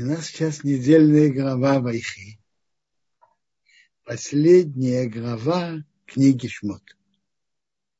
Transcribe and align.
У 0.00 0.04
нас 0.04 0.28
сейчас 0.28 0.62
недельная 0.62 1.28
глава 1.28 1.80
Вайхи. 1.80 2.40
Последняя 4.04 5.08
глава 5.08 5.78
книги 6.06 6.46
Шмот. 6.46 6.84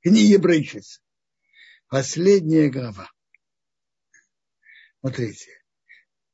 Книги 0.02 0.36
Брейшис. 0.36 1.02
Последняя 1.88 2.70
глава. 2.70 3.10
Смотрите, 5.00 5.50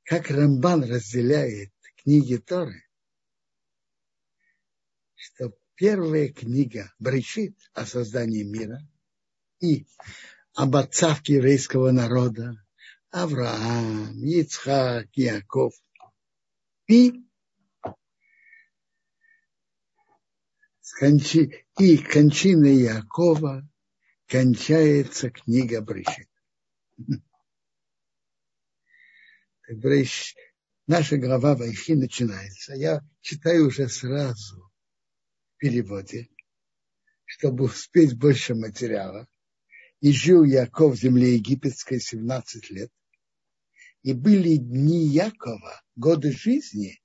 как 0.03 0.31
Рамбан 0.31 0.85
разделяет 0.85 1.73
книги 1.97 2.37
Торы, 2.37 2.85
что 5.15 5.57
первая 5.77 6.29
книга 6.29 6.93
Брейшит 6.99 7.57
о 7.73 7.87
создании 7.87 8.43
мира 8.43 8.87
и 9.61 9.87
об 10.53 10.77
отцах 10.77 11.27
еврейского 11.27 11.91
народа, 11.91 12.63
Авраам, 13.23 14.25
Ицхак, 14.25 15.09
Яков. 15.17 15.73
И, 16.89 17.13
и 21.79 21.99
кончина 21.99 22.67
Якова 22.67 23.63
кончается 24.27 25.31
книга 25.31 25.81
Бришит. 25.81 26.29
Наша 30.89 31.17
глава 31.17 31.55
Вайхи 31.55 31.93
начинается. 31.93 32.75
Я 32.75 33.01
читаю 33.21 33.69
уже 33.69 33.89
сразу 33.89 34.73
в 35.55 35.59
переводе, 35.59 36.29
чтобы 37.25 37.67
успеть 37.67 38.19
больше 38.19 38.57
материала. 38.57 39.29
И 40.01 40.11
жил 40.11 40.43
Яков 40.43 40.95
в 40.95 41.01
земле 41.01 41.37
египетской 41.37 42.01
17 42.01 42.71
лет 42.71 42.91
и 44.05 44.13
были 44.13 44.57
дни 44.57 45.07
Якова, 45.09 45.83
годы 45.97 46.31
жизни, 46.31 47.01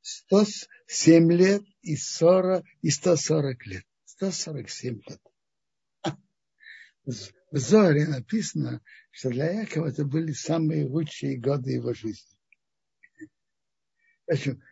107 0.00 1.30
лет 1.30 1.62
и 1.82 1.94
40 1.94 2.64
и 2.80 2.90
140 2.90 3.66
лет. 3.66 3.84
147 4.06 5.02
лет. 5.06 5.20
В 7.04 7.58
Зоре 7.58 8.06
написано, 8.06 8.82
что 9.10 9.28
для 9.28 9.60
Якова 9.60 9.88
это 9.88 10.06
были 10.06 10.32
самые 10.32 10.86
лучшие 10.86 11.38
годы 11.38 11.72
его 11.72 11.92
жизни. 11.92 12.38
Общем, 14.26 14.62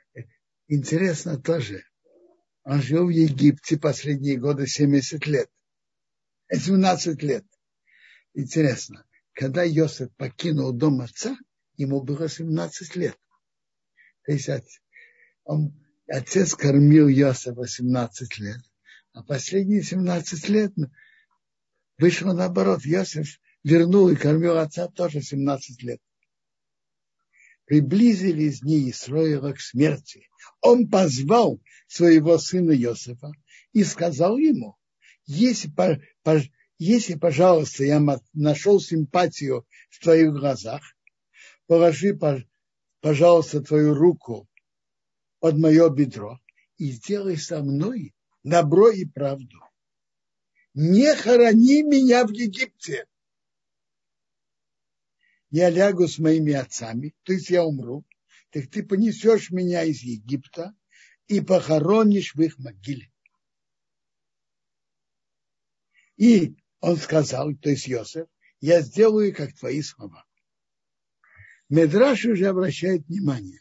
интересно 0.67 1.39
тоже. 1.39 1.85
Он 2.65 2.81
жил 2.81 3.07
в 3.07 3.11
Египте 3.11 3.77
последние 3.77 4.39
годы 4.39 4.67
70 4.67 5.27
лет. 5.27 5.51
17 6.51 7.23
лет. 7.23 7.45
Интересно 8.33 9.05
когда 9.39 9.63
Йосиф 9.63 10.13
покинул 10.17 10.73
дом 10.73 11.01
отца, 11.01 11.39
ему 11.77 12.03
было 12.03 12.29
17 12.29 12.97
лет. 12.97 13.17
То 14.27 14.33
есть 14.33 14.51
он, 15.45 15.73
отец 16.09 16.57
кормил 16.57 17.07
Йосифа 17.07 17.65
17 17.65 18.37
лет, 18.41 18.59
а 19.13 19.23
последние 19.23 19.85
17 19.85 20.49
лет 20.49 20.73
вышло 21.99 22.33
наоборот. 22.33 22.85
Йосиф 22.85 23.39
вернул 23.63 24.09
и 24.09 24.17
кормил 24.17 24.59
отца 24.59 24.89
тоже 24.89 25.23
17 25.23 25.85
лет. 25.85 26.01
Приблизились 27.65 28.63
дни 28.63 28.91
Исроила 28.91 29.53
к 29.53 29.61
смерти. 29.61 30.29
Он 30.63 30.91
позвал 30.91 31.63
своего 31.87 32.39
сына 32.39 32.73
Йосифа 32.73 33.31
и 33.73 33.85
сказал 33.85 34.37
ему, 34.37 34.77
если 35.27 35.71
если, 36.79 37.15
пожалуйста, 37.15 37.85
я 37.85 38.01
нашел 38.33 38.81
симпатию 38.81 39.67
в 39.91 40.01
твоих 40.01 40.33
глазах, 40.33 40.83
положи, 41.67 42.19
пожалуйста, 43.01 43.61
твою 43.61 43.95
руку 43.95 44.49
под 45.41 45.59
мое 45.59 45.91
бедро 45.91 46.41
и 46.77 46.93
сделай 46.93 47.37
со 47.37 47.63
мной 47.63 48.15
добро 48.45 48.91
и 48.91 49.05
правду. 49.05 49.59
Не 50.75 51.15
хорони 51.17 51.83
меня 51.83 52.25
в 52.25 52.31
Египте. 52.31 53.07
Я 55.51 55.71
лягу 55.71 56.07
с 56.07 56.19
моими 56.19 56.53
отцами, 56.53 57.15
то 57.25 57.33
есть 57.33 57.51
я 57.51 57.65
умру, 57.65 58.05
так 58.51 58.71
ты 58.71 58.85
понесешь 58.85 59.51
меня 59.51 59.83
из 59.83 60.03
Египта 60.03 60.77
и 61.27 61.41
похоронишь 61.41 62.35
в 62.35 62.43
их 62.43 62.59
могиле. 62.59 63.11
И 66.17 66.55
он 66.81 66.97
сказал, 66.97 67.55
то 67.55 67.71
есть 67.71 67.87
Йосеф, 67.87 68.29
я 68.61 68.81
сделаю, 68.81 69.35
как 69.35 69.55
твои 69.55 69.83
слова. 69.83 70.25
Медраш 71.69 72.25
уже 72.25 72.47
обращает 72.47 73.07
внимание, 73.07 73.61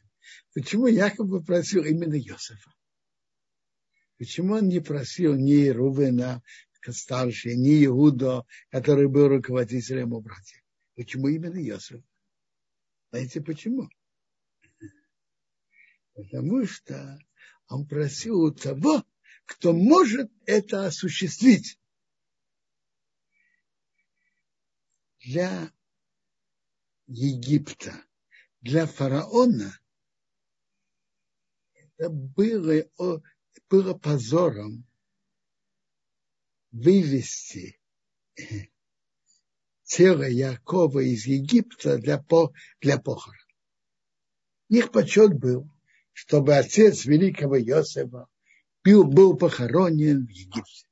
почему 0.54 0.88
Яков 0.88 1.30
попросил 1.30 1.84
именно 1.84 2.16
Йосефа. 2.16 2.72
Почему 4.18 4.56
он 4.56 4.68
не 4.68 4.80
просил 4.80 5.36
ни 5.36 5.68
Рувена, 5.68 6.42
старший, 6.94 7.56
ни 7.56 7.86
Иуда, 7.86 8.46
который 8.70 9.08
был 9.08 9.28
руководителем 9.28 10.14
у 10.14 10.22
братьев. 10.22 10.62
Почему 10.96 11.28
именно 11.28 11.58
Йосеф? 11.58 12.02
Знаете 13.12 13.42
почему? 13.42 13.90
Потому 16.14 16.66
что 16.66 17.20
он 17.68 17.88
просил 17.88 18.42
у 18.42 18.52
того, 18.52 19.04
кто 19.46 19.74
может 19.74 20.32
это 20.46 20.86
осуществить. 20.86 21.80
Для 25.20 25.72
Египта, 27.08 27.94
для 28.62 28.86
фараона, 28.86 29.80
это 31.74 32.10
было, 32.10 32.84
было 33.70 33.94
позором 33.94 34.86
вывести 36.72 37.80
тело 39.84 40.24
Якова 40.24 41.00
из 41.00 41.26
Египта 41.26 41.98
для, 41.98 42.24
для 42.82 43.00
похорон. 43.00 43.36
Их 44.70 44.92
почет 44.92 45.34
был, 45.34 45.70
чтобы 46.12 46.56
отец 46.56 47.06
великого 47.06 47.60
Иосифа 47.60 48.28
был, 48.84 49.06
был 49.06 49.38
похоронен 49.38 50.26
в 50.26 50.30
Египте. 50.30 50.88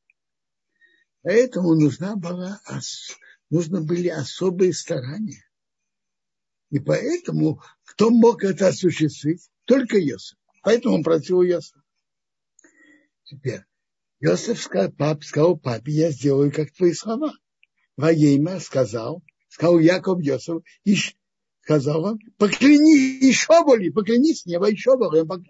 Поэтому 1.24 1.75
нужна 1.75 2.16
была 2.16 2.62
нужно 3.50 3.81
были 3.81 4.07
особые 4.07 4.73
старания. 4.73 5.44
И 6.72 6.79
поэтому 6.79 7.61
кто 7.83 8.09
мог 8.09 8.44
это 8.44 8.67
осуществить? 8.67 9.50
Только 9.66 9.97
Йосиф. 9.97 10.38
Поэтому 10.63 10.95
он 10.95 11.03
просил 11.03 11.41
Йосифа. 11.41 11.81
Теперь, 13.23 13.61
Йосиф 14.19 14.61
сказал, 14.61 14.91
пап, 14.91 15.23
сказал 15.23 15.57
папе, 15.57 15.91
я 15.91 16.11
сделаю, 16.11 16.51
как 16.51 16.72
твои 16.72 16.94
слова. 16.94 17.33
Воейма 17.97 18.59
сказал, 18.59 19.23
сказал 19.47 19.79
Яков 19.79 20.22
Йосиф, 20.22 20.63
и 20.83 20.97
сказал 21.62 22.03
он, 22.03 22.19
покляни 22.38 23.23
еще 23.25 23.63
более, 23.63 23.91
поклянись 23.91 24.45
небо 24.45 24.69
еще 24.69 24.97
более, 24.97 25.23
он. 25.23 25.45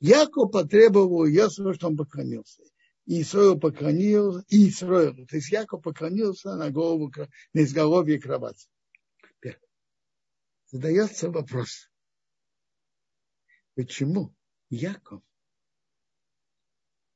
Яков 0.00 0.50
потребовал 0.50 1.26
Йосифа, 1.26 1.74
чтобы 1.74 1.92
он 1.92 1.96
поклонился. 1.98 2.62
И 3.04 3.22
Исроил 3.22 3.58
поклонился, 3.58 4.44
и 4.48 4.68
Исроил, 4.68 5.26
то 5.26 5.36
есть 5.36 5.50
Яков 5.50 5.82
поклонился 5.82 6.54
на 6.54 6.70
голову, 6.70 7.12
на 7.52 7.62
изголовье 7.62 8.20
кровати. 8.20 8.68
Задается 10.66 11.30
вопрос, 11.30 11.90
почему 13.74 14.34
Яков 14.70 15.22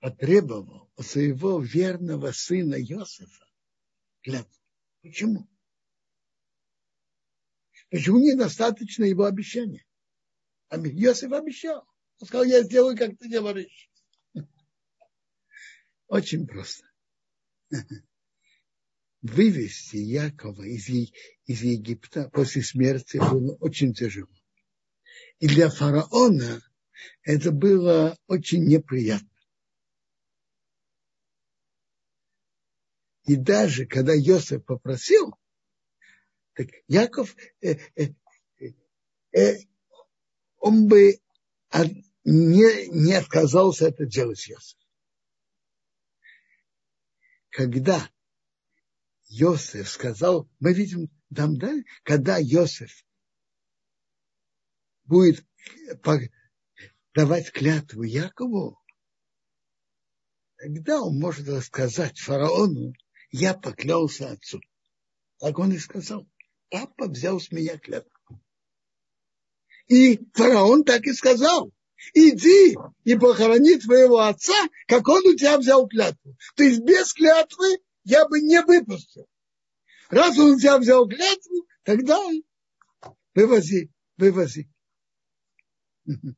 потребовал 0.00 0.91
у 0.97 1.02
своего 1.02 1.60
верного 1.60 2.32
сына 2.32 2.74
Иосифа 2.74 3.47
клятву? 4.22 4.60
Почему? 5.03 5.48
Почему 7.91 8.18
недостаточно 8.18 9.04
его 9.04 9.24
обещания? 9.24 9.86
Иосиф 10.71 11.33
обещал. 11.33 11.88
Он 12.18 12.27
сказал, 12.27 12.44
я 12.44 12.62
сделаю, 12.62 12.97
как 12.97 13.16
ты 13.16 13.28
говоришь. 13.28 13.91
Очень 16.08 16.47
просто. 16.47 16.84
Вывести 19.22 19.97
Якова 19.97 20.62
из, 20.62 20.88
из 20.88 21.62
Египта 21.62 22.30
после 22.32 22.62
смерти 22.62 23.16
было 23.16 23.56
очень 23.56 23.92
тяжело. 23.92 24.28
И 25.41 25.48
для 25.48 25.68
фараона 25.68 26.62
это 27.22 27.50
было 27.50 28.16
очень 28.26 28.64
неприятно. 28.64 29.28
И 33.24 33.34
даже 33.34 33.86
когда 33.86 34.12
Йосиф 34.14 34.64
попросил, 34.64 35.34
так 36.54 36.68
Яков, 36.86 37.34
э, 37.60 37.76
э, 37.97 38.14
э, 39.32 39.56
он 40.59 40.86
бы 40.86 41.18
не, 42.24 42.86
не 42.88 43.14
отказался 43.14 43.88
это 43.88 44.06
делать 44.06 44.47
Йосиф 44.47 44.85
когда 47.56 48.06
Йосеф 49.28 49.88
сказал, 49.88 50.47
мы 50.60 50.74
видим 50.74 51.08
там, 51.34 51.56
да, 51.56 51.72
когда 52.03 52.36
Йосеф 52.36 53.03
будет 55.04 55.42
давать 57.14 57.50
клятву 57.53 58.03
Якову, 58.03 58.78
тогда 60.58 61.00
он 61.00 61.18
может 61.18 61.48
рассказать 61.48 62.18
фараону, 62.18 62.92
я 63.30 63.54
поклялся 63.54 64.32
отцу. 64.32 64.60
Так 65.38 65.59
он 65.59 65.72
и 65.72 65.78
сказал, 65.78 66.28
папа 66.68 67.09
взял 67.09 67.41
с 67.41 67.50
меня 67.50 67.78
клятву. 67.78 68.38
И 69.86 70.20
фараон 70.34 70.84
так 70.84 71.06
и 71.06 71.14
сказал, 71.14 71.72
иди 72.15 72.77
и 73.04 73.16
похорони 73.16 73.78
твоего 73.78 74.21
отца, 74.21 74.69
как 74.87 75.09
он 75.09 75.27
у 75.27 75.34
тебя 75.34 75.59
взял 75.59 75.87
клятву. 75.89 76.37
То 76.54 76.65
есть 76.65 76.81
без 76.81 77.13
клятвы 77.13 77.78
я 78.04 78.27
бы 78.28 78.41
не 78.41 78.63
выпустил. 78.63 79.27
Раз 80.10 80.39
он 80.39 80.53
у 80.53 80.59
тебя 80.59 80.78
взял 80.78 81.09
клятву, 81.09 81.66
тогда 81.83 82.19
вывози, 83.34 83.91
вывози. 84.16 84.71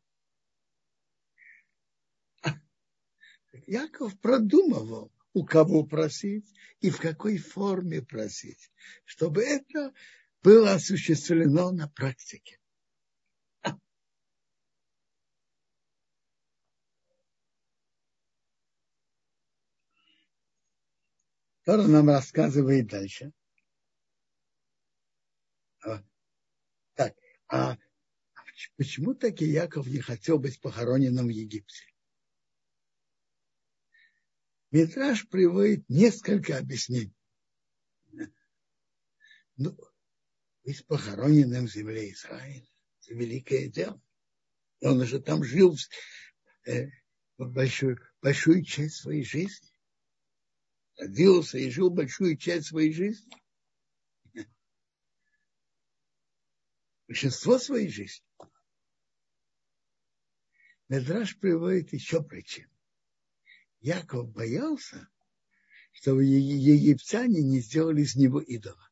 Яков 3.67 4.19
продумывал, 4.21 5.13
у 5.35 5.45
кого 5.45 5.85
просить 5.85 6.51
и 6.81 6.91
в 6.91 6.99
какой 6.99 7.39
форме 7.39 8.03
просить, 8.03 8.71
чтобы 9.05 9.43
это 9.43 9.93
было 10.43 10.73
осуществлено 10.73 11.71
на 11.71 11.89
практике. 11.89 12.58
Тора 21.69 21.87
нам 21.87 22.09
рассказывает 22.09 22.87
дальше. 22.87 23.31
А, 25.85 26.03
так, 26.95 27.15
а 27.47 27.77
почему 28.79 29.15
таки 29.15 29.45
Яков 29.45 29.87
не 29.87 30.01
хотел 30.01 30.39
быть 30.39 30.59
похороненным 30.63 31.27
в 31.27 31.29
Египте? 31.29 31.85
Митраж 34.71 35.29
приводит 35.29 35.87
несколько 35.91 36.57
объяснений. 36.57 37.15
Ну, 39.59 39.77
быть 40.65 40.87
похороненным 40.87 41.67
в 41.67 41.71
земле 41.71 42.11
Израиля– 42.13 42.67
это 43.03 43.15
великое 43.15 43.69
дело. 43.69 44.01
И 44.81 44.87
он 44.87 45.03
уже 45.03 45.21
там 45.21 45.45
жил 45.45 45.77
э, 46.65 46.87
большую, 47.37 48.01
большую 48.23 48.65
часть 48.65 49.03
своей 49.03 49.23
жизни. 49.23 49.69
Родился 50.99 51.59
и 51.59 51.71
жил 51.71 51.91
большую 51.91 52.37
часть 52.37 52.67
своей 52.67 52.93
жизни. 52.93 53.33
Большинство 57.07 57.59
своей 57.59 57.89
жизни. 57.89 58.27
Медраж 60.89 61.39
приводит 61.39 61.93
еще 61.93 62.23
причину. 62.23 62.71
Яков 63.81 64.31
боялся, 64.33 65.09
чтобы 65.93 66.25
египтяне 66.25 67.43
не 67.43 67.61
сделали 67.61 68.03
из 68.03 68.17
него 68.17 68.41
идола. 68.41 68.91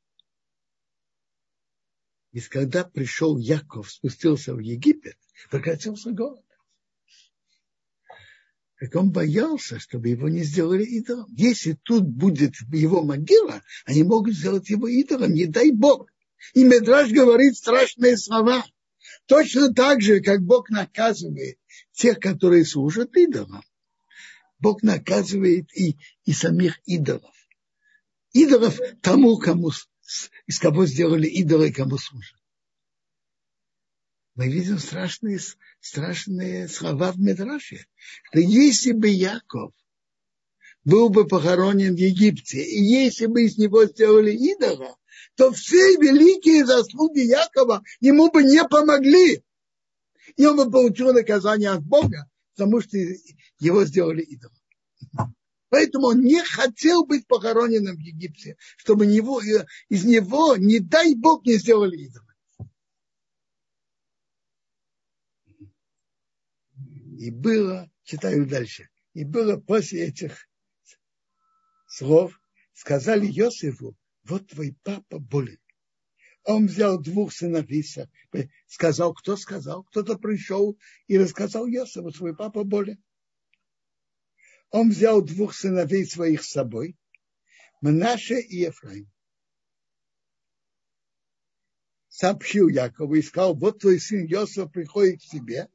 И 2.31 2.41
когда 2.41 2.85
пришел 2.85 3.37
Яков, 3.37 3.91
спустился 3.91 4.55
в 4.55 4.61
Египет, 4.61 5.19
прекратился 5.51 6.13
голод. 6.13 6.46
Так 8.79 8.95
он 8.95 9.11
боялся, 9.11 9.79
чтобы 9.79 10.09
его 10.09 10.29
не 10.29 10.43
сделали 10.43 10.85
идолом. 10.85 11.27
Если 11.31 11.79
тут 11.83 12.07
будет 12.07 12.55
его 12.73 13.03
могила, 13.03 13.63
они 13.87 14.03
могут 14.03 14.35
сделать 14.35 14.69
его 14.69 14.87
идолом, 14.87 15.33
не 15.33 15.47
дай 15.47 15.71
Бог. 15.71 16.11
И 16.53 16.63
Медраж 16.63 17.11
говорит 17.11 17.57
страшные 17.57 18.19
слова. 18.19 18.65
Точно 19.27 19.73
так 19.73 20.03
же, 20.03 20.21
как 20.21 20.43
Бог 20.43 20.69
наказывает 20.69 21.59
тех, 21.93 22.19
которые 22.21 22.67
служат 22.67 23.17
идолам. 23.17 23.63
Бог 24.59 24.83
наказывает 24.83 25.75
и, 25.75 25.97
и 26.25 26.33
самих 26.33 26.79
идолов. 26.85 27.35
Идолов 28.33 28.79
тому, 29.01 29.39
кому, 29.39 29.71
из 30.47 30.59
кого 30.59 30.87
сделали 30.87 31.27
идолы, 31.27 31.73
кому 31.73 31.97
служат. 31.97 32.39
Мы 34.37 34.49
видим 34.49 34.79
страшные, 34.79 35.41
страшные 35.81 36.69
слова 36.69 37.13
в 37.13 37.19
Медраше, 37.19 37.87
что 38.25 38.39
если 38.39 38.93
бы 38.93 39.09
Яков 39.09 39.73
был 40.85 41.09
бы 41.09 41.27
похоронен 41.27 41.95
в 41.95 41.99
Египте, 41.99 42.63
и 42.63 42.83
если 42.83 43.27
бы 43.27 43.45
из 43.45 43.57
него 43.57 43.87
сделали 43.87 44.33
идола, 44.33 44.95
то 45.37 45.53
все 45.53 45.97
великие 45.97 46.67
заслуги 46.67 47.21
Якова 47.21 47.83
ему 48.01 48.31
бы 48.31 48.45
не 48.45 48.63
помогли. 48.69 49.43
И 50.37 50.45
он 50.45 50.57
бы 50.57 50.71
получил 50.71 51.15
наказание 51.15 51.71
от 51.71 51.83
Бога, 51.83 52.31
потому 52.55 52.83
что 52.83 52.99
его 53.59 53.87
сделали 53.87 54.21
идолом. 54.21 54.55
Поэтому 55.71 56.09
он 56.09 56.21
не 56.21 56.43
хотел 56.45 57.07
быть 57.07 57.27
похороненным 57.27 57.97
в 57.97 58.01
Египте, 58.01 58.57
чтобы 58.77 59.07
него, 59.07 59.41
из 59.89 60.05
него, 60.05 60.57
не 60.57 60.79
дай 60.79 61.15
Бог, 61.15 61.47
не 61.47 61.55
сделали 61.55 61.97
идола. 61.97 62.26
И 67.19 67.31
было, 67.31 67.91
читаю 68.05 68.47
дальше, 68.47 68.89
и 69.15 69.25
было 69.25 69.57
после 69.57 70.09
этих 70.09 70.49
слов, 71.89 72.39
сказали 72.73 73.27
Иосифу, 73.27 73.97
вот 74.25 74.49
твой 74.49 74.77
папа 74.83 75.19
болен. 75.19 75.59
Он 76.45 76.67
взял 76.67 77.01
двух 77.01 77.33
сыновей, 77.33 77.85
сказал, 78.67 79.15
кто 79.15 79.37
сказал, 79.37 79.85
кто-то 79.85 80.17
пришел 80.19 80.79
и 81.07 81.19
рассказал 81.19 81.67
Иосифу, 81.67 82.13
свой 82.13 82.37
папа 82.37 82.65
болен 82.65 83.03
он 84.71 84.91
взял 84.91 85.23
двух 85.23 85.55
сыновей 85.55 86.05
своих 86.05 86.43
с 86.43 86.51
собой, 86.51 86.97
Мнаше 87.81 88.41
и 88.41 88.59
Ефраим. 88.59 89.11
Сообщил 92.09 92.69
Якову 92.69 93.15
и 93.15 93.23
сказал, 93.23 93.55
вот 93.55 93.81
твой 93.81 94.01
сын 94.01 94.25
Йосиф 94.25 94.73
приходит 94.73 95.21
к 95.21 95.25
тебе. 95.25 95.69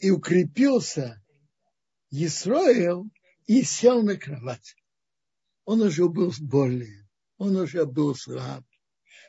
И 0.00 0.10
укрепился 0.10 1.22
Исраил 2.10 3.08
и 3.46 3.62
сел 3.62 4.02
на 4.02 4.16
кровать. 4.16 4.74
Он 5.64 5.82
уже 5.82 6.08
был 6.08 6.32
болен, 6.40 7.08
он 7.36 7.56
уже 7.56 7.86
был 7.86 8.14
слаб, 8.16 8.64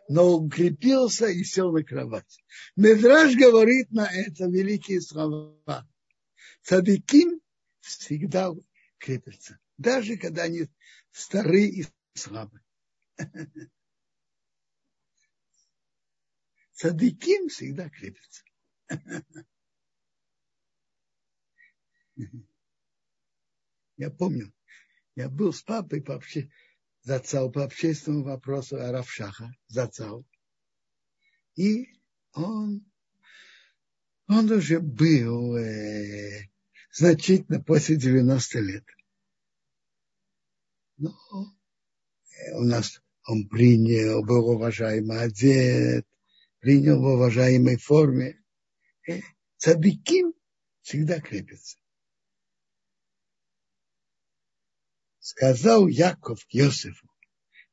но 0.08 0.34
укрепился 0.34 1.28
и 1.28 1.44
сел 1.44 1.72
на 1.72 1.84
кровать. 1.84 2.44
Медраж 2.76 3.36
говорит 3.36 3.92
на 3.92 4.08
это 4.08 4.46
великие 4.46 5.02
слова. 5.02 5.88
Цадыким 6.64 7.42
всегда 7.82 8.52
крепятся, 8.98 9.60
даже 9.78 10.18
когда 10.18 10.44
они 10.44 10.68
старые 11.12 11.70
и 11.70 11.86
слабые. 12.16 12.64
Цадыким 16.74 17.50
всегда 17.50 17.90
крепятся. 17.90 18.44
Я 23.98 24.10
помню, 24.10 24.54
я 25.16 25.30
был 25.30 25.54
с 25.54 25.62
папой 25.62 26.02
по 26.02 26.16
общению 26.16 26.52
Зацал 27.04 27.52
по 27.52 27.64
общественному 27.64 28.26
вопросу 28.26 28.80
Аравшаха, 28.80 29.52
Зацал. 29.68 30.24
И 31.56 31.88
он, 32.34 32.86
он 34.28 34.52
уже 34.52 34.80
был 34.80 35.58
э, 35.58 36.48
значительно 36.92 37.62
после 37.62 37.96
90 37.98 38.60
лет. 38.60 38.86
Но 40.98 41.10
э, 41.10 42.54
у 42.54 42.62
нас 42.62 43.02
он 43.28 43.48
принял, 43.48 44.24
был 44.24 44.48
уважаемый 44.50 45.22
одет, 45.22 46.06
принял 46.60 47.02
в 47.02 47.06
уважаемой 47.06 47.78
форме. 47.78 48.40
Э, 49.08 49.22
цадыким 49.58 50.36
всегда 50.82 51.20
крепится. 51.20 51.81
Сказал 55.22 55.88
Яков 55.88 56.44
Йосифу, 56.50 57.08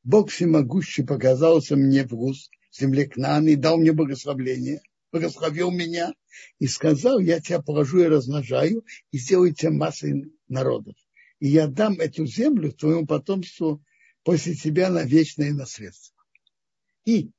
Бог 0.04 0.30
всемогущий 0.30 1.02
показался 1.02 1.76
мне 1.76 2.04
в 2.04 2.12
Рус, 2.12 2.50
земле 2.70 3.06
Кнан, 3.06 3.48
и 3.48 3.56
дал 3.56 3.78
мне 3.78 3.92
благословление, 3.92 4.82
благословил 5.10 5.70
меня, 5.70 6.12
и 6.58 6.66
сказал, 6.66 7.18
я 7.18 7.40
тебя 7.40 7.62
положу 7.62 8.00
и 8.00 8.06
размножаю, 8.06 8.84
и 9.12 9.18
сделаю 9.18 9.54
тебя 9.54 9.70
массой 9.70 10.30
народов. 10.46 10.94
И 11.40 11.48
я 11.48 11.68
дам 11.68 11.94
эту 11.94 12.26
землю 12.26 12.70
твоему 12.70 13.06
потомству 13.06 13.82
после 14.24 14.54
тебя 14.54 14.90
на 14.90 15.04
вечное 15.04 15.54
наследство. 15.54 16.22
И 17.06 17.30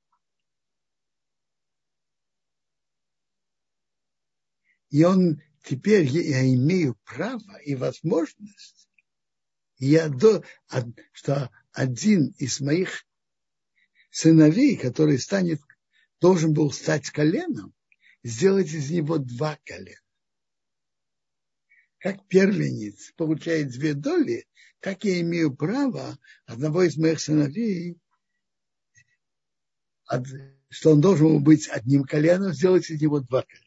И 4.89 5.03
он 5.03 5.39
теперь 5.63 6.05
я 6.05 6.51
имею 6.51 6.97
право 7.05 7.57
и 7.63 7.75
возможность 7.75 8.88
я 9.79 10.09
до, 10.09 10.43
что 11.13 11.49
один 11.71 12.35
из 12.37 12.59
моих 12.59 13.05
сыновей, 14.11 14.75
который 14.77 15.17
станет, 15.17 15.61
должен 16.19 16.53
был 16.53 16.71
стать 16.71 17.09
коленом, 17.09 17.73
сделать 18.23 18.67
из 18.67 18.91
него 18.91 19.17
два 19.17 19.57
колена. 19.63 19.97
Как 21.97 22.25
первенец 22.27 23.11
получает 23.15 23.71
две 23.71 23.93
доли, 23.93 24.47
так 24.79 25.03
я 25.03 25.19
имею 25.21 25.55
право 25.55 26.17
одного 26.45 26.83
из 26.83 26.97
моих 26.97 27.19
сыновей, 27.19 27.97
что 30.69 30.91
он 30.91 31.01
должен 31.01 31.43
быть 31.43 31.67
одним 31.69 32.03
коленом, 32.03 32.53
сделать 32.53 32.89
из 32.89 33.01
него 33.01 33.19
два 33.19 33.43
колена. 33.43 33.65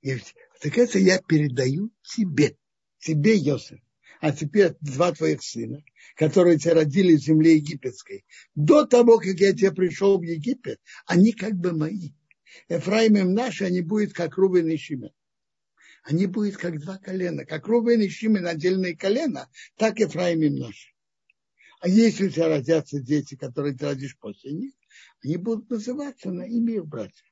И, 0.00 0.18
так 0.60 0.78
это 0.78 0.98
я 0.98 1.18
передаю 1.20 1.90
тебе, 2.02 2.56
тебе, 2.98 3.36
Йосиф. 3.36 3.81
А 4.22 4.30
теперь 4.30 4.76
два 4.80 5.10
твоих 5.10 5.42
сына, 5.42 5.82
которые 6.14 6.56
тебя 6.56 6.74
родили 6.74 7.16
в 7.16 7.20
земле 7.20 7.56
египетской. 7.56 8.24
До 8.54 8.86
того, 8.86 9.18
как 9.18 9.40
я 9.40 9.52
тебе 9.52 9.72
пришел 9.72 10.16
в 10.16 10.22
Египет, 10.22 10.80
они 11.06 11.32
как 11.32 11.54
бы 11.54 11.72
мои. 11.72 12.12
Ефраим 12.68 13.16
им 13.16 13.34
наши, 13.34 13.64
они 13.64 13.80
будут 13.80 14.12
как 14.12 14.36
Рубин 14.36 14.68
и 14.68 14.76
Шимен. 14.76 15.10
Они 16.04 16.26
будут 16.26 16.56
как 16.56 16.78
два 16.78 16.98
колена. 16.98 17.44
Как 17.44 17.66
Рубин 17.66 18.00
и 18.00 18.08
Шимен 18.08 18.46
отдельные 18.46 18.96
колена, 18.96 19.50
так 19.76 19.98
Ефраим 19.98 20.40
им 20.42 20.54
наши. 20.54 20.94
А 21.80 21.88
если 21.88 22.28
у 22.28 22.30
тебя 22.30 22.46
родятся 22.46 23.00
дети, 23.00 23.34
которые 23.34 23.74
ты 23.74 23.86
родишь 23.86 24.16
после 24.20 24.52
них, 24.52 24.72
они 25.24 25.36
будут 25.36 25.68
называться 25.68 26.30
на 26.30 26.42
имя 26.42 26.74
их 26.74 26.86
братьев. 26.86 27.26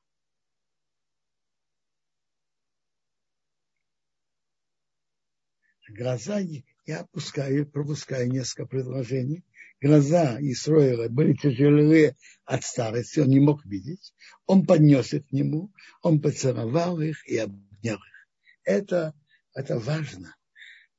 Глаза 5.93 6.39
я 6.85 7.01
опускаю, 7.01 7.69
пропускаю 7.69 8.31
несколько 8.31 8.65
предложений. 8.65 9.43
Глаза 9.81 10.37
Исроила 10.39 11.09
были 11.09 11.33
тяжелые 11.33 12.15
от 12.45 12.63
старости, 12.63 13.19
он 13.19 13.27
не 13.27 13.41
мог 13.41 13.65
видеть. 13.65 14.13
Он 14.45 14.65
поднес 14.65 15.13
их 15.13 15.27
к 15.27 15.31
нему, 15.31 15.73
он 16.01 16.21
поцеловал 16.21 17.01
их 17.01 17.27
и 17.27 17.37
обнял 17.37 17.97
их. 17.97 18.27
Это, 18.63 19.13
это 19.53 19.79
важно. 19.79 20.35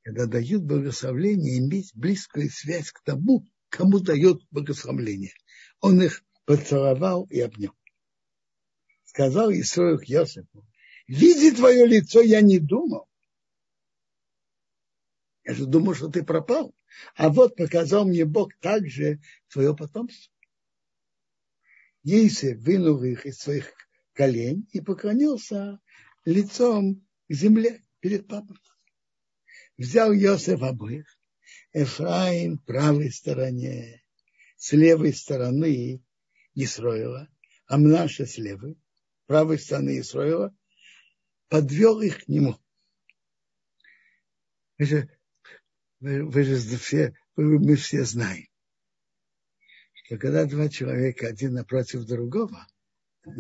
Когда 0.03 0.27
дают 0.27 0.65
благословление, 0.65 1.59
иметь 1.59 1.93
близкую 1.95 2.51
связь 2.51 2.91
к 2.91 3.03
тому, 3.03 3.47
кому 3.71 3.99
дает 3.99 4.43
благословление. 4.51 5.33
Он 5.81 6.03
их 6.03 6.23
поцеловал 6.45 7.25
и 7.31 7.41
обнял. 7.41 7.73
Сказал 9.05 9.53
Исроил 9.53 9.99
к 9.99 10.05
Йосифу, 10.05 10.67
видя 11.07 11.57
твое 11.57 11.87
лицо, 11.87 12.21
я 12.21 12.41
не 12.43 12.59
думал, 12.59 13.09
я 15.45 15.55
же 15.55 15.67
думал, 15.67 15.95
что 15.95 16.09
ты 16.09 16.23
пропал. 16.23 16.75
А 17.17 17.29
вот 17.29 17.57
показал 17.57 18.05
мне 18.05 18.25
Бог 18.25 18.55
также 18.61 19.21
твое 19.49 19.75
потомство. 19.75 20.33
Ейсев 22.03 22.59
вынул 22.59 23.03
их 23.03 23.27
из 23.27 23.39
своих 23.39 23.73
колен 24.13 24.67
и 24.73 24.81
поклонился 24.81 25.81
лицом 26.25 27.07
к 27.29 27.33
земле 27.33 27.83
перед 28.01 28.29
папой. 28.29 28.57
Взял 29.79 30.13
Йосеф 30.13 30.63
обоих, 30.63 31.07
Эфраим 31.73 32.59
правой 32.59 33.11
стороне, 33.11 34.05
с 34.57 34.73
левой 34.73 35.15
стороны 35.15 36.05
Исроила, 36.55 37.29
а 37.67 37.79
Мнаша 37.79 38.27
с 38.27 38.37
левой, 38.37 38.79
правой 39.27 39.59
стороны 39.59 39.99
Исроила, 40.01 40.55
подвел 41.49 42.01
их 42.01 42.25
к 42.25 42.29
нему 42.29 42.59
вы, 46.03 46.43
же 46.43 46.57
все, 46.79 47.15
вы, 47.37 47.59
мы 47.61 47.77
все 47.77 48.05
знаем, 48.05 48.49
что 49.93 50.19
когда 50.19 50.45
два 50.47 50.69
человека 50.69 51.29
один 51.29 51.55
напротив 51.55 52.05
другого, 52.07 52.67
э, 53.25 53.31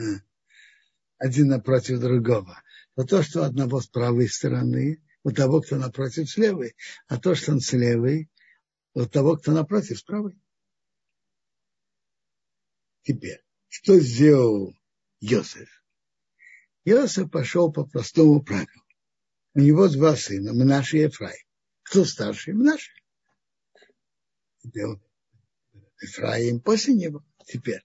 один 1.19 1.49
напротив 1.49 1.99
другого, 1.99 2.63
то 2.95 3.05
то, 3.05 3.23
что 3.23 3.45
одного 3.45 3.81
с 3.81 3.89
правой 3.89 4.29
стороны, 4.29 5.03
у 5.25 5.33
того, 5.33 5.61
кто 5.61 5.77
напротив 5.77 6.31
с 6.31 6.37
левой, 6.37 6.77
а 7.09 7.19
то, 7.19 7.35
что 7.35 7.53
он 7.53 7.61
с 7.61 7.73
левой, 7.73 8.31
у 8.95 9.07
того, 9.07 9.37
кто 9.37 9.53
напротив 9.53 9.99
с 9.99 10.03
правой. 10.03 10.39
Теперь, 13.03 13.43
что 13.69 13.99
сделал 13.99 14.73
Йосеф? 15.21 15.69
Йосеф 16.85 17.31
пошел 17.31 17.73
по 17.73 17.85
простому 17.85 18.43
правилу. 18.43 18.87
У 19.55 19.61
него 19.61 19.89
два 19.89 20.17
сына, 20.17 20.53
Мнаш 20.53 20.95
и 20.95 20.99
Ефраим. 20.99 21.45
Кто 21.93 22.07
старший? 22.07 22.55
Наш. 22.55 22.91
Ифраим 26.01 26.61
после 26.61 26.95
него. 26.95 27.23
Теперь. 27.47 27.83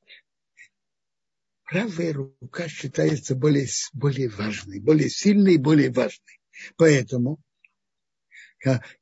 Правая 1.65 2.13
рука 2.13 2.69
считается 2.69 3.35
более, 3.35 3.67
более 3.91 4.29
важной, 4.29 4.79
более 4.79 5.09
сильной 5.09 5.57
более 5.57 5.91
важной. 5.91 6.39
Поэтому 6.77 7.43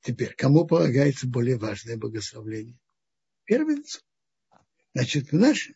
теперь 0.01 0.33
кому 0.33 0.65
полагается 0.65 1.27
более 1.27 1.57
важное 1.57 1.97
благословление? 1.97 2.79
Первенцу. 3.43 4.01
Значит, 4.95 5.31
наше. 5.31 5.75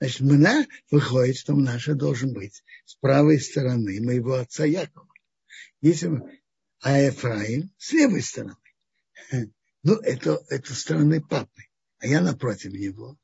Значит, 0.00 0.20
Мна 0.20 0.66
выходит, 0.90 1.38
что 1.38 1.54
наша 1.54 1.94
должен 1.94 2.34
быть 2.34 2.62
с 2.84 2.94
правой 2.96 3.40
стороны 3.40 4.02
моего 4.02 4.34
отца 4.34 4.66
Якова. 4.66 5.08
Если 5.80 6.08
мы, 6.08 6.39
а 6.80 6.98
Ефраим 6.98 7.72
с 7.78 7.92
левой 7.92 8.22
стороны. 8.22 8.56
Ну, 9.82 9.94
это, 9.94 10.38
это 10.50 10.74
стороны 10.74 11.22
папы, 11.22 11.62
а 12.00 12.06
я 12.06 12.20
напротив 12.20 12.74
него. 12.74 13.16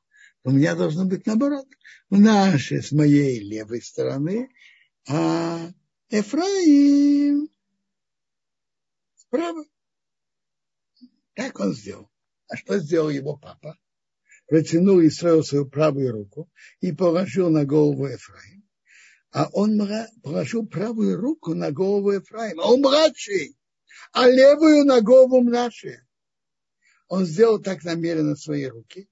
У 0.42 0.50
меня 0.50 0.74
должно 0.74 1.04
быть 1.04 1.26
наоборот. 1.26 1.66
Наши 2.08 2.80
с 2.80 2.92
моей 2.92 3.40
левой 3.40 3.82
стороны, 3.82 4.48
а 5.06 5.70
Ефраим 6.08 7.50
справа. 9.16 9.66
Так 11.34 11.60
он 11.60 11.74
сделал. 11.74 12.10
А 12.48 12.56
что 12.56 12.78
сделал 12.78 13.10
его 13.10 13.36
папа? 13.36 13.76
Протянул 14.46 15.00
и 15.00 15.10
строил 15.10 15.44
свою 15.44 15.68
правую 15.68 16.10
руку 16.10 16.50
и 16.80 16.90
положил 16.90 17.50
на 17.50 17.66
голову 17.66 18.06
Ефраим 18.06 18.55
а 19.36 19.50
он 19.52 19.78
положил 20.22 20.66
правую 20.66 21.18
руку 21.18 21.52
на 21.52 21.70
голову 21.70 22.12
Ефраима. 22.12 22.62
Он 22.62 22.80
младший, 22.80 23.54
а 24.12 24.26
левую 24.30 24.86
на 24.86 25.02
голову 25.02 25.42
Мнаши. 25.42 26.06
Он 27.08 27.26
сделал 27.26 27.60
так 27.60 27.84
намеренно 27.84 28.34
свои 28.34 28.64
руки. 28.64 29.10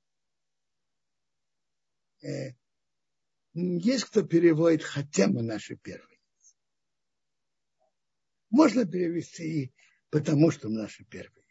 Э, 2.22 2.54
есть 3.52 4.04
кто 4.06 4.22
переводит 4.22 4.82
хотя 4.82 5.28
бы 5.28 5.42
наши 5.42 5.76
первые. 5.76 6.18
Можно 8.48 8.86
перевести 8.86 9.64
и 9.64 9.74
потому, 10.08 10.50
что 10.50 10.70
наши 10.70 11.04
первые. 11.04 11.44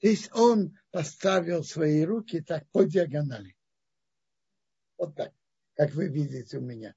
То 0.00 0.08
есть 0.08 0.28
он 0.34 0.78
поставил 0.90 1.64
свои 1.64 2.04
руки 2.04 2.42
так 2.42 2.68
по 2.72 2.84
диагонали. 2.84 3.56
Вот 4.98 5.14
так, 5.16 5.32
как 5.76 5.92
вы 5.92 6.08
видите 6.08 6.58
у 6.58 6.62
меня. 6.62 6.94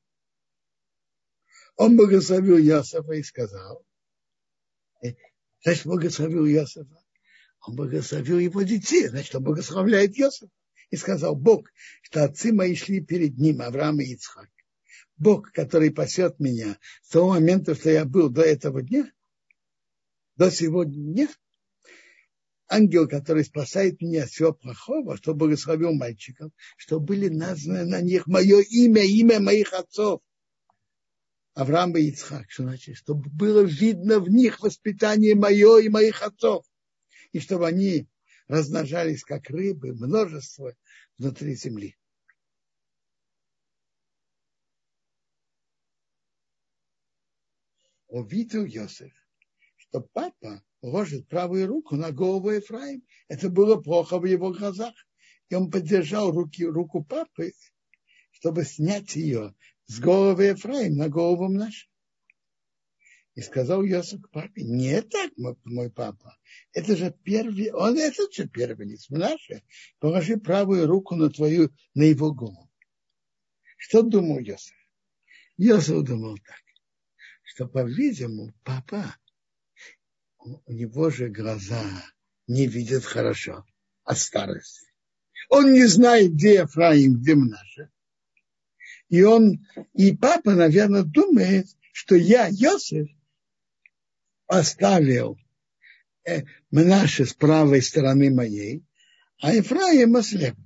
Он 1.75 1.95
благословил 1.95 2.57
Ясова 2.57 3.13
и 3.13 3.23
сказал, 3.23 3.85
э, 5.03 5.13
значит, 5.63 5.85
благословил 5.85 6.45
Ясова, 6.45 7.03
он 7.67 7.75
благословил 7.75 8.39
его 8.39 8.61
детей, 8.63 9.07
значит, 9.07 9.35
он 9.35 9.43
благословляет 9.43 10.17
Йосифа. 10.17 10.51
И 10.91 10.95
сказал 10.95 11.35
Бог, 11.35 11.69
что 12.01 12.23
отцы 12.23 12.51
мои 12.51 12.73
шли 12.73 12.99
перед 12.99 13.37
ним, 13.37 13.61
Авраам 13.61 13.99
и 14.01 14.05
Ицхак. 14.05 14.49
Бог, 15.17 15.51
который 15.51 15.91
пасет 15.91 16.39
меня 16.39 16.79
с 17.03 17.09
того 17.09 17.29
момента, 17.29 17.75
что 17.75 17.91
я 17.91 18.05
был 18.05 18.29
до 18.29 18.41
этого 18.41 18.81
дня, 18.81 19.11
до 20.35 20.49
сегодня 20.49 21.13
дня, 21.13 21.29
ангел, 22.69 23.07
который 23.07 23.43
спасает 23.43 23.99
меня 24.01 24.23
от 24.23 24.29
всего 24.29 24.53
плохого, 24.53 25.17
что 25.17 25.33
благословил 25.33 25.93
мальчиков, 25.93 26.51
что 26.77 26.99
были 26.99 27.27
названы 27.27 27.85
на 27.85 28.01
них 28.01 28.27
мое 28.27 28.61
имя, 28.61 29.03
имя 29.03 29.39
моих 29.39 29.73
отцов. 29.73 30.21
Авраам 31.55 31.97
и 31.97 32.03
Ицхак, 32.03 32.49
что 32.49 32.63
значит, 32.63 32.95
чтобы 32.95 33.29
было 33.31 33.61
видно 33.61 34.19
в 34.19 34.29
них 34.29 34.61
воспитание 34.61 35.35
мое 35.35 35.79
и 35.79 35.89
моих 35.89 36.21
отцов, 36.21 36.65
и 37.31 37.39
чтобы 37.39 37.67
они 37.67 38.07
размножались 38.47 39.23
как 39.23 39.49
рыбы, 39.49 39.93
множество 39.93 40.73
внутри 41.17 41.55
земли. 41.55 41.97
Увидел 48.07 48.65
Йосиф, 48.65 49.13
что 49.77 50.01
папа 50.01 50.63
ложит 50.81 51.27
правую 51.27 51.67
руку 51.67 51.95
на 51.95 52.11
голову 52.11 52.51
Ефраим. 52.51 53.03
Это 53.27 53.49
было 53.49 53.75
плохо 53.77 54.19
в 54.19 54.25
его 54.25 54.51
глазах. 54.51 54.93
И 55.49 55.55
он 55.55 55.71
поддержал 55.71 56.31
руки, 56.31 56.65
руку 56.65 57.03
папы, 57.03 57.53
чтобы 58.31 58.63
снять 58.63 59.15
ее 59.15 59.55
с 59.87 59.99
головы 59.99 60.45
Ефраим 60.45 60.95
на 60.95 61.09
голову 61.09 61.49
нашу. 61.49 61.87
И 63.35 63.41
сказал 63.41 63.83
Йосиф 63.83 64.21
к 64.21 64.31
папе, 64.31 64.63
не 64.63 65.01
так, 65.01 65.31
мой 65.63 65.89
папа. 65.89 66.37
Это 66.73 66.95
же 66.95 67.15
первый, 67.23 67.71
он 67.71 67.97
этот 67.97 68.33
же 68.33 68.47
первенец, 68.47 69.09
Мнаше. 69.09 69.63
Положи 69.99 70.37
правую 70.37 70.87
руку 70.87 71.15
на 71.15 71.29
твою, 71.29 71.71
на 71.93 72.03
его 72.03 72.33
голову. 72.33 72.69
Что 73.77 74.01
думал 74.01 74.39
Йосиф? 74.39 74.75
Йосиф 75.57 76.03
думал 76.03 76.37
так, 76.37 76.61
что, 77.43 77.67
по-видимому, 77.67 78.53
папа, 78.63 79.15
у 80.65 80.71
него 80.71 81.09
же 81.09 81.29
глаза 81.29 81.83
не 82.47 82.67
видят 82.67 83.03
хорошо 83.03 83.65
от 84.03 84.17
старости. 84.17 84.87
Он 85.49 85.71
не 85.73 85.85
знает, 85.85 86.33
где 86.33 86.55
Ефраим, 86.55 87.19
где 87.19 87.35
Мнаше. 87.35 87.89
И 89.07 89.23
он, 89.23 89.65
и 89.93 90.15
папа, 90.15 90.53
наверное, 90.53 91.03
думает, 91.03 91.67
что 91.91 92.15
я, 92.15 92.47
Йосиф, 92.47 93.09
оставил 94.47 95.37
э, 96.25 96.43
Мнаше 96.71 97.25
с 97.25 97.33
правой 97.33 97.81
стороны 97.81 98.29
моей, 98.29 98.83
а 99.41 99.53
Ефраим 99.53 100.21
слева. 100.21 100.57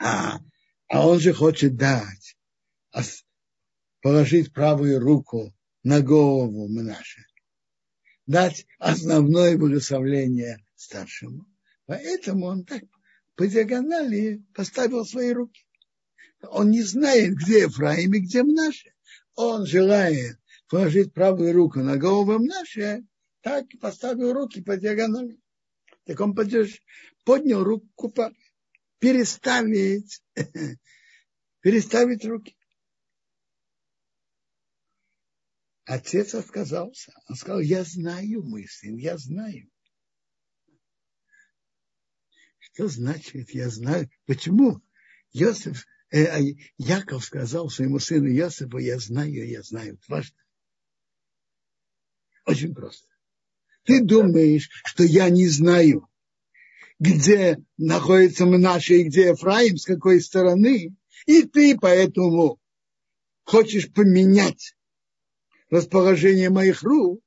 А, 0.00 0.40
а 0.86 1.06
он 1.06 1.18
же 1.18 1.32
хочет 1.32 1.76
дать, 1.76 2.36
положить 4.00 4.52
правую 4.52 5.00
руку 5.00 5.54
на 5.82 6.00
голову 6.00 6.68
Мнаше, 6.68 7.24
дать 8.28 8.66
основное 8.78 9.56
благословление 9.56 10.62
старшему. 10.76 11.46
Поэтому 11.86 12.46
он 12.46 12.64
так 12.64 12.84
по 13.34 13.46
диагонали 13.46 14.44
поставил 14.54 15.04
свои 15.04 15.32
руки. 15.32 15.66
Он 16.42 16.70
не 16.70 16.82
знает, 16.82 17.34
где 17.34 17.62
Ефраим 17.62 18.14
и 18.14 18.20
где 18.20 18.42
Мнаше. 18.42 18.92
Он 19.34 19.66
желает 19.66 20.38
положить 20.68 21.14
правую 21.14 21.54
руку 21.54 21.80
на 21.80 21.96
голову 21.96 22.38
Мнаше, 22.38 23.04
так 23.40 23.64
поставил 23.80 24.34
руки 24.34 24.60
по 24.60 24.76
диагонали. 24.76 25.40
Так 26.04 26.20
он 26.20 26.34
поднял 27.24 27.64
руку, 27.64 28.12
переставить, 28.98 30.22
переставить 31.60 32.26
руки. 32.26 32.57
Отец 35.88 36.34
отказался. 36.34 37.14
Он 37.28 37.34
сказал, 37.34 37.60
я 37.60 37.82
знаю, 37.82 38.42
мой 38.42 38.68
сын, 38.68 38.96
я 38.96 39.16
знаю. 39.16 39.70
Что 42.58 42.88
значит, 42.88 43.54
я 43.54 43.70
знаю? 43.70 44.10
Почему? 44.26 44.82
Йосиф, 45.32 45.86
э, 46.10 46.24
а 46.26 46.40
Яков 46.76 47.24
сказал 47.24 47.70
своему 47.70 48.00
сыну 48.00 48.26
Йосифу, 48.28 48.76
я 48.76 48.98
знаю, 48.98 49.48
я 49.48 49.62
знаю. 49.62 49.94
Это 49.94 50.02
важно. 50.08 50.36
Очень 52.44 52.74
просто. 52.74 53.08
Ты 53.84 54.04
думаешь, 54.04 54.68
что 54.84 55.04
я 55.04 55.30
не 55.30 55.48
знаю, 55.48 56.06
где 56.98 57.56
находится 57.78 58.44
Мнаше 58.44 58.98
и 58.98 59.04
где 59.04 59.28
Ефраим, 59.28 59.78
с 59.78 59.86
какой 59.86 60.20
стороны, 60.20 60.94
и 61.24 61.44
ты 61.44 61.78
поэтому 61.78 62.60
хочешь 63.44 63.90
поменять 63.90 64.74
расположение 65.70 66.50
моих 66.50 66.82
рук. 66.82 67.22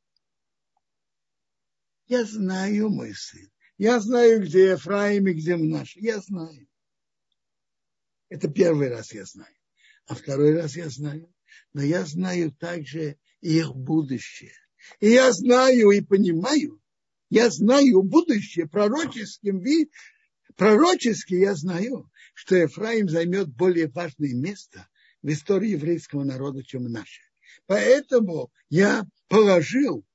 Я 2.07 2.25
знаю, 2.25 2.89
мой 2.89 3.13
сын. 3.13 3.49
Я 3.77 3.99
знаю, 3.99 4.43
где 4.43 4.71
Ефраим 4.71 5.27
и 5.27 5.33
где 5.33 5.55
Мнаше. 5.55 5.99
Я 5.99 6.19
знаю. 6.19 6.67
Это 8.29 8.47
первый 8.49 8.89
раз 8.89 9.13
я 9.13 9.25
знаю. 9.25 9.55
А 10.07 10.15
второй 10.15 10.55
раз 10.55 10.75
я 10.75 10.89
знаю. 10.89 11.33
Но 11.73 11.81
я 11.81 12.05
знаю 12.05 12.51
также 12.51 13.17
их 13.39 13.73
будущее. 13.75 14.53
И 14.99 15.09
я 15.09 15.31
знаю 15.31 15.91
и 15.91 16.01
понимаю, 16.01 16.81
я 17.29 17.49
знаю 17.49 18.03
будущее 18.03 18.67
пророческим 18.67 19.59
видом, 19.59 19.93
пророчески 20.55 21.33
я 21.33 21.55
знаю, 21.55 22.09
что 22.33 22.55
Ефраим 22.55 23.07
займет 23.07 23.49
более 23.49 23.87
важное 23.87 24.33
место 24.33 24.87
в 25.21 25.29
истории 25.29 25.69
еврейского 25.69 26.23
народа, 26.23 26.63
чем 26.63 26.83
наше. 26.83 27.21
Поэтому 27.65 28.51
я 28.69 29.05
положил 29.27 30.05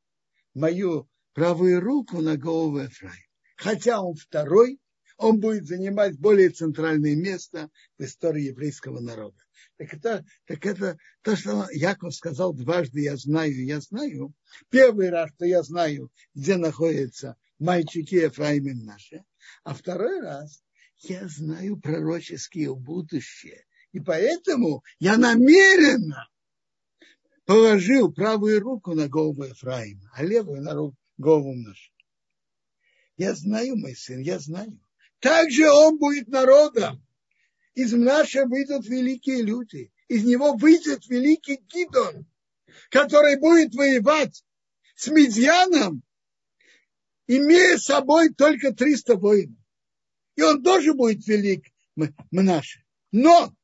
мою 0.54 1.08
правую 1.32 1.80
руку 1.80 2.20
на 2.20 2.36
голову 2.36 2.80
Ефраима. 2.80 3.16
Хотя 3.56 4.00
он 4.00 4.14
второй, 4.14 4.78
он 5.16 5.40
будет 5.40 5.66
занимать 5.66 6.18
более 6.18 6.50
центральное 6.50 7.16
место 7.16 7.70
в 7.98 8.04
истории 8.04 8.44
еврейского 8.44 9.00
народа. 9.00 9.38
Так 9.78 9.92
это, 9.94 10.24
так 10.46 10.64
это 10.64 10.98
то, 11.22 11.36
что 11.36 11.66
Яков 11.72 12.14
сказал 12.14 12.54
дважды, 12.54 13.02
я 13.02 13.16
знаю, 13.16 13.64
я 13.64 13.80
знаю. 13.80 14.32
Первый 14.70 15.10
раз, 15.10 15.30
что 15.34 15.44
я 15.44 15.62
знаю, 15.62 16.10
где 16.34 16.56
находятся 16.56 17.36
мальчики 17.58 18.14
Ефраим 18.14 18.68
и 18.68 18.74
наши. 18.74 19.24
А 19.64 19.74
второй 19.74 20.20
раз, 20.20 20.62
я 20.98 21.28
знаю 21.28 21.78
пророческие 21.78 22.74
будущее. 22.74 23.64
И 23.92 24.00
поэтому 24.00 24.82
я 24.98 25.16
намеренно 25.16 26.28
положил 27.46 28.12
правую 28.12 28.60
руку 28.60 28.94
на 28.94 29.08
голову 29.08 29.44
Ефраима, 29.44 30.10
а 30.12 30.22
левую 30.22 30.62
на 30.62 30.74
голову 31.16 31.54
нашу. 31.54 31.92
Я 33.16 33.34
знаю, 33.34 33.76
мой 33.76 33.96
сын, 33.96 34.20
я 34.20 34.38
знаю. 34.38 34.78
Также 35.20 35.70
он 35.70 35.98
будет 35.98 36.28
народом 36.28 37.06
из 37.76 37.92
Мнаша 37.92 38.46
выйдут 38.46 38.86
великие 38.86 39.42
люди. 39.42 39.92
Из 40.08 40.24
него 40.24 40.54
выйдет 40.54 41.06
великий 41.08 41.56
Гидон, 41.56 42.26
который 42.90 43.38
будет 43.38 43.74
воевать 43.74 44.42
с 44.94 45.08
Медьяном, 45.08 46.02
имея 47.26 47.76
с 47.76 47.84
собой 47.84 48.32
только 48.32 48.72
300 48.72 49.16
воинов. 49.16 49.58
И 50.36 50.42
он 50.42 50.62
тоже 50.62 50.94
будет 50.94 51.26
велик 51.26 51.66
Мнаше. 52.30 52.82
Но 53.12 53.54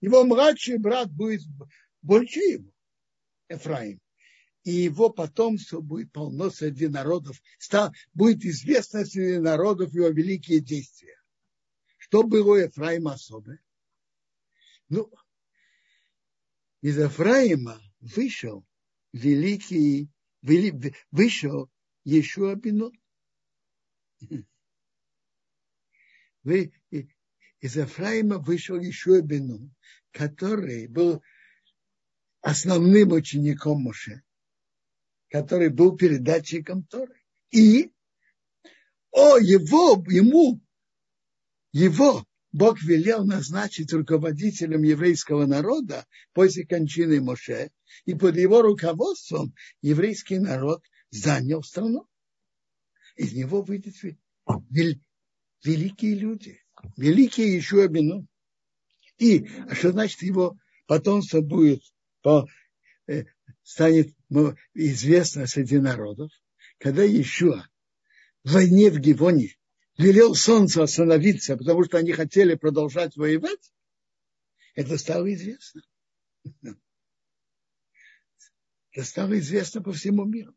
его 0.00 0.24
младший 0.24 0.78
брат 0.78 1.10
будет 1.12 1.42
больше 2.00 2.40
его, 2.40 2.70
Ефраим. 3.48 4.00
И 4.64 4.70
его 4.70 5.08
потомство 5.08 5.80
будет 5.80 6.12
полно 6.12 6.50
среди 6.50 6.88
народов, 6.88 7.40
будет 8.12 8.44
известно 8.44 9.04
среди 9.04 9.38
народов 9.38 9.94
его 9.94 10.08
великие 10.08 10.60
действия. 10.60 11.16
Что 11.96 12.22
было 12.22 12.52
у 12.52 12.56
Ефраима 12.56 13.14
особое? 13.14 13.60
Ну, 14.88 15.10
из 16.80 16.98
Ефраима 16.98 17.80
вышел 18.00 18.64
великий, 19.12 20.10
вели, 20.42 20.94
вышел 21.10 21.70
Ешуа 22.04 22.54
Бинон. 22.54 22.92
Из 26.44 27.76
Ефраима 27.76 28.38
вышел 28.38 28.78
Ешуа 28.78 29.20
Бинон, 29.20 29.74
который 30.12 30.86
был 30.88 31.22
основным 32.40 33.12
учеником 33.12 33.82
Моше, 33.82 34.22
который 35.30 35.68
был 35.68 35.96
передатчиком 35.96 36.84
Торы. 36.84 37.14
И 37.50 37.92
о, 39.10 39.38
его, 39.38 40.02
ему 40.08 40.60
его 41.72 42.24
Бог 42.52 42.82
велел 42.82 43.24
назначить 43.24 43.92
руководителем 43.92 44.82
еврейского 44.82 45.46
народа 45.46 46.06
после 46.32 46.66
кончины 46.66 47.20
Моше, 47.20 47.70
и 48.04 48.14
под 48.14 48.36
его 48.36 48.62
руководством 48.62 49.54
еврейский 49.82 50.38
народ 50.38 50.82
занял 51.10 51.62
страну. 51.62 52.06
Из 53.16 53.32
него 53.32 53.62
выйдет 53.62 53.94
великие 55.62 56.14
люди, 56.14 56.60
великие 56.96 57.54
еще 57.54 57.82
обину. 57.82 58.26
И 59.18 59.46
что 59.72 59.92
значит 59.92 60.22
его 60.22 60.56
потомство 60.86 61.40
будет, 61.40 61.82
по, 62.28 62.46
э, 63.06 63.24
станет 63.62 64.14
известно 64.74 65.46
среди 65.46 65.78
народов, 65.78 66.30
когда 66.76 67.02
еще 67.02 67.64
войне 68.44 68.90
в 68.90 68.98
Гивоне 68.98 69.56
велел 69.96 70.34
солнцу 70.34 70.82
остановиться, 70.82 71.56
потому 71.56 71.84
что 71.84 71.96
они 71.96 72.12
хотели 72.12 72.54
продолжать 72.54 73.16
воевать, 73.16 73.72
это 74.74 74.98
стало 74.98 75.32
известно. 75.32 75.80
Это 78.92 79.06
стало 79.06 79.38
известно 79.38 79.82
по 79.82 79.94
всему 79.94 80.26
миру. 80.26 80.54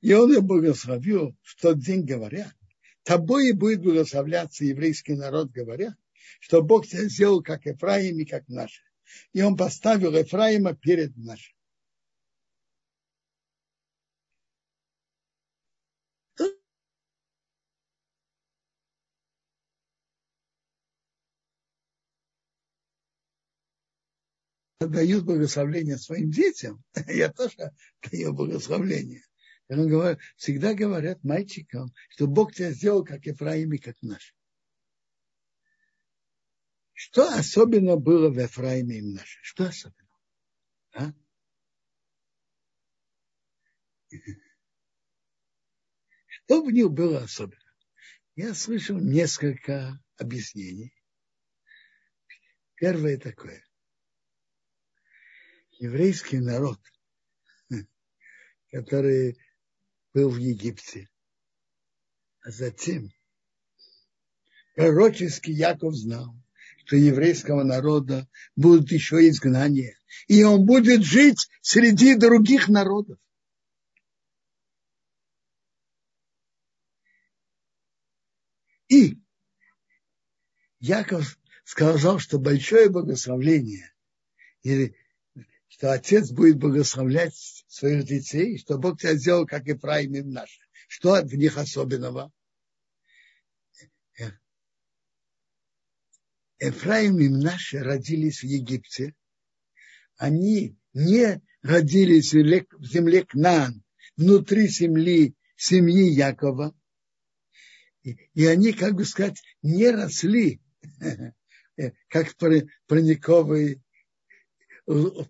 И 0.00 0.14
он 0.14 0.34
и 0.34 0.40
благословил 0.40 1.36
в 1.42 1.60
тот 1.60 1.78
день, 1.78 2.06
говоря, 2.06 2.54
тобой 3.02 3.52
будет 3.52 3.82
благословляться 3.82 4.64
еврейский 4.64 5.14
народ, 5.14 5.50
говоря, 5.50 5.94
что 6.40 6.62
Бог 6.62 6.86
тебя 6.86 7.04
сделал 7.04 7.42
как 7.42 7.66
Ефраим 7.66 8.18
и 8.18 8.24
как 8.24 8.48
наши. 8.48 8.82
И 9.32 9.42
он 9.42 9.56
поставил 9.56 10.14
Ефраима 10.16 10.74
перед 10.74 11.16
нашим. 11.16 11.54
дают 24.86 25.24
благословление 25.24 25.98
своим 25.98 26.30
детям, 26.30 26.82
я 27.08 27.32
тоже 27.32 27.72
даю 28.10 28.34
говорит, 29.88 30.18
всегда 30.36 30.74
говорят 30.74 31.24
мальчикам, 31.24 31.92
что 32.10 32.26
Бог 32.26 32.52
тебя 32.52 32.70
сделал, 32.70 33.04
как 33.04 33.24
Ефраим 33.26 33.72
и 33.72 33.78
как 33.78 33.96
наш. 34.02 34.34
Что 36.94 37.28
особенно 37.28 37.96
было 37.96 38.30
в 38.30 38.38
Ефраиме 38.38 38.98
и 38.98 39.02
Мнаше? 39.02 39.40
Что 39.42 39.66
особенно? 39.66 40.08
А? 40.92 41.12
Что 46.28 46.62
в 46.62 46.70
них 46.70 46.90
было 46.92 47.24
особенно? 47.24 47.60
Я 48.36 48.54
слышал 48.54 48.98
несколько 48.98 50.00
объяснений. 50.16 50.94
Первое 52.76 53.18
такое. 53.18 53.64
Еврейский 55.72 56.38
народ, 56.38 56.80
который 58.70 59.36
был 60.12 60.30
в 60.30 60.36
Египте, 60.36 61.08
а 62.42 62.52
затем 62.52 63.10
пророческий 64.76 65.52
Яков 65.52 65.94
знал, 65.94 66.36
что 66.84 66.96
еврейского 66.96 67.62
народа 67.62 68.28
будут 68.56 68.90
еще 68.92 69.28
изгнания, 69.28 69.98
и 70.28 70.42
он 70.44 70.64
будет 70.64 71.02
жить 71.02 71.48
среди 71.62 72.14
других 72.14 72.68
народов. 72.68 73.18
И 78.88 79.18
Яков 80.78 81.38
сказал, 81.64 82.18
что 82.18 82.38
большое 82.38 82.90
благословление, 82.90 83.92
или 84.62 84.94
что 85.68 85.92
отец 85.92 86.30
будет 86.30 86.58
благословлять 86.58 87.34
своих 87.66 88.04
детей, 88.04 88.58
что 88.58 88.78
Бог 88.78 89.00
тебя 89.00 89.14
сделал, 89.14 89.46
как 89.46 89.66
и 89.66 89.74
правильно 89.74 90.22
наши. 90.22 90.60
Что 90.86 91.20
в 91.22 91.34
них 91.34 91.56
особенного? 91.56 92.30
Эфраим 96.68 97.18
и 97.18 97.28
Мнаше 97.28 97.80
родились 97.80 98.40
в 98.40 98.44
Египте. 98.44 99.14
Они 100.16 100.78
не 100.94 101.42
родились 101.62 102.32
в 102.32 102.84
земле 102.86 103.24
Кнаан, 103.24 103.84
внутри 104.16 104.68
земли 104.68 105.34
семьи 105.56 106.10
Якова. 106.10 106.74
И, 108.02 108.46
они, 108.46 108.72
как 108.72 108.94
бы 108.94 109.04
сказать, 109.04 109.42
не 109.62 109.90
росли, 109.90 110.62
как 112.08 112.28
в 112.28 112.36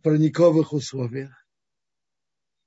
прониковых 0.02 0.72
условиях. 0.72 1.46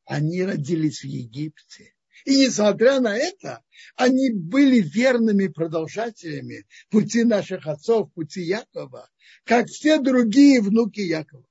Они 0.05 0.43
родились 0.43 1.01
в 1.01 1.07
Египте. 1.07 1.93
И 2.25 2.45
несмотря 2.45 2.99
на 2.99 3.15
это, 3.15 3.63
они 3.95 4.31
были 4.31 4.79
верными 4.79 5.47
продолжателями 5.47 6.65
пути 6.89 7.23
наших 7.23 7.67
отцов, 7.67 8.11
пути 8.13 8.41
Якова, 8.41 9.09
как 9.43 9.67
все 9.67 9.99
другие 9.99 10.61
внуки 10.61 11.01
Якова. 11.01 11.45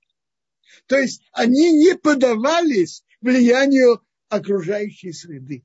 То 0.86 0.98
есть 0.98 1.22
они 1.32 1.72
не 1.72 1.96
подавались 1.96 3.04
влиянию 3.20 4.02
окружающей 4.28 5.12
среды. 5.12 5.64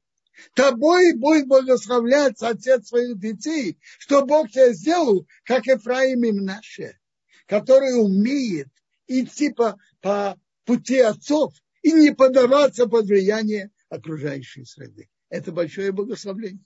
Тобой 0.56 1.14
будет 1.14 1.48
благословляться 1.48 2.50
отец 2.50 2.88
своих 2.88 3.20
детей, 3.20 3.78
что 4.00 4.26
Бог 4.26 4.50
тебя 4.50 4.74
сделал, 4.74 5.28
как 5.44 5.68
Ефраим 5.68 6.24
им 6.24 6.38
наше, 6.38 6.98
который 7.46 7.94
умеет 7.94 8.70
идти 9.08 9.52
по, 9.52 9.78
по 10.00 10.40
пути 10.66 11.00
отцов 11.00 11.54
и 11.82 11.92
не 11.92 12.12
подаваться 12.12 12.88
под 12.88 13.06
влияние 13.06 13.72
окружающей 13.92 14.66
среды. 14.66 15.10
Это 15.30 15.52
большое 15.52 15.92
благословление. 15.92 16.64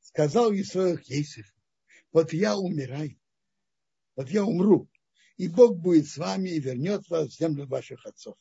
Сказал 0.00 0.52
Исоих 0.52 1.04
Есиф, 1.04 1.54
вот 2.12 2.32
я 2.32 2.56
умираю, 2.56 3.20
вот 4.16 4.30
я 4.30 4.44
умру, 4.44 4.90
и 5.36 5.48
Бог 5.48 5.76
будет 5.78 6.08
с 6.08 6.16
вами 6.16 6.50
и 6.50 6.60
вернет 6.60 7.08
вас 7.08 7.28
в 7.28 7.38
землю 7.38 7.66
ваших 7.66 8.04
отцов. 8.06 8.38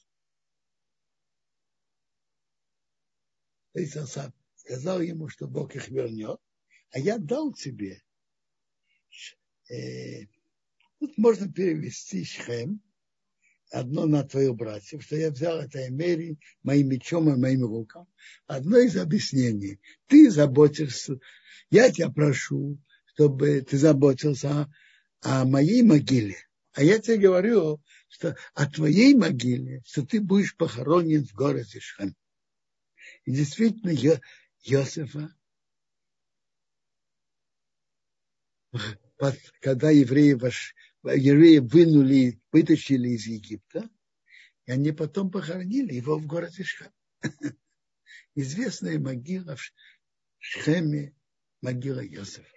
Исаак 3.74 4.34
сказал 4.56 5.02
ему, 5.02 5.28
что 5.28 5.48
Бог 5.48 5.76
их 5.76 5.90
вернет, 5.90 6.40
а 6.92 7.00
я 7.00 7.18
дал 7.20 7.54
тебе 7.54 8.02
э, 9.70 10.28
Тут 11.06 11.20
можно 11.20 11.48
перевести 11.48 12.26
Шхем, 12.26 12.82
одно 13.70 14.08
на 14.08 14.24
твоих 14.24 14.56
братьев, 14.56 15.04
что 15.04 15.16
я 15.16 15.30
взял 15.30 15.60
это 15.60 15.88
Эмери 15.88 16.40
моим 16.64 16.90
мечом 16.90 17.32
и 17.32 17.38
моим 17.38 17.64
рукам. 17.64 18.08
Одно 18.48 18.80
из 18.80 18.98
объяснений. 18.98 19.80
Ты 20.08 20.32
заботишься, 20.32 21.20
я 21.70 21.92
тебя 21.92 22.10
прошу, 22.10 22.80
чтобы 23.14 23.62
ты 23.62 23.78
заботился 23.78 24.50
о, 25.22 25.42
о 25.42 25.46
моей 25.46 25.84
могиле. 25.84 26.38
А 26.74 26.82
я 26.82 26.98
тебе 26.98 27.18
говорю, 27.18 27.84
что 28.08 28.36
о 28.56 28.66
твоей 28.68 29.14
могиле, 29.14 29.84
что 29.86 30.04
ты 30.04 30.20
будешь 30.20 30.58
похоронен 30.58 31.24
в 31.24 31.34
городе 31.34 31.82
Шхем. 31.82 32.16
И 33.26 33.32
действительно, 33.32 33.92
Йосифа, 34.64 35.36
когда 39.62 39.92
евреи 39.92 40.34
вошли, 40.34 40.76
евреи 41.14 41.60
вынули, 41.60 42.40
вытащили 42.52 43.10
из 43.10 43.28
Египта, 43.28 43.90
и 44.66 44.72
они 44.72 44.92
потом 44.92 45.30
похоронили 45.30 45.94
его 45.94 46.18
в 46.18 46.26
городе 46.26 46.64
Шхем. 46.64 46.92
Известная 48.36 49.00
могила 49.00 49.56
в 49.56 49.62
Шхеме, 50.40 51.16
могила 51.62 52.02
Йосифа. 52.02 52.48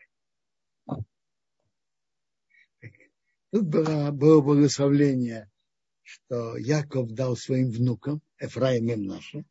Тут 3.51 3.67
было, 3.67 4.11
было 4.11 4.43
благословление, 4.43 5.51
что 6.03 6.57
Яков 6.57 7.13
дал 7.13 7.37
своим 7.37 7.71
внукам, 7.71 8.21
Эфраим 8.39 8.91
им 8.91 9.05
нашим. 9.05 9.47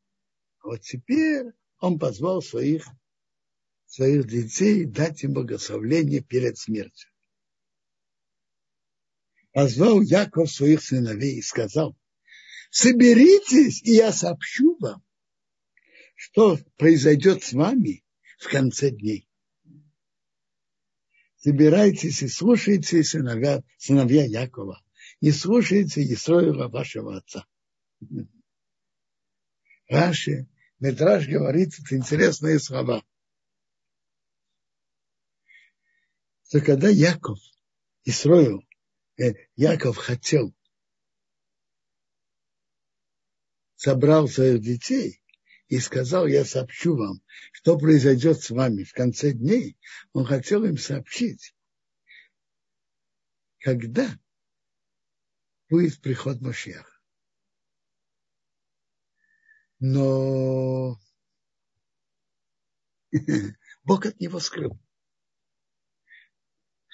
А 0.59 0.67
вот 0.67 0.81
теперь 0.81 1.51
он 1.79 1.97
позвал 1.97 2.41
своих, 2.41 2.85
своих 3.85 4.27
детей 4.27 4.85
дать 4.85 5.23
им 5.23 5.33
благословление 5.33 6.21
перед 6.21 6.57
смертью 6.57 7.11
позвал 9.57 10.01
Яков 10.01 10.51
своих 10.51 10.83
сыновей 10.83 11.39
и 11.39 11.41
сказал, 11.41 11.97
соберитесь, 12.69 13.81
и 13.81 13.93
я 13.93 14.13
сообщу 14.13 14.77
вам, 14.79 15.03
что 16.13 16.59
произойдет 16.77 17.43
с 17.43 17.53
вами 17.53 18.05
в 18.37 18.51
конце 18.51 18.91
дней. 18.91 19.27
Собирайтесь 21.37 22.21
и 22.21 22.27
слушайте 22.27 23.03
сыновья, 23.03 23.63
сыновья 23.79 24.25
Якова. 24.25 24.79
Не 25.21 25.31
слушайте 25.31 26.03
Исроила 26.03 26.67
вашего 26.67 27.17
отца. 27.17 27.47
Раши, 29.87 30.47
Медраж 30.77 31.27
говорит 31.27 31.73
это 31.79 31.95
интересные 31.95 32.59
слова. 32.59 33.03
Что 36.43 36.61
когда 36.61 36.89
Яков, 36.89 37.39
Исроил, 38.05 38.66
Яков 39.55 39.97
хотел, 39.97 40.53
собрал 43.75 44.27
своих 44.27 44.61
детей 44.61 45.23
и 45.67 45.79
сказал, 45.79 46.27
я 46.27 46.45
сообщу 46.45 46.95
вам, 46.95 47.21
что 47.51 47.77
произойдет 47.77 48.41
с 48.41 48.49
вами 48.51 48.83
в 48.83 48.93
конце 48.93 49.31
дней. 49.31 49.77
Он 50.13 50.25
хотел 50.25 50.63
им 50.63 50.77
сообщить, 50.77 51.55
когда 53.59 54.17
будет 55.69 55.99
приход 56.01 56.39
Машеха. 56.41 56.91
Но 59.79 60.99
Бог 63.83 64.05
от 64.05 64.19
него 64.19 64.39
скрыл. 64.39 64.79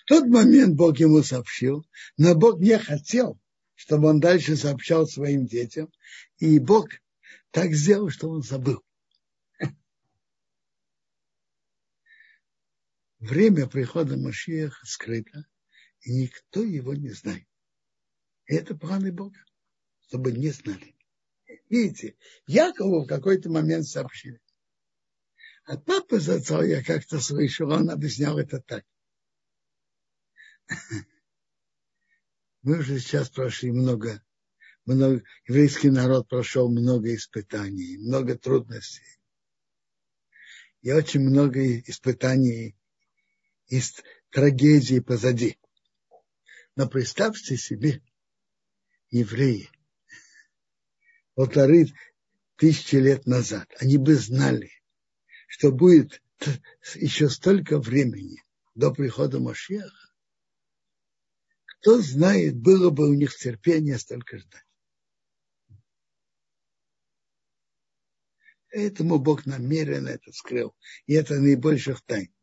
В 0.04 0.08
тот 0.08 0.28
момент 0.28 0.76
Бог 0.76 1.00
ему 1.00 1.24
сообщил, 1.24 1.88
но 2.18 2.36
Бог 2.36 2.60
не 2.60 2.78
хотел, 2.78 3.40
чтобы 3.74 4.10
он 4.10 4.20
дальше 4.20 4.58
сообщал 4.58 5.08
своим 5.08 5.46
детям. 5.46 5.90
И 6.40 6.60
Бог 6.60 6.90
так 7.52 7.72
сделал, 7.74 8.10
что 8.10 8.30
он 8.30 8.44
забыл. 8.44 8.84
Время 13.20 13.68
прихода 13.68 14.18
Машиаха 14.18 14.86
скрыто, 14.86 15.46
и 16.02 16.14
никто 16.14 16.64
его 16.64 16.94
не 16.94 17.12
знает. 17.12 17.48
Это 18.46 18.76
планы 18.76 19.14
Бога, 19.14 19.40
чтобы 20.02 20.34
не 20.34 20.50
знали. 20.50 20.98
Видите, 21.70 22.18
Якову 22.46 23.06
в 23.06 23.08
какой-то 23.08 23.50
момент 23.50 23.88
сообщили. 23.88 24.42
А 25.64 25.78
папа 25.78 26.20
зацал, 26.20 26.62
я 26.64 26.84
как-то 26.84 27.22
слышал, 27.22 27.72
он 27.72 27.90
объяснял 27.90 28.38
это 28.38 28.60
так. 28.60 28.84
Мы 32.62 32.80
уже 32.80 33.00
сейчас 33.00 33.30
прошли 33.30 33.72
много, 33.72 34.24
много, 34.86 35.24
еврейский 35.48 35.90
народ 35.90 36.28
прошел 36.30 36.70
много 36.72 37.14
испытаний, 37.14 37.98
много 37.98 38.38
трудностей. 38.38 39.20
И 40.82 40.92
очень 40.92 41.22
много 41.22 41.80
испытаний 41.82 42.76
и 43.68 43.82
трагедий 44.30 45.00
позади. 45.00 45.58
Но 46.76 46.88
представьте 46.90 47.58
себе, 47.58 48.02
евреи, 49.10 49.70
полторы 51.36 51.88
тысячи 52.56 52.96
лет 52.96 53.26
назад, 53.26 53.70
они 53.80 53.98
бы 53.98 54.16
знали, 54.16 54.72
что 55.48 55.72
будет 55.72 56.22
еще 56.96 57.30
столько 57.30 57.80
времени 57.80 58.44
до 58.76 58.92
прихода 58.92 59.40
Машеха, 59.40 60.03
кто 61.84 62.02
знает, 62.02 62.56
было 62.56 62.92
бы 62.92 63.10
у 63.10 63.14
них 63.14 63.36
терпение 63.36 64.00
столько 64.00 64.38
ждать. 64.38 64.64
Этому 68.70 69.20
Бог 69.20 69.46
намеренно 69.46 70.08
это 70.08 70.32
скрыл. 70.32 70.74
И 71.08 71.14
это 71.14 71.42
наибольших 71.42 72.02
тайн. 72.06 72.34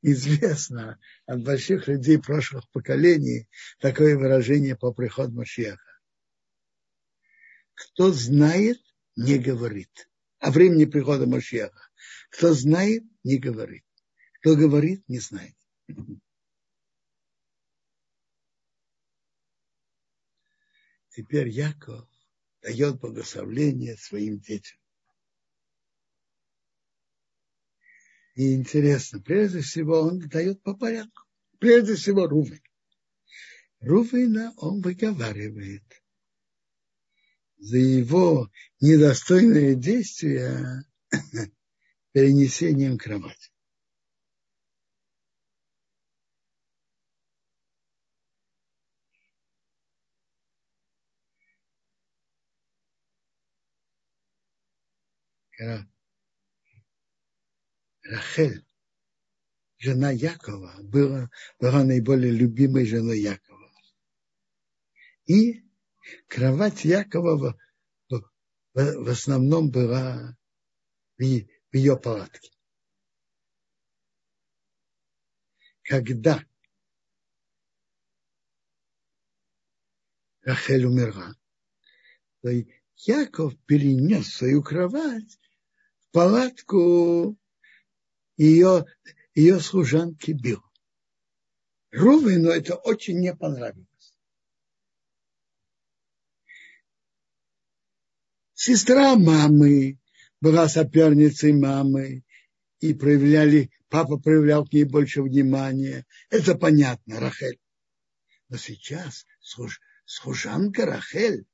Известно 0.00 0.98
от 1.26 1.44
больших 1.44 1.86
людей 1.86 2.18
прошлых 2.18 2.66
поколений 2.70 3.46
такое 3.78 4.16
выражение 4.16 4.74
по 4.74 4.90
приходу 4.90 5.34
Машеха. 5.34 6.00
Кто 7.74 8.10
знает, 8.10 8.80
не 9.16 9.38
говорит. 9.38 10.08
О 10.38 10.50
времени 10.50 10.86
прихода 10.86 11.26
Машеха. 11.26 11.90
Кто 12.30 12.54
знает, 12.54 13.04
не 13.22 13.36
говорит. 13.36 13.84
Кто 14.40 14.56
говорит, 14.56 15.06
не 15.08 15.18
знает. 15.18 15.56
Теперь 21.20 21.48
Яков 21.48 22.08
дает 22.62 22.98
благословление 22.98 23.94
своим 23.98 24.40
детям. 24.40 24.78
И 28.36 28.54
интересно, 28.54 29.20
прежде 29.20 29.60
всего 29.60 30.00
он 30.00 30.18
дает 30.18 30.62
по 30.62 30.74
порядку. 30.74 31.24
Прежде 31.58 31.96
всего 31.96 32.26
Рувен. 32.26 32.62
Рувена 33.80 34.54
он 34.56 34.80
выговаривает 34.80 35.84
за 37.58 37.76
его 37.76 38.50
недостойные 38.80 39.74
действия 39.74 40.86
перенесением 42.12 42.96
кровати. 42.96 43.49
Рахель, 58.02 58.64
жена 59.78 60.10
Якова, 60.10 60.74
была, 60.82 61.30
была 61.58 61.84
наиболее 61.84 62.32
любимой 62.32 62.86
женой 62.86 63.20
Якова. 63.20 63.70
И 65.26 65.62
кровать 66.28 66.84
Якова 66.84 67.36
в, 67.36 67.58
в, 68.08 68.22
в 68.74 69.08
основном 69.08 69.70
была 69.70 70.36
в, 71.18 71.22
в 71.22 71.76
ее 71.76 71.98
палатке. 71.98 72.50
Когда 75.82 76.42
Рахель 80.42 80.86
умерла, 80.86 81.34
то 82.40 82.48
Яков 82.96 83.58
перенес 83.66 84.34
свою 84.34 84.62
кровать 84.62 85.38
палатку 86.12 87.36
ее, 88.36 88.86
ее 89.34 89.60
служанки 89.60 90.32
Бил. 90.32 90.62
Рувену 91.90 92.50
это 92.50 92.76
очень 92.76 93.18
не 93.18 93.34
понравилось. 93.34 93.86
Сестра 98.54 99.16
мамы 99.16 99.98
была 100.40 100.68
соперницей 100.68 101.52
мамы, 101.52 102.24
и 102.80 102.94
проявляли, 102.94 103.70
папа 103.88 104.18
проявлял 104.18 104.66
к 104.66 104.72
ней 104.72 104.84
больше 104.84 105.22
внимания. 105.22 106.06
Это 106.30 106.54
понятно, 106.54 107.20
Рахель. 107.20 107.60
Но 108.48 108.56
сейчас 108.56 109.26
служ, 109.40 109.80
служанка 110.04 110.86
Рахель, 110.86 111.44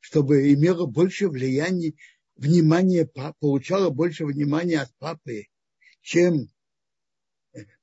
чтобы 0.00 0.52
имела 0.52 0.86
больше 0.86 1.28
влияния, 1.28 1.94
внимания 2.36 3.06
папы, 3.06 3.36
получала 3.40 3.90
больше 3.90 4.24
внимания 4.24 4.80
от 4.80 4.94
папы, 4.98 5.46
чем 6.00 6.48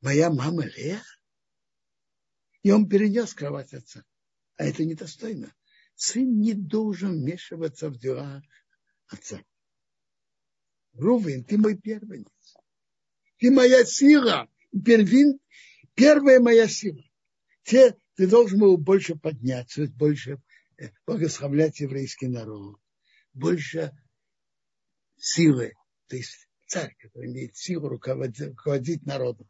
моя 0.02 0.30
мама 0.30 0.66
Лея. 0.66 1.02
И 2.64 2.72
он 2.72 2.88
перенес 2.88 3.34
кровать 3.34 3.74
отца. 3.74 4.04
А 4.58 4.66
это 4.66 4.86
недостойно. 4.86 5.54
Сын 5.96 6.40
не 6.40 6.54
должен 6.54 7.22
вмешиваться 7.22 7.90
в 7.90 7.98
дела 7.98 8.44
отца. 9.08 9.44
Рувин, 10.94 11.44
ты 11.44 11.58
мой 11.58 11.78
первенец. 11.78 12.28
Ты 13.38 13.50
моя 13.50 13.86
сила. 13.86 14.50
Первин, 14.72 15.40
первая 15.96 16.40
моя 16.40 16.68
сила. 16.68 17.04
Те, 17.64 17.96
ты 18.16 18.28
должен 18.28 18.60
был 18.60 18.78
больше 18.78 19.16
подняться, 19.16 19.88
больше 19.88 20.42
э, 20.78 20.90
благословлять 21.06 21.80
еврейский 21.80 22.28
народ, 22.28 22.80
больше 23.34 23.92
силы. 25.22 25.74
То 26.08 26.18
есть 26.18 26.50
царь, 26.66 26.96
который 27.00 27.32
имеет 27.32 27.56
силу 27.56 27.88
руководить, 27.88 28.42
руководить 28.48 29.06
народом. 29.06 29.48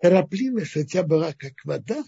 Торопливо, 0.00 0.64
что 0.64 0.80
у 0.80 0.84
тебя 0.84 1.04
была 1.04 1.32
как 1.34 1.52
вода, 1.64 2.02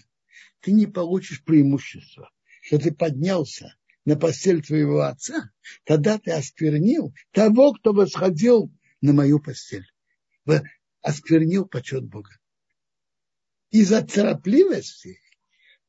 ты 0.59 0.71
не 0.71 0.87
получишь 0.87 1.43
преимущества. 1.43 2.31
Что 2.61 2.79
ты 2.79 2.91
поднялся 2.91 3.77
на 4.03 4.17
постель 4.17 4.61
твоего 4.61 5.01
отца, 5.01 5.51
тогда 5.85 6.17
ты 6.17 6.31
осквернил 6.31 7.13
того, 7.31 7.73
кто 7.73 7.93
восходил 7.93 8.71
на 8.99 9.13
мою 9.13 9.39
постель. 9.39 9.85
Осквернил 11.01 11.65
почет 11.65 12.03
Бога. 12.05 12.31
Из-за 13.69 14.01
торопливости 14.01 15.19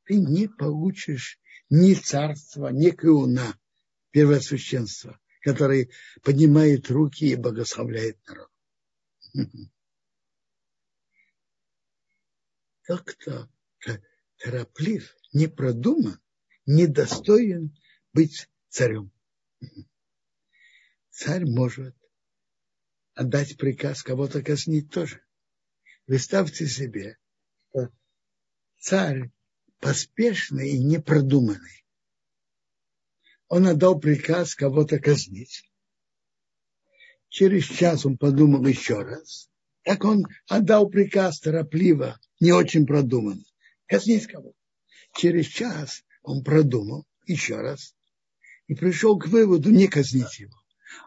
ты 0.05 0.17
не 0.17 0.49
получишь 0.49 1.41
ни 1.71 1.95
царства, 1.95 2.69
ни 2.69 2.91
кауна, 2.91 3.59
первосвященства 4.11 5.19
который 5.49 5.91
поднимает 6.23 6.91
руки 6.91 7.25
и 7.25 7.35
благословляет 7.35 8.19
народ. 8.27 8.51
Тот, 12.87 13.03
кто 13.05 13.49
тороплив, 14.37 15.17
не 15.33 15.47
продуман, 15.47 16.21
недостоин 16.67 17.75
быть 18.13 18.51
царем. 18.69 19.11
Царь 21.09 21.47
может 21.47 21.97
отдать 23.15 23.57
приказ 23.57 24.03
кого-то 24.03 24.43
казнить 24.43 24.91
тоже. 24.91 25.25
Представьте 26.05 26.67
себе, 26.67 27.17
что 27.71 27.89
царь 28.77 29.33
поспешный 29.79 30.73
и 30.73 30.85
непродуманный 30.85 31.88
он 33.49 33.67
отдал 33.67 33.99
приказ 33.99 34.55
кого-то 34.55 34.99
казнить. 34.99 35.65
Через 37.29 37.65
час 37.65 38.07
он 38.07 38.17
подумал 38.17 38.67
еще 38.67 39.03
раз. 39.03 39.51
Так 39.83 40.05
он 40.05 40.27
отдал 40.49 40.89
приказ 40.89 41.41
торопливо, 41.41 42.19
не 42.41 42.53
очень 42.53 42.87
продуманно. 42.87 43.45
Казнить 43.87 44.27
кого-то. 44.27 44.57
Через 45.15 45.47
час 45.47 46.05
он 46.23 46.45
продумал 46.45 47.07
еще 47.27 47.57
раз 47.57 47.95
и 48.67 48.75
пришел 48.75 49.19
к 49.19 49.27
выводу 49.29 49.71
не 49.71 49.89
казнить 49.89 50.39
его. 50.39 50.55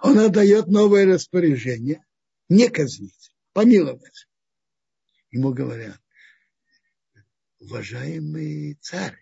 Он 0.01 0.19
отдает 0.19 0.67
новое 0.67 1.05
распоряжение 1.05 2.03
не 2.49 2.69
казнить, 2.69 3.31
помиловать. 3.53 4.27
Ему 5.29 5.53
говорят, 5.53 5.99
уважаемый 7.59 8.77
царь, 8.81 9.17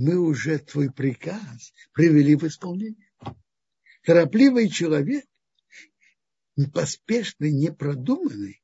мы 0.00 0.18
уже 0.18 0.58
твой 0.58 0.90
приказ 0.90 1.74
привели 1.92 2.34
в 2.34 2.44
исполнение. 2.44 3.12
Торопливый 4.02 4.70
человек, 4.70 5.26
поспешный, 6.72 7.52
непродуманный, 7.52 8.62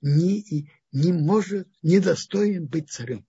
не, 0.00 0.70
не 0.92 1.12
может, 1.12 1.68
не 1.82 1.98
достоин 1.98 2.68
быть 2.68 2.90
царем. 2.90 3.26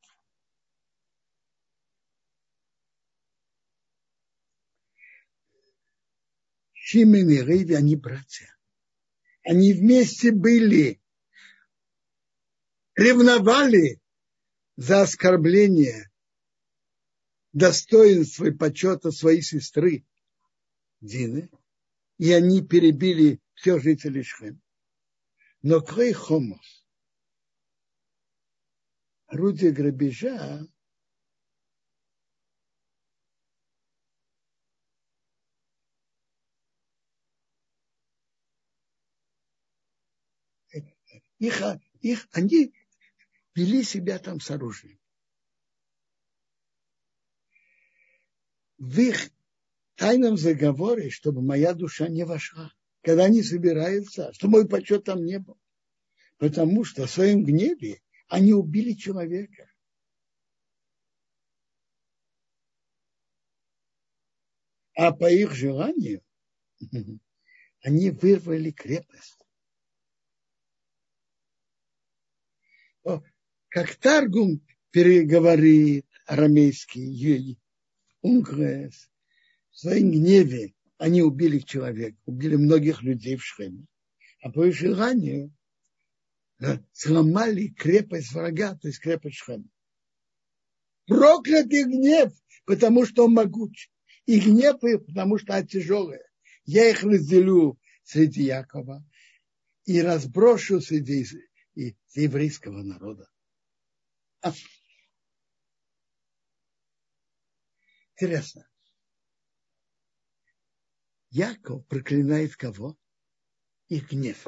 Шимен 6.74 7.30
и 7.32 7.42
Рейви, 7.42 7.74
они 7.74 7.96
братья. 7.96 8.56
Они 9.44 9.74
вместе 9.74 10.32
были, 10.32 11.02
ревновали 12.96 14.00
за 14.76 15.02
оскорбление 15.02 16.12
достоинства 17.58 18.46
и 18.46 18.52
почета 18.52 19.12
своей 19.12 19.42
сестры 19.42 20.06
Дины, 21.02 21.50
и 22.20 22.32
они 22.32 22.62
перебили 22.62 23.42
всех 23.56 23.82
жителей 23.82 24.22
Шхем. 24.22 24.62
Но 25.64 25.82
крей 25.82 26.14
хомос, 26.14 26.86
орудие 29.26 29.72
грабежа, 29.72 30.68
их, 41.40 41.62
их, 42.02 42.28
они 42.34 42.72
вели 43.56 43.82
себя 43.84 44.20
там 44.20 44.40
с 44.40 44.52
оружием. 44.52 45.00
В 48.78 49.00
их 49.00 49.32
тайном 49.96 50.38
заговоре, 50.38 51.10
чтобы 51.10 51.42
моя 51.42 51.74
душа 51.74 52.08
не 52.08 52.24
вошла, 52.24 52.72
когда 53.02 53.26
они 53.26 53.42
собираются, 53.42 54.32
что 54.34 54.48
мой 54.48 54.68
почет 54.68 55.06
там 55.06 55.26
не 55.26 55.40
был. 55.40 55.60
Потому 56.38 56.84
что 56.84 57.08
в 57.08 57.12
своем 57.12 57.44
гневе 57.44 58.02
они 58.28 58.54
убили 58.54 58.94
человека. 58.94 59.72
А 64.94 65.12
по 65.12 65.32
их 65.32 65.54
желанию 65.54 66.24
они 67.82 68.12
вырвали 68.12 68.72
крепость. 68.72 69.38
Как 73.70 73.96
Таргум 73.96 74.66
переговорит 74.92 76.08
арамейский, 76.26 77.02
Унгрес, 78.22 79.10
в 79.72 79.80
своем 79.80 80.12
гневе 80.12 80.74
они 80.98 81.22
убили 81.22 81.60
человека, 81.60 82.18
убили 82.26 82.56
многих 82.56 83.04
людей 83.04 83.36
в 83.36 83.44
Шхеме. 83.44 83.86
А 84.42 84.52
по 84.52 84.66
их 84.66 84.76
желанию 84.76 85.54
сломали 86.92 87.68
крепость 87.68 88.32
врага, 88.32 88.76
то 88.76 88.88
есть 88.88 89.00
крепость 89.00 89.38
Шхема. 89.38 89.70
Проклятый 91.06 91.84
гнев, 91.84 92.34
потому 92.66 93.06
что 93.06 93.26
он 93.26 93.34
могуч. 93.34 93.90
И 94.26 94.40
гнев, 94.40 94.80
потому 95.06 95.38
что 95.38 95.56
он 95.56 95.68
тяжелый. 95.68 96.20
Я 96.66 96.90
их 96.90 97.04
разделю 97.04 97.80
среди 98.04 98.44
Якова 98.44 99.06
и 99.86 100.02
разброшу 100.02 100.82
среди 100.82 101.26
еврейского 102.14 102.84
народа. 102.84 103.30
Интересно. 108.20 108.68
Яков 111.30 111.86
проклинает 111.86 112.56
кого? 112.56 112.98
Их 113.90 114.10
гнев. 114.12 114.48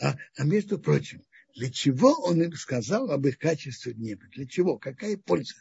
А, 0.00 0.16
а 0.36 0.44
между 0.44 0.80
прочим, 0.80 1.24
для 1.54 1.70
чего 1.70 2.12
он 2.24 2.42
им 2.42 2.52
сказал 2.54 3.12
об 3.12 3.24
их 3.24 3.38
качестве 3.38 3.92
гнева? 3.92 4.26
Для 4.32 4.48
чего? 4.48 4.78
Какая 4.78 5.16
польза? 5.16 5.54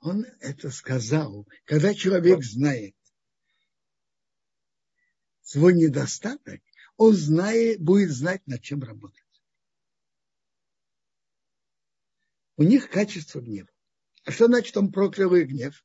Он 0.00 0.24
это 0.40 0.70
сказал, 0.70 1.46
когда 1.64 1.94
человек 1.94 2.42
знает 2.42 2.96
свой 5.42 5.74
недостаток, 5.74 6.62
он 6.96 7.12
знает, 7.12 7.80
будет 7.82 8.10
знать, 8.12 8.46
над 8.46 8.62
чем 8.62 8.82
работать. 8.82 9.27
У 12.58 12.64
них 12.64 12.90
качество 12.90 13.40
гнева. 13.40 13.68
А 14.24 14.32
что 14.32 14.46
значит 14.46 14.76
он 14.76 14.90
проклял 14.90 15.32
их 15.36 15.48
гнев? 15.48 15.84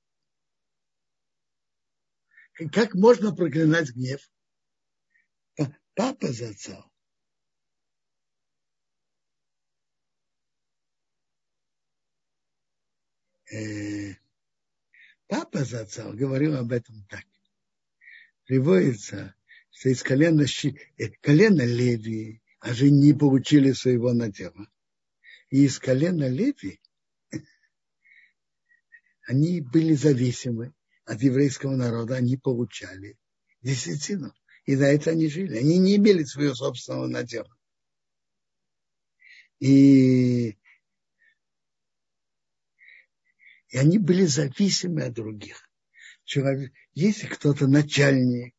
Как 2.72 2.96
можно 2.96 3.34
проклинать 3.34 3.92
гнев? 3.92 4.28
Папа 5.94 6.34
зацал. 6.34 6.92
Э, 13.52 14.16
папа 15.28 15.64
зацал 15.64 16.14
говорил 16.14 16.58
об 16.58 16.72
этом 16.72 17.06
так. 17.06 17.26
Приводится, 18.46 19.36
что 19.70 19.90
из 19.90 20.02
колена, 20.02 20.46
э, 20.98 21.10
колена 21.22 21.62
Леви, 21.62 22.42
а 22.60 22.74
же 22.74 22.90
не 22.90 23.14
получили 23.14 23.74
своего 23.74 24.12
надела. 24.14 24.73
И 25.54 25.66
из 25.66 25.78
колена 25.78 26.28
Леви 26.28 26.82
они 29.28 29.62
были 29.62 29.94
зависимы 29.94 30.74
от 31.06 31.22
еврейского 31.22 31.76
народа, 31.76 32.16
они 32.16 32.38
получали 32.38 33.20
десятину. 33.62 34.34
И 34.66 34.76
на 34.76 34.86
это 34.86 35.12
они 35.12 35.30
жили. 35.30 35.60
Они 35.60 35.78
не 35.78 35.98
имели 35.98 36.24
своего 36.24 36.56
собственного 36.56 37.06
надела. 37.06 37.56
И, 39.60 40.58
и 43.68 43.78
они 43.78 44.00
были 44.00 44.26
зависимы 44.26 45.04
от 45.04 45.14
других. 45.14 45.70
Человек, 46.24 46.74
если 46.94 47.28
кто-то 47.28 47.68
начальник, 47.68 48.56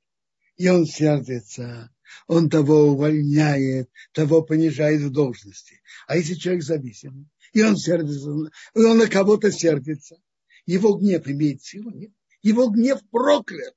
и 0.54 0.68
он 0.68 0.86
сердится, 0.86 1.92
он 2.26 2.50
того 2.50 2.88
увольняет, 2.88 3.90
того 4.12 4.42
понижает 4.42 5.00
в 5.02 5.10
должности. 5.10 5.80
А 6.06 6.16
если 6.16 6.34
человек 6.34 6.64
зависимый, 6.64 7.26
и 7.52 7.62
он 7.62 7.76
сердится, 7.76 8.30
и 8.74 8.80
он 8.80 8.98
на 8.98 9.08
кого-то 9.08 9.50
сердится, 9.52 10.16
его 10.66 10.94
гнев 10.94 11.26
имеет 11.28 11.62
силу? 11.62 11.90
Нет. 11.90 12.10
Его 12.42 12.68
гнев 12.68 13.00
проклят. 13.10 13.74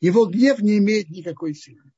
Его 0.00 0.26
гнев 0.26 0.60
не 0.60 0.78
имеет 0.78 1.08
никакой 1.10 1.54
силы. 1.54 1.92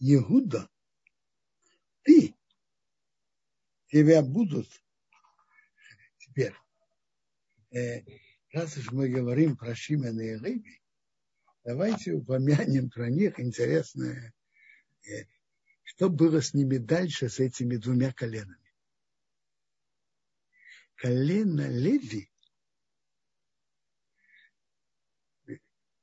Иуда, 0.00 0.68
ты, 2.02 2.34
тебя 3.88 4.22
будут 4.22 4.68
теперь 6.18 6.54
э, 7.70 8.04
раз 8.52 8.76
уж 8.76 8.92
мы 8.92 9.08
говорим 9.08 9.56
про 9.56 9.74
Шимена 9.74 10.20
и 10.20 10.36
Леви, 10.36 10.80
давайте 11.64 12.12
упомянем 12.12 12.90
про 12.90 13.10
них 13.10 13.40
интересное, 13.40 14.32
э, 15.04 15.24
что 15.82 16.08
было 16.08 16.40
с 16.40 16.54
ними 16.54 16.76
дальше, 16.76 17.28
с 17.28 17.40
этими 17.40 17.76
двумя 17.76 18.12
коленами. 18.12 18.56
Колено 20.94 21.68
Леви, 21.68 22.30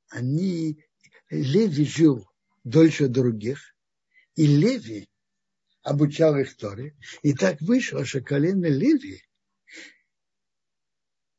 они, 0.08 0.84
Леви 1.30 1.84
жил 1.84 2.28
дольше 2.64 3.08
других, 3.08 3.75
и 4.36 4.46
Леви 4.46 5.08
обучал 5.82 6.36
их 6.36 6.56
Торе. 6.56 6.94
И 7.22 7.32
так 7.32 7.60
вышло, 7.60 8.04
что 8.04 8.20
колено 8.20 8.66
Леви 8.66 9.22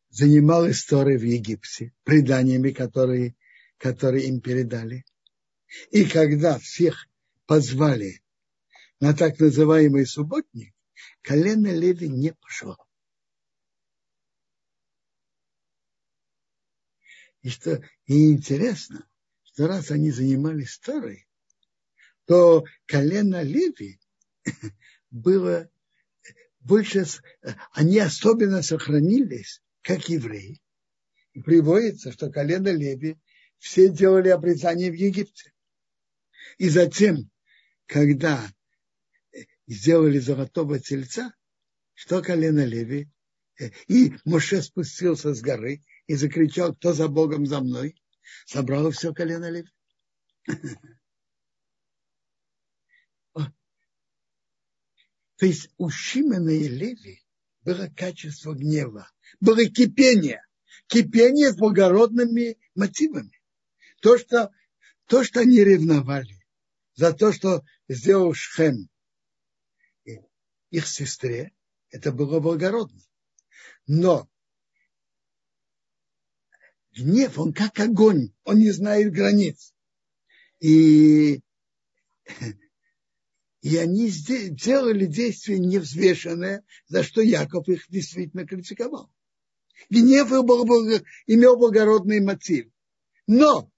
занимал 0.09 0.69
истории 0.69 1.17
в 1.17 1.23
Египте, 1.23 1.93
преданиями, 2.03 2.71
которые, 2.71 3.35
которые 3.77 4.27
им 4.27 4.41
передали. 4.41 5.05
И 5.91 6.05
когда 6.05 6.57
всех 6.57 7.07
позвали 7.45 8.23
на 8.99 9.13
так 9.13 9.39
называемый 9.39 10.07
субботник, 10.07 10.73
колено 11.21 11.67
Леви 11.67 12.09
не 12.09 12.33
пошло. 12.33 12.77
И 17.43 17.49
что 17.49 17.81
и 18.05 18.31
интересно, 18.31 19.07
что 19.43 19.67
раз 19.67 19.91
они 19.91 20.09
занимались 20.09 20.71
старой, 20.71 21.26
то 22.27 22.65
колено 22.85 23.41
Леви 23.41 23.99
было 25.11 25.69
больше, 26.59 27.05
они 27.71 27.99
особенно 27.99 28.61
сохранились 28.61 29.61
как 29.81 30.09
евреи. 30.09 30.61
И 31.33 31.41
приводится, 31.41 32.11
что 32.11 32.29
колено 32.29 32.67
Леви 32.67 33.17
все 33.57 33.89
делали 33.89 34.29
обрезание 34.29 34.91
в 34.91 34.95
Египте. 34.95 35.53
И 36.57 36.67
затем, 36.67 37.31
когда 37.85 38.45
сделали 39.65 40.19
золотого 40.19 40.79
тельца, 40.79 41.33
что 41.93 42.21
колено 42.21 42.65
Леви, 42.65 43.09
и 43.87 44.13
Моше 44.25 44.61
спустился 44.61 45.33
с 45.33 45.41
горы 45.41 45.81
и 46.07 46.15
закричал, 46.15 46.75
кто 46.75 46.91
за 46.91 47.07
Богом 47.07 47.45
за 47.45 47.61
мной, 47.61 47.95
собрало 48.45 48.91
все 48.91 49.13
колено 49.13 49.49
Леви. 49.49 49.69
То 55.37 55.45
есть 55.45 55.69
у 55.77 55.89
Шимена 55.89 56.49
и 56.49 56.67
Леви 56.67 57.23
было 57.61 57.87
качество 57.95 58.53
гнева, 58.53 59.09
было 59.39 59.65
кипение. 59.65 60.43
Кипение 60.87 61.51
с 61.51 61.57
благородными 61.57 62.57
мотивами. 62.73 63.41
То, 64.01 64.17
что, 64.17 64.51
то, 65.05 65.23
что 65.23 65.41
они 65.41 65.63
ревновали 65.63 66.45
за 66.95 67.13
то, 67.13 67.31
что 67.31 67.63
сделал 67.87 68.33
Шхем 68.33 68.89
их 70.69 70.87
сестре, 70.87 71.53
это 71.89 72.11
было 72.11 72.39
благородно. 72.39 73.01
Но 73.85 74.29
гнев, 76.95 77.37
он 77.37 77.53
как 77.53 77.79
огонь, 77.79 78.33
он 78.43 78.59
не 78.59 78.71
знает 78.71 79.13
границ. 79.13 79.73
И, 80.59 81.41
и 83.67 83.75
они 83.75 84.09
делали 84.09 85.05
действия 85.07 85.59
невзвешенные, 85.59 86.63
за 86.87 87.03
что 87.03 87.19
Яков 87.19 87.67
их 87.67 87.85
действительно 87.89 88.47
критиковал. 88.47 89.11
Гнев 89.89 90.29
был, 90.29 90.65
имел 91.25 91.57
благородный 91.57 92.21
мотив. 92.21 92.71
Но 93.27 93.69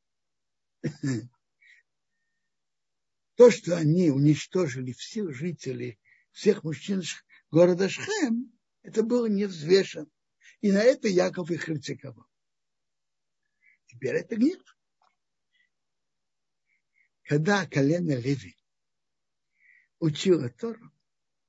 то, 3.36 3.50
что 3.50 3.78
они 3.78 4.12
уничтожили 4.12 4.92
всех 4.92 5.34
жителей, 5.34 6.00
всех 6.34 6.64
мужчин 6.64 7.02
города 7.50 7.90
Шхем, 7.90 8.54
это 8.84 9.02
было 9.02 9.26
невзвешено. 9.26 10.06
И 10.62 10.72
на 10.72 10.84
это 10.84 11.08
Яков 11.08 11.50
их 11.50 11.66
критиковал. 11.66 12.28
Теперь 13.88 14.18
это 14.18 14.36
гнев. 14.36 14.62
Когда 17.24 17.66
колено 17.66 18.16
Леви 18.16 18.59
учила 20.00 20.50
Тору 20.50 20.92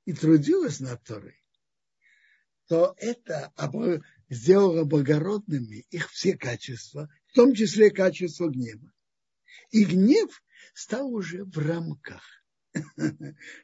и 0.04 0.12
трудилась 0.12 0.80
над 0.80 1.02
Торой, 1.04 1.40
то 2.66 2.94
это 2.98 3.52
сделало 4.28 4.84
благородными 4.84 5.86
их 5.90 6.10
все 6.10 6.36
качества, 6.36 7.08
в 7.26 7.34
том 7.34 7.54
числе 7.54 7.90
качество 7.90 8.48
гнева. 8.48 8.92
И 9.70 9.84
гнев 9.84 10.42
стал 10.74 11.12
уже 11.12 11.44
в 11.44 11.58
рамках, 11.58 12.22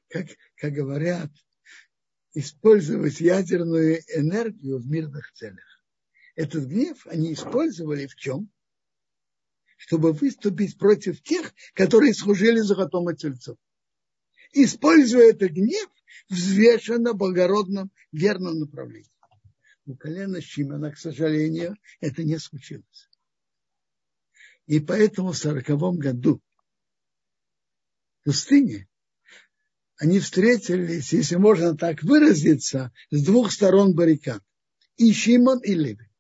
как, 0.09 0.26
как 0.57 0.72
говорят, 0.72 1.30
использовать 2.34 3.20
ядерную 3.20 4.01
энергию 4.14 4.78
в 4.78 4.87
мирных 4.87 5.32
целях. 5.32 5.82
Этот 6.34 6.66
гнев 6.66 7.07
они 7.07 7.32
использовали 7.32 8.07
в 8.07 8.14
чем? 8.14 8.51
Чтобы 9.78 10.12
выступить 10.12 10.78
против 10.78 11.22
тех, 11.22 11.55
которые 11.74 12.12
служили 12.12 12.61
золотому 12.61 13.14
тельцу. 13.14 13.59
Используя 14.53 15.31
этот 15.31 15.53
гнев 15.53 15.89
взвешенно 16.29 17.13
благородном 17.13 17.91
верном 18.13 18.61
направлении. 18.61 19.11
У 19.85 19.95
колена 19.95 20.41
Шимона, 20.41 20.93
к 20.93 20.99
сожалению, 20.99 21.77
это 22.01 22.25
не 22.25 22.39
случилось. 22.39 23.09
И 24.67 24.81
поэтому 24.81 25.33
в 25.33 25.39
сороковом 25.39 25.99
году 25.99 26.43
в 28.21 28.25
пустыне 28.25 28.89
они 29.99 30.21
встретились, 30.21 31.13
если 31.13 31.37
можно 31.37 31.77
так 31.77 32.03
выразиться, 32.03 32.93
с 33.11 33.25
двух 33.25 33.53
сторон 33.53 33.95
баррикад. 33.95 34.43
И 34.97 35.13
Шимон, 35.13 35.61
и 35.61 35.75
Леви. 35.75 36.11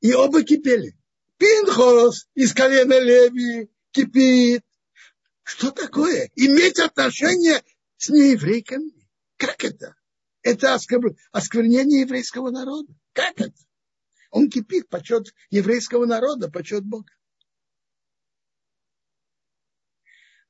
И 0.00 0.12
оба 0.14 0.42
кипели. 0.42 0.96
Пинхос 1.36 2.28
из 2.34 2.52
колена 2.54 2.98
Леви 2.98 3.70
кипит. 3.92 4.64
Что 5.48 5.70
такое? 5.70 6.30
Иметь 6.36 6.78
отношение 6.78 7.64
с 7.96 8.10
нееврейками? 8.10 8.92
Как 9.38 9.64
это? 9.64 9.96
Это 10.42 10.74
осквернение 10.74 12.02
еврейского 12.02 12.50
народа. 12.50 12.92
Как 13.14 13.40
это? 13.40 13.56
Он 14.30 14.50
кипит, 14.50 14.90
почет 14.90 15.34
еврейского 15.48 16.04
народа, 16.04 16.50
почет 16.50 16.84
Бога. 16.84 17.10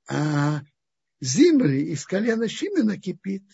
А 0.08 0.62
Зимри 1.20 1.92
из 1.92 2.04
колена 2.04 2.48
Шимена 2.48 2.98
кипит. 2.98 3.44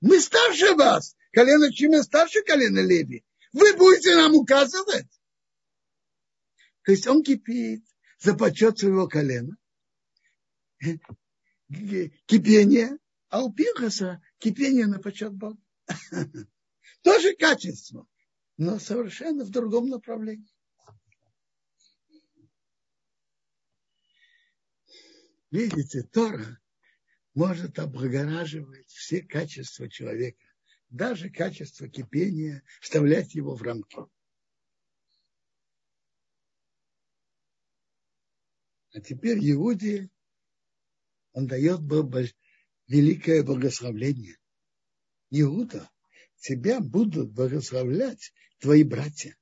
Мы 0.00 0.18
старше 0.18 0.74
вас. 0.74 1.14
Колено 1.30 1.70
Шимена 1.72 2.02
старше 2.02 2.42
колена 2.42 2.80
Леви. 2.80 3.24
Вы 3.52 3.76
будете 3.76 4.16
нам 4.16 4.34
указывать. 4.34 5.06
То 6.82 6.90
есть 6.90 7.06
он 7.06 7.22
кипит 7.22 7.84
за 8.18 8.34
почет 8.34 8.80
своего 8.80 9.06
колена. 9.06 9.56
Кипение. 12.26 12.98
А 13.28 13.44
у 13.44 13.52
Пинхаса 13.52 14.20
кипение 14.38 14.86
на 14.86 14.98
почет 14.98 15.32
Бога. 15.32 15.58
Тоже 17.02 17.34
качество 17.36 18.06
но 18.60 18.78
совершенно 18.78 19.42
в 19.46 19.48
другом 19.48 19.88
направлении. 19.88 20.46
Видите, 25.50 26.02
Тора 26.02 26.60
может 27.32 27.78
облагораживать 27.78 28.86
все 28.88 29.22
качества 29.22 29.88
человека, 29.88 30.44
даже 30.90 31.30
качество 31.30 31.88
кипения, 31.88 32.62
вставлять 32.82 33.34
его 33.34 33.54
в 33.54 33.62
рамки. 33.62 33.96
А 38.92 39.00
теперь 39.00 39.38
Иуде, 39.52 40.10
он 41.32 41.46
дает 41.46 41.80
великое 42.86 43.42
благословление. 43.42 44.36
Иуда 45.30 45.88
тебя 46.40 46.80
будут 46.80 47.32
благословлять 47.32 48.32
твои 48.58 48.82
братья. 48.82 49.36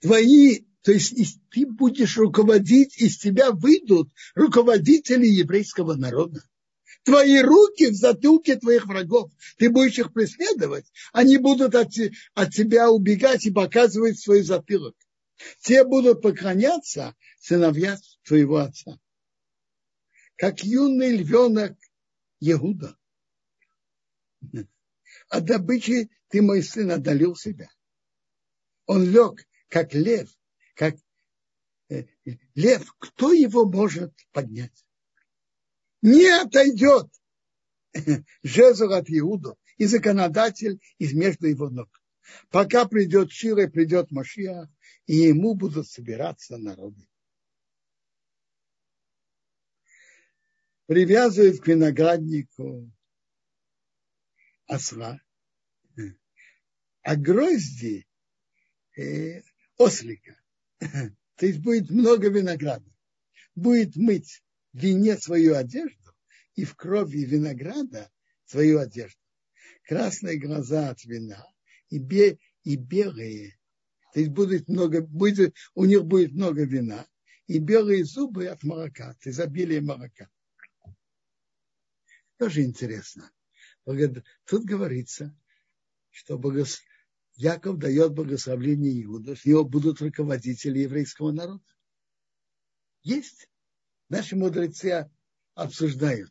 Твои, 0.00 0.66
то 0.82 0.92
есть 0.92 1.40
ты 1.50 1.66
будешь 1.66 2.16
руководить, 2.16 2.96
из 2.98 3.18
тебя 3.18 3.50
выйдут 3.50 4.10
руководители 4.34 5.26
еврейского 5.26 5.94
народа. 5.94 6.42
Твои 7.04 7.40
руки 7.40 7.90
в 7.90 7.94
затылке 7.94 8.56
твоих 8.56 8.86
врагов. 8.86 9.30
Ты 9.58 9.68
будешь 9.68 9.98
их 9.98 10.12
преследовать. 10.12 10.86
Они 11.12 11.36
будут 11.36 11.74
от, 11.74 11.92
от 12.34 12.54
тебя 12.54 12.90
убегать 12.90 13.44
и 13.46 13.50
показывать 13.50 14.18
свой 14.18 14.42
затылок. 14.42 14.94
Те 15.60 15.84
будут 15.84 16.22
поклоняться 16.22 17.14
сыновья 17.40 17.98
твоего 18.24 18.58
отца. 18.58 18.98
Как 20.36 20.60
юный 20.64 21.16
львенок 21.16 21.76
Егуда 22.40 22.96
от 25.28 25.44
добычи 25.44 26.10
ты, 26.28 26.42
мой 26.42 26.62
сын, 26.62 26.90
отдалил 26.90 27.36
себя. 27.36 27.68
Он 28.86 29.04
лег, 29.04 29.46
как 29.68 29.94
лев, 29.94 30.30
как 30.74 30.96
э, 31.88 32.04
лев, 32.54 32.94
кто 32.98 33.32
его 33.32 33.64
может 33.64 34.12
поднять? 34.32 34.84
Не 36.02 36.28
отойдет 36.28 37.08
жезл 38.42 38.92
от 38.92 39.08
Иуду 39.08 39.58
и 39.78 39.86
законодатель 39.86 40.80
из 40.98 41.14
между 41.14 41.46
его 41.46 41.70
ног. 41.70 41.88
Пока 42.50 42.86
придет 42.86 43.30
Шира, 43.30 43.68
придет 43.68 44.10
Машия, 44.10 44.70
и 45.06 45.16
ему 45.16 45.54
будут 45.54 45.88
собираться 45.88 46.56
народы. 46.56 47.06
Привязывают 50.86 51.60
к 51.60 51.66
винограднику 51.66 52.90
осла, 54.66 55.18
а 57.02 57.16
грозди 57.16 58.06
э, 58.96 59.42
ослика. 59.76 60.38
То 60.80 61.46
есть 61.46 61.60
будет 61.60 61.90
много 61.90 62.28
винограда. 62.28 62.90
Будет 63.54 63.96
мыть 63.96 64.42
в 64.72 64.78
вине 64.78 65.16
свою 65.16 65.54
одежду 65.54 66.14
и 66.54 66.64
в 66.64 66.74
крови 66.76 67.24
винограда 67.24 68.10
свою 68.44 68.78
одежду. 68.78 69.20
Красные 69.84 70.38
глаза 70.38 70.90
от 70.90 71.04
вина 71.04 71.46
и, 71.88 71.98
бе, 71.98 72.38
и 72.62 72.76
белые. 72.76 73.58
То 74.12 74.20
есть 74.20 74.32
будет 74.32 74.68
много, 74.68 75.02
будет, 75.02 75.54
у 75.74 75.84
них 75.84 76.04
будет 76.04 76.32
много 76.32 76.64
вина 76.64 77.06
и 77.46 77.58
белые 77.58 78.04
зубы 78.04 78.46
от 78.46 78.62
молока, 78.62 79.10
от 79.10 79.26
изобилия 79.26 79.80
молока. 79.80 80.28
Тоже 82.38 82.62
интересно. 82.62 83.30
Тут 83.84 84.64
говорится, 84.64 85.36
что 86.10 86.38
богос... 86.38 86.80
Яков 87.36 87.78
дает 87.78 88.12
благословление 88.12 89.02
Иуда, 89.02 89.34
с 89.34 89.44
него 89.44 89.64
будут 89.64 90.00
руководители 90.00 90.78
еврейского 90.78 91.32
народа. 91.32 91.64
Есть. 93.02 93.48
Наши 94.08 94.36
мудрецы 94.36 95.10
обсуждают, 95.54 96.30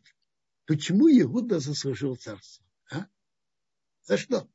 почему 0.64 1.08
Иуда 1.10 1.60
заслужил 1.60 2.16
царство. 2.16 2.64
А? 2.90 3.06
За 4.04 4.16
что? 4.16 4.48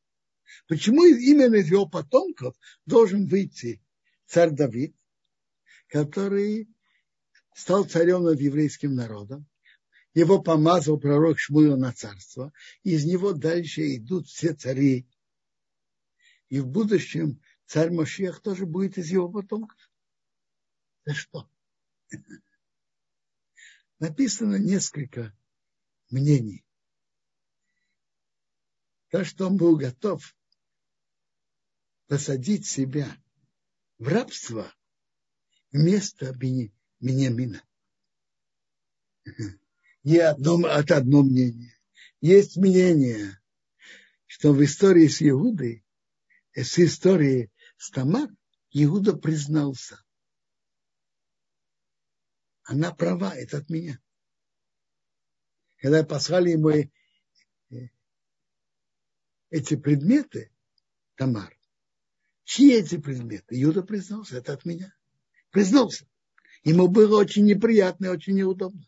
Почему 0.68 1.06
именно 1.06 1.56
из 1.56 1.70
его 1.70 1.88
потомков 1.88 2.56
должен 2.88 3.28
выйти 3.28 3.80
царь 4.26 4.50
Давид, 4.50 4.96
который 5.88 6.68
стал 7.54 7.84
царем 7.84 8.24
над 8.24 8.40
еврейским 8.40 8.96
народом. 8.96 9.49
Его 10.20 10.42
помазал 10.42 11.00
пророк 11.00 11.40
Шмуил 11.40 11.78
на 11.78 11.94
царство. 11.94 12.52
Из 12.84 13.06
него 13.06 13.32
дальше 13.32 13.96
идут 13.96 14.28
все 14.28 14.54
цари. 14.54 15.08
И 16.50 16.60
в 16.60 16.68
будущем 16.68 17.42
царь 17.66 17.90
Машех 17.90 18.42
тоже 18.42 18.66
будет 18.66 18.98
из 18.98 19.10
его 19.12 19.32
потомков. 19.32 19.80
Да 21.06 21.14
что? 21.14 21.50
Написано 24.00 24.58
несколько 24.58 25.34
мнений. 26.10 26.66
То, 29.12 29.24
что 29.24 29.48
он 29.48 29.56
был 29.56 29.78
готов 29.78 30.36
посадить 32.08 32.68
себя 32.68 33.08
в 33.98 34.10
рабство 34.10 34.70
вместо 35.72 36.34
Бениамина. 36.34 37.64
Не 40.04 40.18
одно, 40.20 40.56
от 40.66 40.92
одно 40.92 41.24
мнение. 41.24 41.78
Есть 42.22 42.58
мнение, 42.58 43.40
что 44.26 44.54
в 44.54 44.64
истории 44.64 45.08
с 45.08 45.22
Иудой, 45.22 45.86
с 46.54 46.78
историей 46.80 47.52
с 47.78 47.92
Тамар, 47.92 48.30
Иуда 48.72 49.14
признался. 49.16 50.04
Она 52.64 52.94
права, 52.94 53.36
это 53.36 53.58
от 53.58 53.70
меня. 53.70 54.00
Когда 55.78 56.04
послали 56.04 56.52
ему 56.52 56.70
э, 56.70 56.90
эти 59.50 59.76
предметы, 59.76 60.52
Тамар, 61.16 61.58
чьи 62.44 62.74
эти 62.74 62.98
предметы? 62.98 63.62
Иуда 63.64 63.82
признался, 63.82 64.38
это 64.38 64.54
от 64.54 64.66
меня. 64.66 64.94
Признался. 65.52 66.06
Ему 66.64 66.88
было 66.88 67.20
очень 67.20 67.46
неприятно 67.46 68.08
и 68.08 68.10
очень 68.10 68.36
неудобно. 68.36 68.86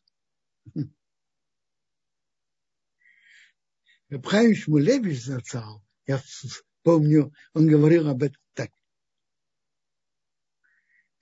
Рабхайм 4.12 4.54
Шмулевич 4.54 5.24
зацал, 5.24 5.82
я 6.06 6.22
помню, 6.84 7.34
он 7.54 7.68
говорил 7.68 8.10
об 8.10 8.22
этом 8.22 8.42
так. 8.54 8.70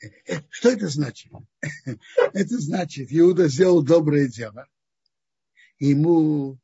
Э, 0.01 0.41
что 0.49 0.69
это 0.69 0.87
значит? 0.87 1.31
Это 2.33 2.57
значит, 2.57 3.09
Иуда 3.11 3.47
сделал 3.47 3.83
доброе 3.83 4.27
дело. 4.27 4.67
Ему 5.77 6.59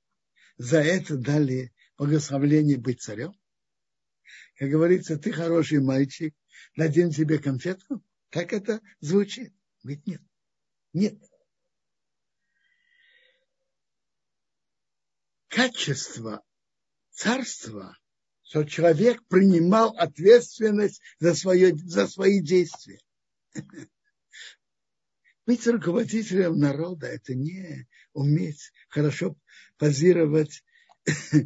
за 0.58 0.82
это 0.82 1.16
дали 1.16 1.72
благословление 1.96 2.78
быть 2.78 3.02
царем. 3.02 3.34
Как 4.56 4.70
говорится, 4.70 5.18
ты 5.18 5.32
хороший 5.32 5.80
мальчик, 5.80 6.34
дадим 6.76 7.12
тебе 7.12 7.38
конфетку. 7.38 8.04
Как 8.32 8.52
это 8.52 8.82
звучит? 9.00 9.54
Ведь 9.84 10.08
нет. 10.08 10.22
Нет. 10.92 11.20
Качество 15.56 16.44
царства, 17.12 17.98
что 18.42 18.66
человек 18.66 19.26
принимал 19.30 19.96
ответственность 19.98 21.02
за, 21.20 21.34
свое, 21.34 21.74
за 21.74 22.10
свои 22.10 22.42
действия. 22.42 23.00
Быть 25.46 25.66
руководителем 25.66 26.60
народа– 26.60 27.08
это 27.08 27.36
не 27.36 27.88
уметь 28.12 28.74
хорошо 28.90 29.38
позировать 29.78 30.62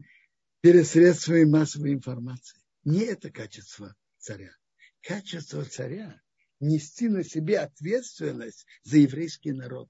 перед 0.61 0.87
средствами 0.87 1.43
массовой 1.43 1.93
информации. 1.93 2.59
Не 2.85 3.01
это 3.01 3.29
качество 3.29 3.95
царя. 4.17 4.57
Качество 5.01 5.63
царя– 5.65 6.19
нести 6.59 7.09
на 7.09 7.23
себе 7.23 7.59
ответственность 7.59 8.65
за 8.81 8.97
еврейский 8.97 9.51
народ. 9.51 9.87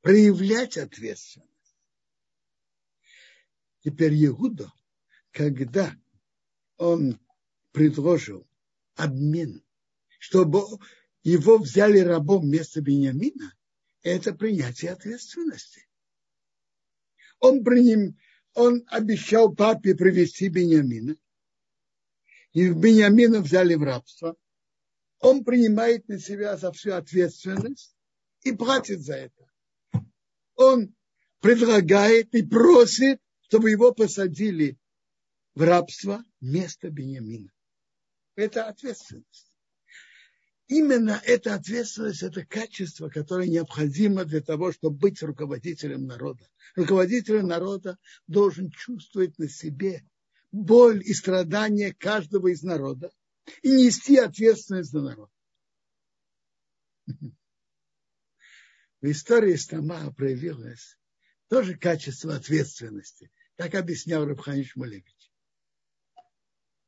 Проявлять 0.00 0.76
ответственность. 0.78 1.53
Теперь 3.84 4.14
Иуда, 4.24 4.72
когда 5.30 5.94
он 6.78 7.20
предложил 7.70 8.48
обмен, 8.94 9.62
чтобы 10.18 10.62
его 11.22 11.58
взяли 11.58 11.98
рабом 11.98 12.46
вместо 12.46 12.80
Бениамина, 12.80 13.54
это 14.02 14.34
принятие 14.34 14.92
ответственности. 14.92 15.86
Он, 17.40 17.62
приним, 17.62 18.18
он 18.54 18.84
обещал 18.86 19.54
папе 19.54 19.94
привести 19.94 20.48
Бениамина, 20.48 21.16
и 22.52 22.70
Бениамина 22.70 23.42
взяли 23.42 23.74
в 23.74 23.82
рабство. 23.82 24.34
Он 25.18 25.44
принимает 25.44 26.08
на 26.08 26.18
себя 26.18 26.56
за 26.56 26.72
всю 26.72 26.92
ответственность 26.92 27.94
и 28.44 28.52
платит 28.52 29.02
за 29.02 29.16
это. 29.16 29.50
Он 30.54 30.94
предлагает 31.40 32.34
и 32.34 32.42
просит, 32.42 33.20
чтобы 33.46 33.70
его 33.70 33.92
посадили 33.92 34.78
в 35.54 35.62
рабство 35.62 36.24
вместо 36.40 36.90
Бениамина. 36.90 37.52
Это 38.36 38.66
ответственность. 38.66 39.52
Именно 40.66 41.20
эта 41.24 41.54
ответственность, 41.54 42.22
это 42.22 42.44
качество, 42.46 43.10
которое 43.10 43.48
необходимо 43.48 44.24
для 44.24 44.40
того, 44.40 44.72
чтобы 44.72 44.96
быть 44.96 45.22
руководителем 45.22 46.06
народа. 46.06 46.48
Руководитель 46.74 47.42
народа 47.42 47.98
должен 48.26 48.70
чувствовать 48.70 49.38
на 49.38 49.48
себе 49.48 50.02
боль 50.50 51.02
и 51.04 51.12
страдания 51.12 51.92
каждого 51.92 52.48
из 52.48 52.62
народа 52.62 53.12
и 53.62 53.70
нести 53.70 54.16
ответственность 54.16 54.90
за 54.90 55.02
народ. 55.02 55.30
В 59.02 59.10
истории 59.10 59.56
Стама 59.56 60.10
проявилось 60.14 60.96
тоже 61.48 61.76
качество 61.76 62.34
ответственности. 62.34 63.30
Так 63.56 63.74
объяснял 63.74 64.24
Рабхани 64.24 64.64
Шмулевич. 64.64 65.32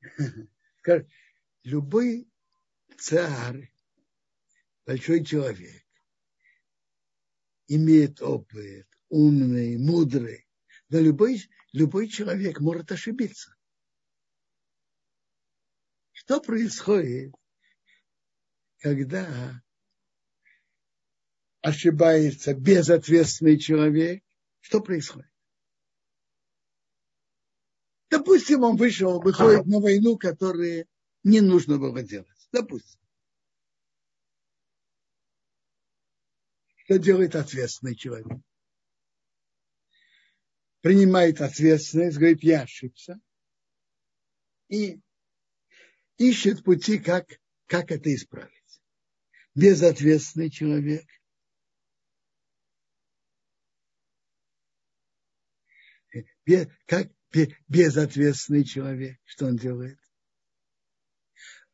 Любой 1.65 2.29
царь, 2.99 3.73
большой 4.85 5.25
человек, 5.25 5.85
имеет 7.69 8.23
опыт, 8.23 8.87
умный, 9.09 9.77
мудрый. 9.77 10.47
Но 10.89 11.01
любой, 11.01 11.43
любой 11.73 12.09
человек 12.09 12.61
может 12.61 12.93
ошибиться. 12.93 13.57
Что 16.13 16.41
происходит, 16.41 17.35
когда 18.79 19.63
ошибается 21.61 22.55
безответственный 22.55 23.59
человек? 23.59 24.23
Что 24.67 24.81
происходит? 24.81 25.31
Допустим, 28.11 28.65
он 28.65 28.77
вышел, 28.77 29.23
выходит 29.23 29.65
на 29.65 29.79
войну, 29.79 30.19
которую 30.19 30.89
не 31.23 31.41
нужно 31.41 31.79
было 31.79 32.03
делать. 32.03 32.49
Допустим. 32.51 33.01
Что 36.79 36.99
делает 36.99 37.37
ответственный 37.37 37.95
человек? 37.95 38.41
Принимает 40.81 41.41
ответственность, 41.41 42.19
говорит, 42.19 42.43
я 42.43 42.63
ошибся. 42.63 43.21
И 44.67 45.01
ищет 46.17 46.65
пути, 46.65 46.99
как, 46.99 47.29
как 47.67 47.93
это 47.93 48.13
исправить. 48.13 48.83
Безответственный 49.55 50.51
человек. 50.51 51.07
Как 56.87 57.11
безответственный 57.69 58.65
человек, 58.65 59.19
что 59.25 59.47
он 59.47 59.57
делает? 59.57 59.99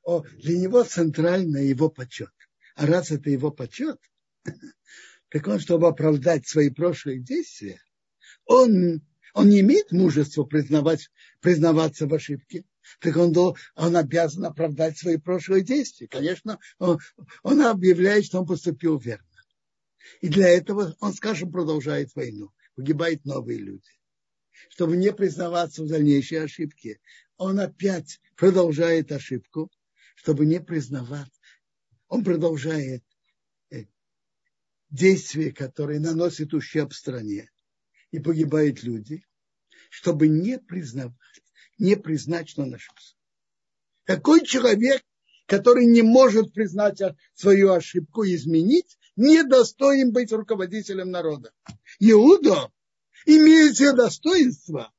О, 0.02 0.22
для 0.22 0.58
него 0.58 0.82
центрально 0.84 1.58
его 1.58 1.88
почет. 1.88 2.30
А 2.74 2.86
раз 2.86 3.10
это 3.10 3.30
его 3.30 3.50
почет, 3.50 3.98
так 5.28 5.46
он, 5.46 5.60
чтобы 5.60 5.88
оправдать 5.88 6.48
свои 6.48 6.70
прошлые 6.70 7.20
действия, 7.20 7.80
он, 8.46 9.02
он 9.34 9.48
не 9.48 9.60
имеет 9.60 9.92
мужества 9.92 10.44
признавать, 10.44 11.10
признаваться 11.40 12.06
в 12.06 12.14
ошибке. 12.14 12.64
Так 13.00 13.16
он, 13.16 13.34
он 13.36 13.96
обязан 13.96 14.44
оправдать 14.44 14.98
свои 14.98 15.16
прошлые 15.16 15.62
действия. 15.62 16.08
Конечно, 16.08 16.58
он, 16.78 16.98
он 17.42 17.62
объявляет, 17.62 18.24
что 18.24 18.40
он 18.40 18.46
поступил 18.46 18.98
верно. 18.98 19.26
И 20.20 20.28
для 20.28 20.48
этого 20.48 20.96
он, 21.00 21.12
скажем, 21.12 21.52
продолжает 21.52 22.14
войну. 22.14 22.50
Погибают 22.74 23.24
новые 23.24 23.58
люди. 23.58 23.88
Чтобы 24.68 24.96
не 24.96 25.12
признаваться 25.12 25.82
в 25.82 25.88
дальнейшей 25.88 26.44
ошибке, 26.44 27.00
он 27.36 27.60
опять 27.60 28.20
продолжает 28.36 29.12
ошибку– 29.12 29.70
чтобы 30.22 30.46
не 30.46 30.60
признавать. 30.60 31.32
Он 32.06 32.22
продолжает 32.22 33.02
э, 33.70 33.86
действия, 34.88 35.50
которые 35.50 35.98
наносят 35.98 36.54
ущерб 36.54 36.92
стране 36.92 37.50
и 38.12 38.20
погибают 38.20 38.84
люди, 38.84 39.26
чтобы 39.90 40.28
не 40.28 40.60
признавать, 40.60 41.16
не 41.78 41.96
признать, 41.96 42.50
что 42.50 42.62
он 42.62 42.74
ошибся. 42.74 43.16
Какой 44.04 44.44
человек 44.44 45.02
который 45.46 45.84
не 45.84 46.00
может 46.00 46.54
признать 46.54 46.98
свою 47.34 47.72
ошибку 47.72 48.22
и 48.22 48.36
изменить, 48.36 48.96
недостоин 49.16 50.10
быть 50.10 50.32
руководителем 50.32 51.10
народа. 51.10 51.52
Иуда 51.98 52.70
имеет 53.26 53.74
все 53.74 53.92
достоинства 53.92 54.92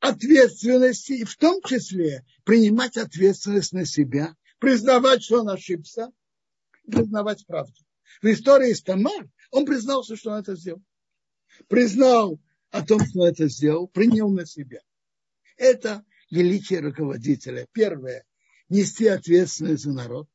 ответственности, 0.00 1.12
и 1.12 1.24
в 1.24 1.36
том 1.36 1.60
числе 1.62 2.24
принимать 2.44 2.96
ответственность 2.96 3.72
на 3.72 3.86
себя, 3.86 4.36
признавать, 4.58 5.22
что 5.22 5.40
он 5.40 5.48
ошибся, 5.48 6.10
признавать 6.90 7.46
правду. 7.46 7.74
В 8.22 8.26
истории 8.26 8.72
с 8.72 8.82
Тамар 8.82 9.28
он 9.50 9.66
признался, 9.66 10.16
что 10.16 10.30
он 10.30 10.40
это 10.40 10.56
сделал. 10.56 10.82
Признал 11.68 12.40
о 12.70 12.84
том, 12.84 13.04
что 13.04 13.20
он 13.20 13.28
это 13.28 13.48
сделал, 13.48 13.88
принял 13.88 14.30
на 14.30 14.46
себя. 14.46 14.80
Это 15.56 16.04
величие 16.30 16.80
руководителя. 16.80 17.66
Первое– 17.72 18.24
нести 18.68 19.06
ответственность 19.06 19.84
за 19.84 19.92
народ. 19.92 20.28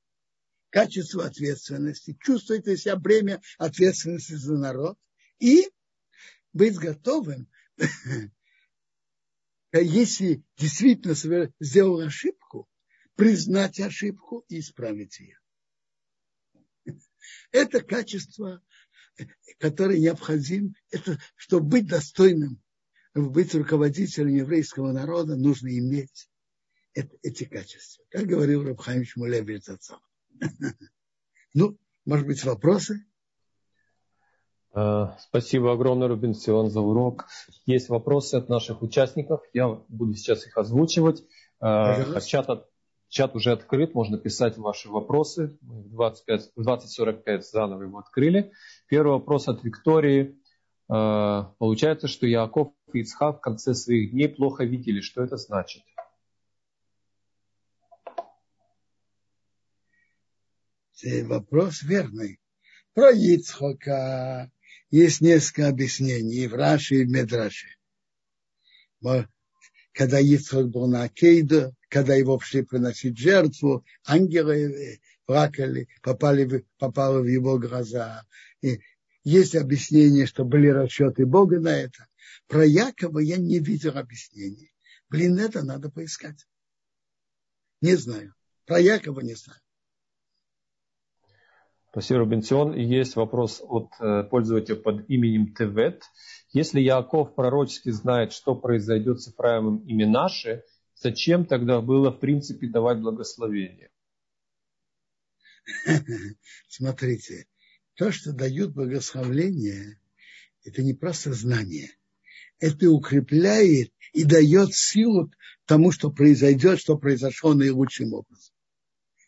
Качество 0.70 1.26
ответственности. 1.26 2.18
Чувствовать 2.22 2.66
на 2.66 2.78
себя 2.78 2.96
бремя 2.96 3.42
ответственности 3.58 4.34
за 4.34 4.54
народ. 4.54 4.98
И 5.40 5.70
быть 6.54 6.78
готовым, 6.78 7.50
если 9.74 10.44
действительно 10.58 11.52
сделал 11.60 12.00
ошибку, 12.00 12.68
признать 13.16 13.80
ошибку 13.80 14.46
и 14.48 14.60
исправить 14.60 15.20
ее. 15.20 15.40
Это 17.52 17.82
качество, 17.82 18.64
которое 19.60 20.00
необходимо, 20.00 20.74
это, 20.90 21.20
чтобы 21.36 21.68
быть 21.68 21.88
достойным, 21.88 22.62
быть 23.14 23.54
руководителем 23.54 24.36
еврейского 24.36 24.92
народа, 24.92 25.36
нужно 25.36 25.68
иметь 25.78 26.30
эти 26.94 27.44
качества. 27.44 28.04
Как 28.10 28.26
говорил 28.26 28.64
Рабхайм 28.64 29.06
Шмулевич 29.06 29.70
отцом. 29.70 30.00
Ну, 31.54 31.78
может 32.06 32.26
быть, 32.26 32.44
вопросы? 32.44 33.06
Э, 34.74 35.08
спасибо 35.20 35.74
огромное, 35.74 36.08
Рубин 36.08 36.34
Силан, 36.34 36.70
за 36.70 36.82
урок. 36.82 37.28
Есть 37.66 37.90
вопросы 37.90 38.36
от 38.36 38.50
наших 38.50 38.82
участников. 38.82 39.42
Я 39.54 39.68
буду 39.90 40.14
сейчас 40.16 40.46
их 40.46 40.58
озвучивать. 40.58 41.24
Э, 41.62 42.20
чат, 42.22 42.68
чат 43.10 43.36
уже 43.36 43.52
открыт, 43.52 43.94
можно 43.94 44.18
писать 44.18 44.58
ваши 44.58 44.90
вопросы. 44.90 45.58
Мы 45.62 45.84
в 45.84 46.02
20.45 46.02 47.42
заново 47.42 47.84
его 47.84 48.00
открыли. 48.00 48.52
Первый 48.88 49.14
вопрос 49.14 49.48
от 49.48 49.64
Виктории. 49.64 50.40
Э, 50.90 51.46
получается, 51.58 52.08
что 52.08 52.26
Яков 52.26 52.70
и 52.94 53.00
Ицхак 53.00 53.40
в 53.40 53.42
конце 53.42 53.74
своих 53.74 54.12
дней 54.12 54.30
плохо 54.30 54.64
видели. 54.64 55.02
Что 55.02 55.24
это 55.24 55.36
значит? 55.36 55.84
Вопрос 61.24 61.82
верный. 61.82 62.40
Про 62.94 63.10
Ицхака 63.12 64.52
есть 64.92 65.22
несколько 65.22 65.70
объяснений 65.70 66.48
в 66.48 66.54
Раши 66.54 66.96
и 66.96 67.06
в 67.06 67.10
Медраше. 67.10 67.68
Когда 69.94 70.20
Ицхак 70.20 70.70
был 70.70 70.88
на 70.88 71.04
Акейду, 71.04 71.76
когда 71.90 72.16
его 72.16 72.38
пришли 72.38 72.62
приносить 72.62 73.18
жертву, 73.18 73.84
ангелы 74.06 75.00
плакали, 75.26 75.88
попали, 76.02 76.66
попали 76.78 77.22
в 77.22 77.28
его 77.28 77.58
глаза. 77.58 78.26
И 78.62 78.82
есть 79.24 79.56
объяснение, 79.56 80.26
что 80.26 80.46
были 80.46 80.68
расчеты 80.68 81.26
Бога 81.26 81.60
на 81.60 81.70
это. 81.70 82.08
Про 82.48 82.66
Якова 82.66 83.20
я 83.20 83.38
не 83.38 83.60
видел 83.60 83.98
объяснений. 83.98 84.74
Блин, 85.10 85.40
это 85.40 85.64
надо 85.64 85.90
поискать. 85.90 86.48
Не 87.82 87.96
знаю. 87.96 88.34
Про 88.66 88.80
Якова 88.80 89.22
не 89.22 89.36
знаю. 89.36 89.60
Спасибо, 91.92 92.20
Рубенсион. 92.20 92.74
Есть 92.74 93.18
вопрос 93.18 93.62
от 93.62 93.92
э, 94.00 94.24
пользователя 94.24 94.78
под 94.78 95.10
именем 95.10 95.54
Тевет. 95.54 96.04
Если 96.54 96.80
Яков 96.80 97.36
пророчески 97.36 97.90
знает, 97.90 98.32
что 98.32 98.56
произойдет 98.56 99.20
с 99.20 99.28
Ифраимом 99.28 99.80
и 99.80 99.94
Минаше, 99.94 100.64
зачем 100.96 101.46
тогда 101.46 101.82
было 101.82 102.10
в 102.12 102.20
принципе 102.20 102.68
давать 102.68 103.00
благословение? 103.00 103.90
Смотрите, 106.70 107.48
то, 107.96 108.10
что 108.14 108.32
дают 108.32 108.74
благословение, 108.74 110.00
это 110.64 110.84
не 110.84 110.94
просто 110.94 111.34
знание. 111.34 111.90
Это 112.60 112.90
укрепляет 112.90 113.92
и 114.14 114.24
дает 114.24 114.74
силу 114.74 115.30
тому, 115.66 115.92
что 115.92 116.10
произойдет, 116.10 116.80
что 116.80 116.98
произошло 116.98 117.54
наилучшим 117.54 118.14
образом 118.14 118.51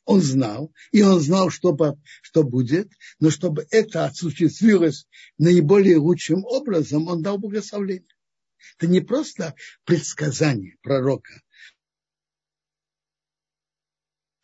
он 0.05 0.21
знал, 0.21 0.73
и 0.91 1.01
он 1.01 1.19
знал, 1.19 1.49
что, 1.49 1.75
что 2.21 2.43
будет, 2.43 2.91
но 3.19 3.29
чтобы 3.29 3.65
это 3.71 4.05
осуществилось 4.05 5.07
наиболее 5.37 5.97
лучшим 5.97 6.43
образом, 6.45 7.07
он 7.07 7.21
дал 7.21 7.37
благословение. 7.37 8.07
Это 8.77 8.87
не 8.87 9.01
просто 9.01 9.55
предсказание 9.85 10.77
пророка, 10.81 11.41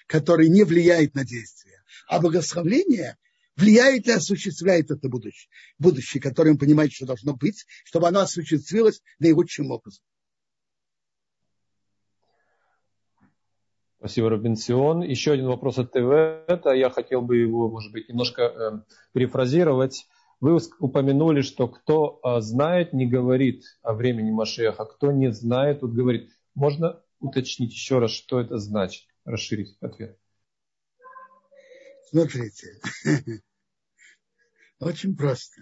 которое 0.06 0.50
не 0.50 0.64
влияет 0.64 1.16
на 1.16 1.26
действие, 1.26 1.84
а 2.08 2.20
благословение 2.20 3.18
влияет 3.56 4.08
и 4.08 4.12
осуществляет 4.12 4.92
это 4.92 5.10
будущее, 5.10 5.50
будущее, 5.78 6.22
которое 6.22 6.52
он 6.52 6.58
понимает, 6.58 6.94
что 6.94 7.06
должно 7.06 7.36
быть, 7.36 7.66
чтобы 7.84 8.08
оно 8.08 8.22
осуществилось 8.22 9.02
наилучшим 9.20 9.72
образом. 9.72 10.04
Спасибо, 14.00 14.30
Робинсион. 14.30 15.02
Еще 15.02 15.34
один 15.34 15.48
вопрос 15.48 15.78
от 15.78 15.92
ТВ. 15.92 16.08
Это 16.48 16.72
я 16.72 16.90
хотел 16.90 17.22
бы 17.22 17.36
его, 17.36 17.70
может 17.70 17.92
быть, 17.92 18.08
немножко 18.08 18.44
э, 18.44 18.72
перефразировать. 19.12 20.08
Вы 20.40 20.58
упомянули, 20.80 21.42
что 21.42 21.68
кто 21.68 22.22
э, 22.24 22.40
знает, 22.40 22.94
не 22.94 23.06
говорит 23.06 23.66
о 23.82 23.94
времени 23.94 24.32
Машеха, 24.32 24.86
кто 24.86 25.12
не 25.12 25.34
знает, 25.34 25.82
тут 25.82 25.94
говорит. 25.94 26.32
Можно 26.56 27.04
уточнить 27.20 27.74
еще 27.74 28.00
раз, 28.00 28.12
что 28.12 28.40
это 28.40 28.58
значит? 28.58 29.06
Расширить 29.26 29.76
ответ. 29.82 30.18
Смотрите, 32.10 32.80
очень 34.80 35.18
просто. 35.18 35.62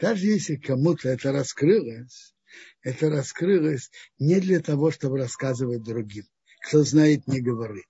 Даже 0.00 0.26
если 0.26 0.56
кому-то 0.56 1.10
это 1.10 1.30
раскрылось, 1.30 2.34
это 2.82 3.08
раскрылось 3.08 3.92
не 4.18 4.40
для 4.40 4.58
того, 4.58 4.90
чтобы 4.90 5.18
рассказывать 5.18 5.84
другим 5.84 6.24
кто 6.62 6.84
знает, 6.84 7.26
не 7.26 7.40
говорит. 7.40 7.86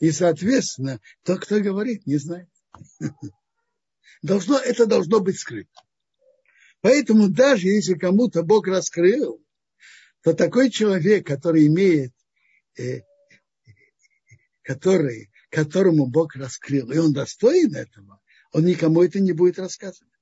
И, 0.00 0.10
соответственно, 0.10 1.00
тот, 1.22 1.40
кто 1.40 1.60
говорит, 1.60 2.06
не 2.06 2.16
знает. 2.18 2.48
Должно, 4.22 4.58
это 4.58 4.86
должно 4.86 5.20
быть 5.20 5.38
скрыто. 5.38 5.70
Поэтому 6.80 7.28
даже 7.28 7.68
если 7.68 7.94
кому-то 7.94 8.42
Бог 8.42 8.66
раскрыл, 8.66 9.42
то 10.22 10.34
такой 10.34 10.70
человек, 10.70 11.26
который 11.26 11.66
имеет, 11.66 12.12
э, 12.78 13.00
который, 14.62 15.30
которому 15.50 16.06
Бог 16.06 16.34
раскрыл, 16.36 16.90
и 16.90 16.98
он 16.98 17.12
достоин 17.12 17.74
этого, 17.74 18.20
он 18.52 18.64
никому 18.64 19.02
это 19.02 19.20
не 19.20 19.32
будет 19.32 19.58
рассказывать. 19.58 20.12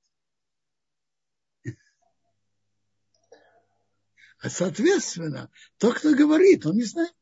Соответственно, 4.49 5.49
тот, 5.77 5.95
кто 5.95 6.13
говорит, 6.13 6.65
он 6.65 6.75
не 6.75 6.83
знает. 6.83 7.13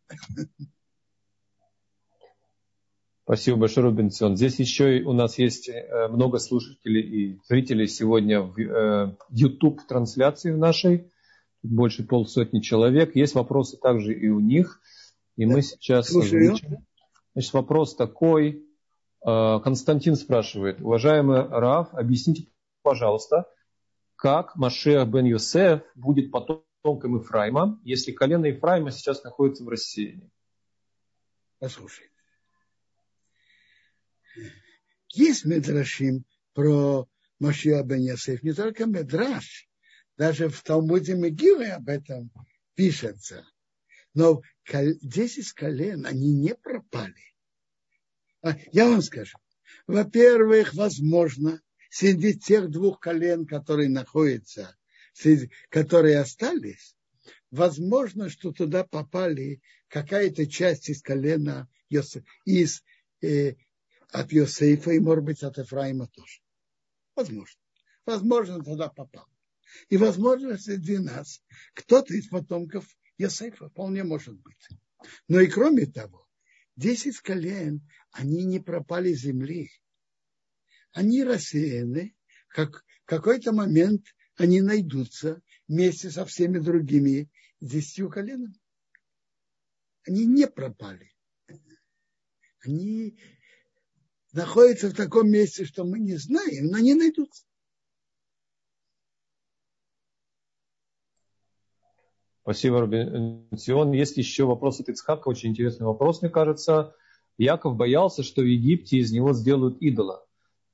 Спасибо 3.24 3.58
большое, 3.58 3.88
Рубинсон. 3.88 4.36
Здесь 4.36 4.60
еще 4.60 5.02
у 5.04 5.14
нас 5.14 5.38
есть 5.38 5.70
э, 5.70 6.08
много 6.10 6.40
слушателей 6.40 7.02
и 7.02 7.40
зрителей 7.48 7.88
сегодня 7.88 8.42
в 8.42 8.60
э, 8.60 9.16
YouTube-трансляции 9.30 10.52
в 10.52 10.58
нашей. 10.58 11.10
Больше 11.62 12.04
полсотни 12.04 12.60
человек. 12.60 13.16
Есть 13.16 13.36
вопросы 13.36 13.78
также 13.78 14.14
и 14.14 14.28
у 14.28 14.42
них. 14.42 14.82
И 15.38 15.46
мы 15.46 15.62
сейчас 15.62 16.14
озвучим. 16.14 16.86
Значит, 17.34 17.54
вопрос 17.54 17.96
такой. 17.96 18.68
Э, 19.26 19.60
Константин 19.64 20.18
спрашивает. 20.18 20.82
Уважаемый 20.82 21.48
Раф, 21.48 21.94
объясните, 21.94 22.48
пожалуйста, 22.82 23.46
как 24.18 24.58
Машех 24.58 25.08
бен 25.08 25.26
Йосеф 25.26 25.82
будет 25.96 26.30
потом 26.30 26.66
потомкам 26.84 27.18
Ифраима, 27.18 27.80
если 27.84 28.12
колено 28.12 28.52
Ифраима 28.52 28.92
сейчас 28.92 29.24
находится 29.24 29.64
в 29.64 29.70
рассеянии? 29.70 30.30
Послушай. 31.60 32.10
Есть 35.14 35.46
Медрашим 35.46 36.26
про 36.54 37.08
Машия 37.40 37.82
бен 37.84 38.02
Ясеф, 38.02 38.44
не 38.44 38.52
только 38.54 38.86
Медраш, 38.86 39.70
даже 40.18 40.50
в 40.50 40.62
Талмуде 40.62 41.16
Мегилы 41.16 41.68
об 41.68 41.88
этом 41.88 42.32
пишется. 42.76 43.46
Но 44.14 44.42
10 44.70 45.54
колен, 45.54 46.06
они 46.06 46.34
не 46.34 46.54
пропали. 46.54 47.34
А, 48.42 48.58
я 48.72 48.90
вам 48.90 49.02
скажу. 49.02 49.38
Во-первых, 49.88 50.74
возможно, 50.74 51.62
среди 51.90 52.38
тех 52.38 52.70
двух 52.70 53.00
колен, 53.00 53.46
которые 53.46 53.90
находятся 53.90 54.76
которые 55.70 56.20
остались, 56.20 56.96
возможно, 57.52 58.30
что 58.30 58.52
туда 58.52 58.84
попали 58.84 59.62
какая-то 59.88 60.48
часть 60.48 60.90
из 60.90 61.02
колена 61.02 61.70
Йосеф, 61.90 62.24
из 62.46 62.84
э, 63.22 63.56
от 64.10 64.32
Йосейфа 64.32 64.92
и, 64.92 65.00
может 65.00 65.24
быть, 65.24 65.44
от 65.44 65.58
Ефраима 65.58 66.08
тоже. 66.08 66.40
Возможно. 67.16 67.60
Возможно, 68.06 68.64
туда 68.64 68.90
попал. 68.90 69.28
И, 69.90 69.98
возможно, 69.98 70.58
среди 70.58 70.98
нас 70.98 71.42
кто-то 71.74 72.14
из 72.14 72.28
потомков 72.28 72.86
Йосейфа 73.18 73.70
вполне 73.70 74.04
может 74.04 74.40
быть. 74.40 74.68
Но 75.28 75.40
и 75.40 75.48
кроме 75.48 75.86
того, 75.86 76.28
десять 76.76 77.20
колен, 77.20 77.88
они 78.12 78.46
не 78.46 78.60
пропали 78.60 79.14
земли. 79.14 79.72
Они 80.92 81.24
рассеяны, 81.24 82.16
как 82.48 82.84
в 83.04 83.06
какой-то 83.06 83.52
момент 83.52 84.06
они 84.36 84.62
найдутся 84.62 85.42
вместе 85.68 86.10
со 86.10 86.26
всеми 86.26 86.60
другими 86.60 87.30
десятью 87.62 88.10
коленами. 88.10 88.56
Они 90.06 90.26
не 90.26 90.48
пропали. 90.48 91.14
Они 92.66 93.18
находятся 94.32 94.90
в 94.90 94.96
таком 94.96 95.30
месте, 95.30 95.66
что 95.66 95.84
мы 95.84 96.00
не 96.00 96.16
знаем, 96.16 96.68
но 96.68 96.78
они 96.78 96.94
найдутся. 96.94 97.46
Спасибо, 102.42 102.82
Рубен 102.82 103.48
Есть 103.94 104.18
еще 104.18 104.44
вопрос 104.44 104.82
от 104.82 104.90
Ицхака, 104.90 105.30
очень 105.30 105.52
интересный 105.52 105.86
вопрос, 105.86 106.22
мне 106.22 106.30
кажется. 106.30 106.94
Яков 107.38 107.78
боялся, 107.78 108.22
что 108.22 108.42
в 108.42 108.46
Египте 108.46 108.98
из 108.98 109.14
него 109.14 109.34
сделают 109.34 109.82
идола. 109.82 110.26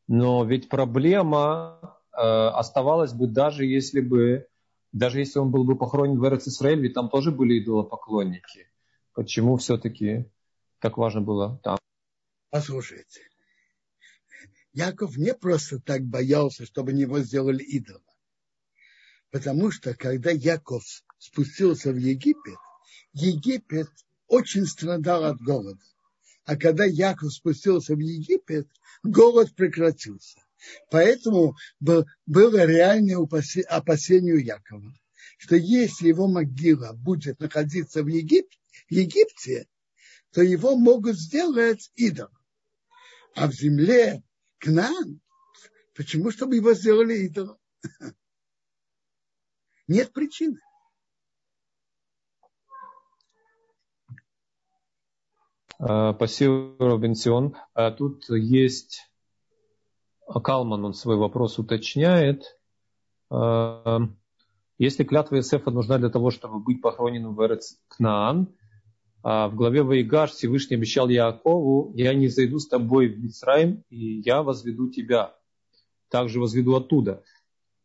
Но 0.08 0.44
ведь 0.44 0.68
проблема 0.68 1.99
э, 2.20 2.50
оставалась 2.50 3.14
бы 3.14 3.28
даже 3.28 3.66
если 3.66 4.02
бы, 4.02 4.48
даже 4.92 5.20
если 5.20 5.40
он 5.40 5.52
был 5.52 5.64
бы 5.64 5.78
похоронен 5.78 6.20
в 6.20 6.28
Эрец 6.28 6.48
Исраиль, 6.48 6.82
ведь 6.82 6.94
там 6.94 7.10
тоже 7.10 7.32
были 7.32 7.60
идолопоклонники. 7.60 8.68
Почему 9.14 9.58
все-таки 9.58 10.30
так 10.80 10.98
важно 10.98 11.22
было 11.22 11.60
там? 11.64 11.78
Послушайте, 12.50 13.22
Яков 14.74 15.18
не 15.18 15.34
просто 15.34 15.80
так 15.80 16.04
боялся, 16.04 16.66
чтобы 16.66 16.94
него 16.94 17.20
сделали 17.20 17.64
идола. 17.64 18.02
Потому 19.32 19.72
что 19.72 19.96
когда 19.96 20.32
Яков 20.32 20.84
спустился 21.18 21.92
в 21.92 21.98
Египет, 21.98 22.58
Египет 23.14 23.90
очень 24.28 24.66
страдал 24.66 25.26
от 25.26 25.42
голода. 25.42 25.84
А 26.46 26.56
когда 26.56 26.86
Яков 26.86 27.34
спустился 27.34 27.96
в 27.96 28.00
Египет, 28.00 28.68
голод 29.04 29.54
прекратился. 29.54 30.40
Поэтому 30.92 31.56
было 31.80 32.66
реальное 32.66 33.18
опасение 33.18 34.34
у 34.34 34.38
Якова, 34.38 34.94
что 35.38 35.56
если 35.56 36.08
его 36.08 36.28
могила 36.28 36.94
будет 36.94 37.40
находиться 37.40 38.04
в 38.04 38.08
Египте, 38.08 38.58
в 38.90 38.94
Египте 38.94 39.68
то 40.32 40.42
его 40.42 40.76
могут 40.76 41.18
сделать 41.18 41.92
идолом. 41.96 42.38
А 43.36 43.48
в 43.48 43.54
земле 43.54 44.24
Кнаан, 44.60 45.22
почему, 45.96 46.32
чтобы 46.32 46.56
его 46.56 46.74
сделали 46.74 47.26
идолом? 47.26 47.58
Нет 49.88 50.14
причины. 50.14 50.60
А, 55.80 56.14
спасибо. 56.14 56.76
А 57.74 57.92
тут 57.92 58.30
есть 58.30 59.09
Калман, 60.34 60.86
он 60.86 60.94
свой 60.94 61.18
вопрос 61.18 61.60
уточняет. 61.60 62.60
А, 63.30 64.00
если 64.78 65.04
клятва 65.04 65.36
Иосифа 65.36 65.72
нужна 65.72 65.98
для 65.98 66.10
того, 66.10 66.32
чтобы 66.32 66.60
быть 66.60 66.82
похороненным 66.82 67.36
в 67.36 67.46
Эрец 67.46 67.78
Кнаан, 67.88 68.48
в 69.22 69.52
главе 69.54 69.84
Ваигаш 69.84 70.32
Всевышний 70.32 70.78
обещал 70.78 71.10
Яакову, 71.10 71.92
я 71.94 72.14
не 72.14 72.30
зайду 72.30 72.58
с 72.58 72.70
тобой 72.70 73.10
в 73.10 73.20
Мицраим, 73.20 73.84
и 73.90 74.22
я 74.22 74.44
возведу 74.44 74.90
тебя. 74.90 75.36
Также 76.08 76.40
возведу 76.40 76.78
оттуда. 76.78 77.22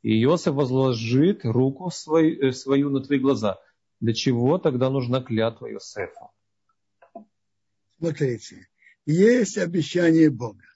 И 0.04 0.22
Иосиф 0.22 0.52
возложит 0.52 1.44
руку 1.44 1.88
э, 1.88 2.52
свою 2.52 2.90
на 2.90 3.00
твои 3.00 3.18
глаза. 3.18 3.58
Для 4.00 4.12
чего 4.12 4.58
тогда 4.58 4.90
нужна 4.90 5.22
клятва 5.22 5.72
Иосифа? 5.72 6.30
Смотрите, 7.98 8.68
есть 9.06 9.56
обещание 9.56 10.28
Бога, 10.28 10.66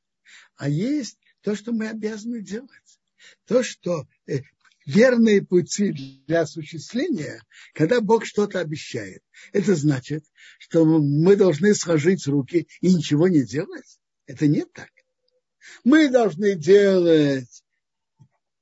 а 0.57 0.71
есть 0.71 1.19
то, 1.43 1.55
что 1.55 1.73
мы 1.73 1.89
обязаны 1.89 2.41
делать. 2.41 3.01
То, 3.47 3.63
что 3.63 4.07
э, 4.27 4.41
верные 4.87 5.43
пути 5.43 5.93
для 6.27 6.41
осуществления, 6.41 7.43
когда 7.75 8.01
Бог 8.01 8.25
что-то 8.25 8.61
обещает. 8.61 9.23
Это 9.53 9.75
значит, 9.75 10.25
что 10.59 10.85
мы 10.85 11.37
должны 11.37 11.75
сложить 11.75 12.27
руки 12.27 12.67
и 12.81 12.95
ничего 12.95 13.29
не 13.29 13.43
делать. 13.45 13.99
Это 14.27 14.47
не 14.47 14.65
так. 14.65 14.91
Мы 15.85 16.09
должны 16.09 16.55
делать 16.55 17.63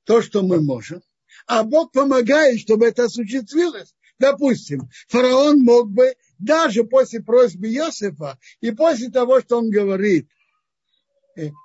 то, 0.03 0.21
что 0.21 0.41
мы 0.43 0.61
можем, 0.61 1.01
а 1.45 1.63
Бог 1.63 1.91
помогает, 1.91 2.59
чтобы 2.59 2.87
это 2.87 3.05
осуществилось. 3.05 3.95
Допустим, 4.19 4.89
фараон 5.07 5.59
мог 5.59 5.91
бы 5.91 6.15
даже 6.39 6.83
после 6.83 7.21
просьбы 7.21 7.67
Иосифа 7.69 8.37
и 8.61 8.71
после 8.71 9.09
того, 9.09 9.41
что 9.41 9.59
он 9.59 9.69
говорит, 9.69 10.27
«Э, 10.27 10.36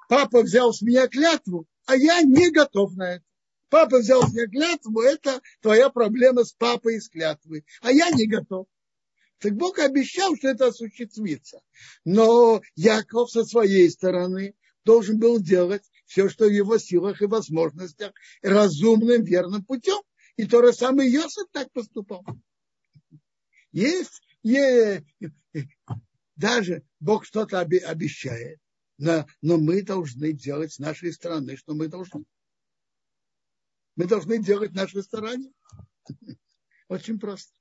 папа 0.08 0.42
взял 0.42 0.72
с 0.72 0.82
меня 0.82 1.08
клятву, 1.08 1.66
а 1.86 1.96
я 1.96 2.22
не 2.22 2.50
готов 2.50 2.94
на 2.96 3.14
это. 3.14 3.24
Папа 3.68 3.98
взял 3.98 4.22
с 4.22 4.32
меня 4.32 4.46
клятву, 4.46 5.00
это 5.00 5.40
твоя 5.60 5.88
проблема 5.88 6.44
с 6.44 6.52
папой 6.52 6.96
и 6.96 7.00
с 7.00 7.08
клятвой, 7.08 7.64
а 7.80 7.90
я 7.90 8.10
не 8.10 8.26
готов. 8.26 8.66
Так 9.38 9.54
Бог 9.54 9.78
обещал, 9.78 10.36
что 10.36 10.48
это 10.48 10.68
осуществится. 10.68 11.62
Но 12.04 12.60
Яков 12.76 13.30
со 13.30 13.44
своей 13.44 13.90
стороны 13.90 14.54
должен 14.84 15.18
был 15.18 15.40
делать 15.40 15.82
все, 16.06 16.28
что 16.28 16.46
в 16.46 16.52
его 16.52 16.78
силах 16.78 17.22
и 17.22 17.26
возможностях, 17.26 18.12
разумным, 18.42 19.24
верным 19.24 19.64
путем. 19.64 20.00
И 20.36 20.46
то 20.46 20.64
же 20.64 20.72
самое 20.72 21.10
Иосиф 21.10 21.46
так 21.50 21.72
поступал. 21.72 22.24
Есть, 23.72 24.22
есть 24.42 25.04
даже 26.36 26.82
Бог 27.00 27.24
что-то 27.24 27.60
обещает, 27.60 28.60
но, 29.02 29.26
но 29.40 29.58
мы 29.58 29.82
должны 29.82 30.32
делать 30.32 30.74
с 30.74 30.78
нашей 30.78 31.12
стороны, 31.12 31.56
что 31.56 31.74
мы 31.74 31.88
должны. 31.88 32.24
Мы 33.96 34.06
должны 34.06 34.38
делать 34.38 34.74
наши 34.74 35.02
старания. 35.02 35.52
Очень 36.88 37.18
просто. 37.18 37.52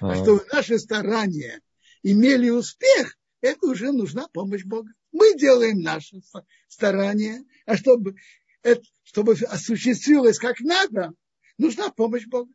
А 0.00 0.14
чтобы 0.14 0.44
наши 0.52 0.78
старания 0.78 1.62
имели 2.02 2.50
успех, 2.50 3.16
это 3.40 3.66
уже 3.66 3.92
нужна 3.92 4.28
помощь 4.28 4.64
Бога. 4.64 4.92
Мы 5.10 5.34
делаем 5.38 5.80
наши 5.80 6.20
старания, 6.68 7.42
а 7.64 7.78
чтобы, 7.78 8.14
это, 8.62 8.82
чтобы 9.04 9.32
осуществилось 9.32 10.38
как 10.38 10.60
надо, 10.60 11.14
нужна 11.56 11.88
помощь 11.88 12.26
Бога. 12.26 12.52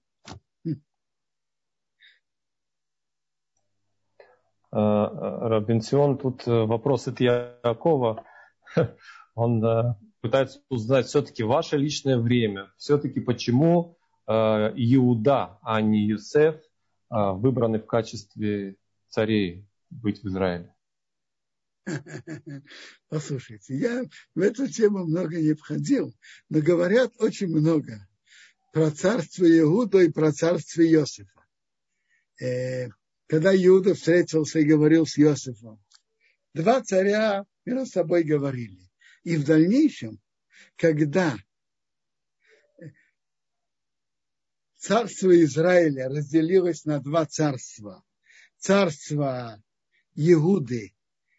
А, 4.75 5.49
Рабинсион, 5.49 6.17
тут 6.17 6.47
э, 6.47 6.65
вопрос 6.65 7.07
от 7.07 7.19
Якова. 7.19 8.25
Он 9.35 9.63
э, 9.63 9.95
пытается 10.19 10.63
узнать 10.67 11.05
все-таки 11.05 11.43
ваше 11.43 11.77
личное 11.77 12.17
время. 12.17 12.73
Все-таки 12.77 13.19
почему 13.19 13.99
э, 14.25 14.31
Иуда, 14.33 15.59
а 15.61 15.79
не 15.79 16.07
Юсеф, 16.07 16.55
выбраны 17.11 17.77
в 17.77 17.85
качестве 17.85 18.77
царей 19.09 19.67
быть 19.91 20.23
в 20.23 20.27
Израиле? 20.27 20.73
Послушайте, 23.09 23.77
я 23.77 24.03
в 24.33 24.39
эту 24.39 24.67
тему 24.67 25.05
много 25.05 25.39
не 25.39 25.53
входил, 25.53 26.15
но 26.49 26.61
говорят 26.61 27.11
очень 27.19 27.49
много 27.49 28.07
про 28.71 28.89
царство 28.89 29.45
Иуда 29.45 29.99
и 29.99 30.09
про 30.09 30.31
царство 30.31 30.81
Иосифа. 30.81 31.45
Когда 33.27 33.55
Иуда 33.55 33.93
встретился 33.93 34.59
и 34.59 34.65
говорил 34.65 35.05
с 35.05 35.17
Иосифом, 35.17 35.81
два 36.53 36.81
царя 36.81 37.45
между 37.65 37.85
собой 37.85 38.23
говорили. 38.23 38.89
И 39.23 39.37
в 39.37 39.45
дальнейшем, 39.45 40.19
когда 40.75 41.37
царство 44.77 45.41
Израиля 45.43 46.09
разделилось 46.09 46.83
на 46.83 46.99
два 46.99 47.25
царства, 47.25 48.03
царство 48.57 49.63
Иуды 50.15 50.93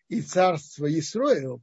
и 0.09 0.23
царство 0.23 0.87
Исраил, 0.99 1.63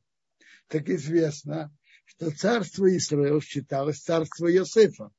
так 0.68 0.88
известно, 0.90 1.76
что 2.06 2.30
царство 2.30 2.96
Исраил 2.96 3.42
считалось 3.42 4.00
царство 4.00 4.52
Иосифа, 4.54 5.12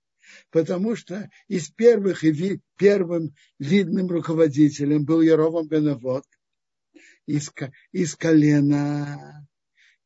потому 0.51 0.97
что 0.97 1.28
из 1.49 1.68
первых 1.70 2.24
и 2.24 2.61
первым 2.76 3.35
видным 3.59 4.09
руководителем 4.09 5.05
был 5.05 5.20
Яровом 5.20 5.68
Бенавод 5.68 6.24
из, 7.26 7.53
из 7.93 8.16
колена 8.16 9.47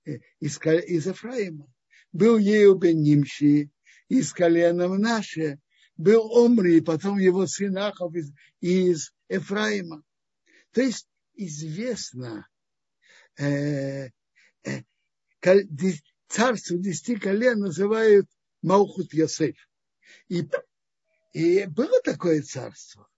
э, 0.04 0.18
из, 0.40 0.58
из 0.58 1.06
Ефраима. 1.06 1.66
Был 2.12 2.38
Еу 2.38 2.76
бен 2.76 3.02
Нимши 3.02 3.70
из 4.08 4.32
колена 4.32 4.88
Мнаше, 4.88 5.58
был 5.96 6.30
Омри, 6.44 6.80
потом 6.80 7.18
его 7.18 7.46
сын 7.46 7.76
Ахов 7.78 8.14
из, 8.14 8.32
из 8.60 9.12
Ефраима. 9.28 10.02
То 10.72 10.82
есть 10.82 11.08
известно 11.34 12.46
э, 13.38 14.08
э, 14.64 14.82
царство 16.28 16.76
десяти 16.76 17.16
колен 17.16 17.60
называют 17.60 18.26
Маухут 18.62 19.12
Йосеф. 19.12 19.56
И, 20.28 20.48
и 21.32 21.66
было 21.66 22.00
такое 22.02 22.42
царство. 22.42 23.08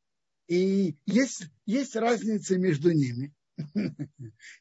И 0.47 0.97
есть, 1.07 1.45
есть 1.67 1.97
разница 1.97 2.59
между 2.59 2.93
ними. 2.93 3.35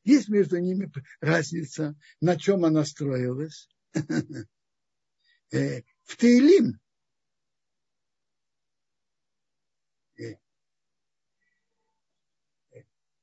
Есть 0.04 0.28
между 0.28 0.58
ними 0.58 0.92
разница, 1.22 1.96
на 2.20 2.36
чем 2.36 2.66
она 2.66 2.84
строилась. 2.84 3.70
Э, 5.50 5.82
в 6.04 6.18
Таилим 6.18 6.78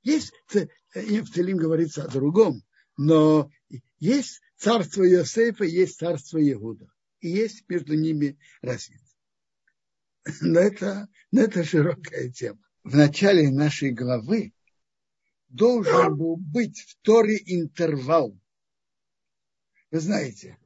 есть, 0.04 0.32
в 0.48 1.32
Таилим 1.32 1.56
говорится 1.56 2.04
о 2.04 2.08
другом, 2.08 2.62
но 2.96 3.50
есть 3.98 4.40
царство 4.56 5.02
Иосифа, 5.08 5.64
есть 5.64 5.98
царство 5.98 6.38
Иуда. 6.38 6.93
И 7.24 7.28
есть 7.28 7.64
между 7.70 7.94
ними 7.94 8.38
разница. 8.60 9.16
Но 10.42 10.60
это, 10.60 11.08
но 11.32 11.40
это 11.40 11.64
широкая 11.64 12.30
тема. 12.30 12.60
В 12.82 12.94
начале 12.94 13.50
нашей 13.50 13.92
главы 13.92 14.52
должен 15.48 16.18
был 16.18 16.36
быть 16.36 16.80
второй 16.80 17.42
интервал. 17.46 18.38
Вы 19.90 20.00
знаете, 20.00 20.58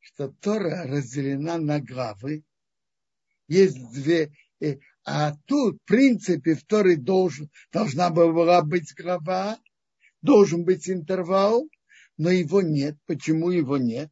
что 0.00 0.32
Тора 0.40 0.82
разделена 0.88 1.58
на 1.58 1.78
главы. 1.78 2.42
Есть 3.46 3.78
две, 3.92 4.32
э, 4.58 4.78
а 5.04 5.36
тут, 5.46 5.76
в 5.76 5.84
принципе, 5.84 6.56
второй 6.56 6.96
должен, 6.96 7.52
должна 7.70 8.10
была 8.10 8.62
быть 8.62 8.92
глава, 8.96 9.60
должен 10.22 10.64
быть 10.64 10.90
интервал, 10.90 11.68
но 12.16 12.30
его 12.30 12.62
нет. 12.62 12.96
Почему 13.06 13.50
его 13.50 13.76
нет? 13.76 14.10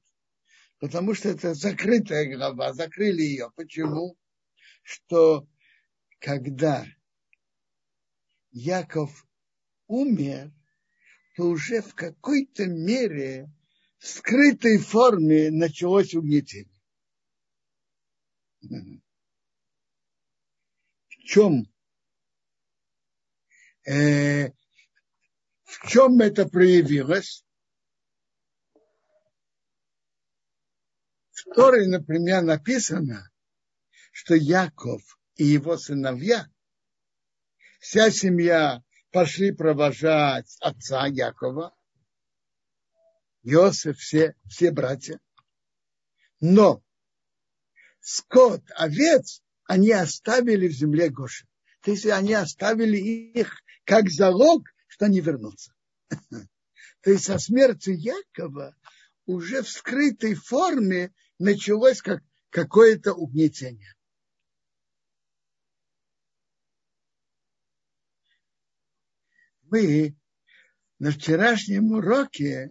Потому 0.79 1.15
что 1.15 1.29
это 1.29 1.55
закрытая 1.55 2.33
глава, 2.33 2.73
закрыли 2.73 3.23
ее. 3.23 3.51
Почему? 3.57 4.17
Что 4.83 5.47
когда 6.21 6.87
Яков 8.51 9.27
умер, 9.87 10.53
то 11.37 11.45
уже 11.49 11.83
в 11.83 11.95
какой-то 11.95 12.67
мере 12.67 13.51
в 13.99 14.07
скрытой 14.07 14.79
форме 14.79 15.51
началось 15.51 16.15
угнетение. 16.15 16.73
В 18.61 19.01
чем? 21.25 21.65
Э, 23.85 24.51
в 25.65 25.89
чем 25.89 26.21
это 26.21 26.49
проявилось? 26.49 27.45
В 31.39 31.55
Торе, 31.55 31.87
например, 31.87 32.43
написано, 32.43 33.31
что 34.11 34.35
Яков 34.35 35.03
и 35.37 35.45
его 35.45 35.77
сыновья, 35.77 36.49
вся 37.79 38.11
семья 38.11 38.83
пошли 39.13 39.53
провожать 39.53 40.57
отца 40.61 41.07
Якова, 41.07 41.75
Иосиф, 43.45 43.99
все, 43.99 44.35
все 44.49 44.73
братья. 44.73 45.21
Но 46.41 46.83
скот, 48.01 48.63
овец 48.75 49.41
они 49.65 49.93
оставили 49.93 50.67
в 50.67 50.73
земле 50.73 51.09
Гоши. 51.09 51.47
То 51.83 51.93
есть 51.93 52.07
они 52.07 52.35
оставили 52.35 52.97
их 52.97 53.63
как 53.85 54.11
залог, 54.11 54.65
что 54.89 55.07
они 55.07 55.21
вернутся. 55.21 55.73
То 57.03 57.11
есть 57.11 57.25
со 57.25 57.39
смертью 57.39 57.97
Якова 57.97 58.75
уже 59.25 59.63
в 59.63 59.69
скрытой 59.69 60.35
форме 60.35 61.13
началось 61.39 62.03
как 62.03 62.23
какое-то 62.51 63.15
угнетение. 63.15 63.95
Мы 69.63 70.17
на 70.99 71.13
вчерашнем 71.13 71.93
уроке 71.93 72.71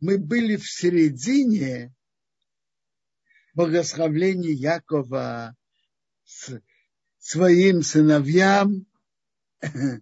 мы 0.00 0.18
были 0.18 0.56
в 0.56 0.68
середине 0.68 1.94
благословления 3.54 4.52
Якова 4.52 5.54
с 6.24 6.60
своим 7.18 7.82
сыновьям, 7.82 8.86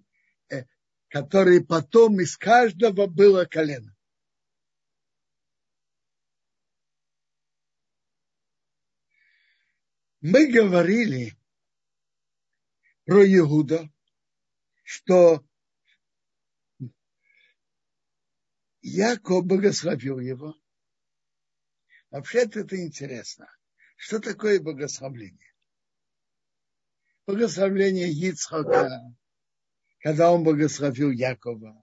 которые 1.09 1.65
потом 1.65 2.21
из 2.21 2.37
каждого 2.37 3.07
было 3.07 3.45
колено. 3.45 3.98
Мы 10.21 10.51
говорили 10.51 11.37
про 13.05 13.25
Иуда, 13.25 13.89
что 14.83 15.45
Яков 18.81 19.47
благословил 19.47 20.19
его. 20.19 20.57
Вообще-то 22.11 22.61
это 22.61 22.85
интересно. 22.85 23.49
Что 23.97 24.19
такое 24.19 24.61
благословление? 24.61 25.55
Благословление 27.27 28.11
Ицхака, 28.11 28.91
когда 30.01 30.33
он 30.33 30.43
благословил 30.43 31.13
Якова. 31.13 31.81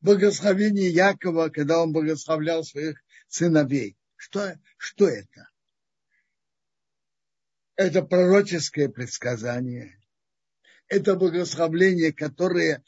Благословение 0.00 0.90
Якова, 0.90 1.48
когда 1.48 1.82
он 1.82 1.92
благословлял 1.92 2.62
своих 2.62 3.02
сыновей. 3.26 3.96
Что, 4.14 4.56
что 4.76 5.08
это? 5.08 5.48
Это 7.76 8.02
пророческое 8.02 8.88
предсказание. 8.88 10.00
Это 10.88 11.14
благословление, 11.14 12.12
которое 12.12 12.82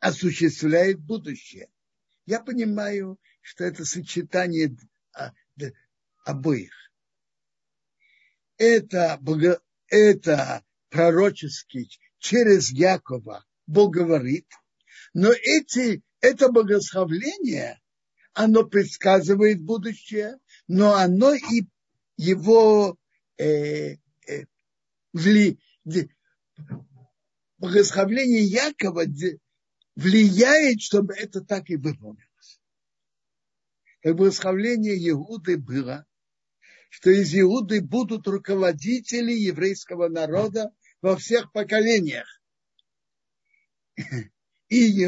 осуществляет 0.00 1.00
будущее. 1.00 1.68
Я 2.26 2.40
понимаю, 2.40 3.18
что 3.40 3.64
это 3.64 3.84
сочетание 3.84 4.76
а, 5.14 5.32
обоих. 6.24 6.72
Это, 8.56 9.20
это 9.88 10.64
пророческий 10.88 11.90
через 12.18 12.70
Якова 12.70 13.44
Бог 13.66 13.94
говорит, 13.94 14.46
но 15.12 15.32
эти, 15.32 16.02
это 16.20 16.50
богословление, 16.50 17.80
оно 18.32 18.64
предсказывает 18.64 19.60
будущее, 19.60 20.38
но 20.66 20.94
оно 20.94 21.34
и 21.34 21.66
его 22.16 22.98
э, 23.38 23.96
э, 24.28 24.44
вли, 25.12 25.58
богословление 27.58 28.44
Якова 28.44 29.04
влияет, 29.96 30.80
чтобы 30.80 31.14
это 31.14 31.40
так 31.40 31.70
и 31.70 31.76
выполнилось. 31.76 32.60
Как 34.00 34.16
благословление 34.16 34.96
Иуды 35.10 35.56
было, 35.56 36.06
что 36.90 37.10
из 37.10 37.34
Иуды 37.34 37.80
будут 37.80 38.26
руководители 38.28 39.32
еврейского 39.32 40.08
народа 40.08 40.72
во 41.00 41.16
всех 41.16 41.50
поколениях. 41.52 42.40
И 44.68 45.04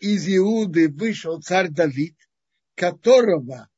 из 0.00 0.28
Иуды 0.28 0.88
вышел 0.88 1.40
царь 1.40 1.68
Давид, 1.68 2.16
которого 2.74 3.68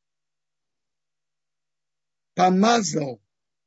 помазал 2.35 3.22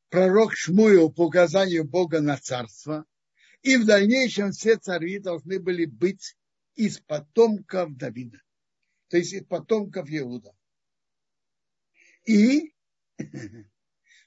пророк 0.09 0.53
Шмуил 0.55 1.11
по 1.11 1.25
указанию 1.25 1.83
Бога 1.83 2.21
на 2.21 2.37
царство, 2.37 3.05
и 3.61 3.77
в 3.77 3.85
дальнейшем 3.85 4.51
все 4.51 4.77
цари 4.77 5.19
должны 5.19 5.59
были 5.59 5.85
быть 5.85 6.37
из 6.75 6.99
потомков 6.99 7.95
Давида, 7.95 8.41
то 9.09 9.17
есть 9.17 9.33
из 9.33 9.45
потомков 9.45 10.07
Иуда. 10.09 10.55
И 12.25 12.73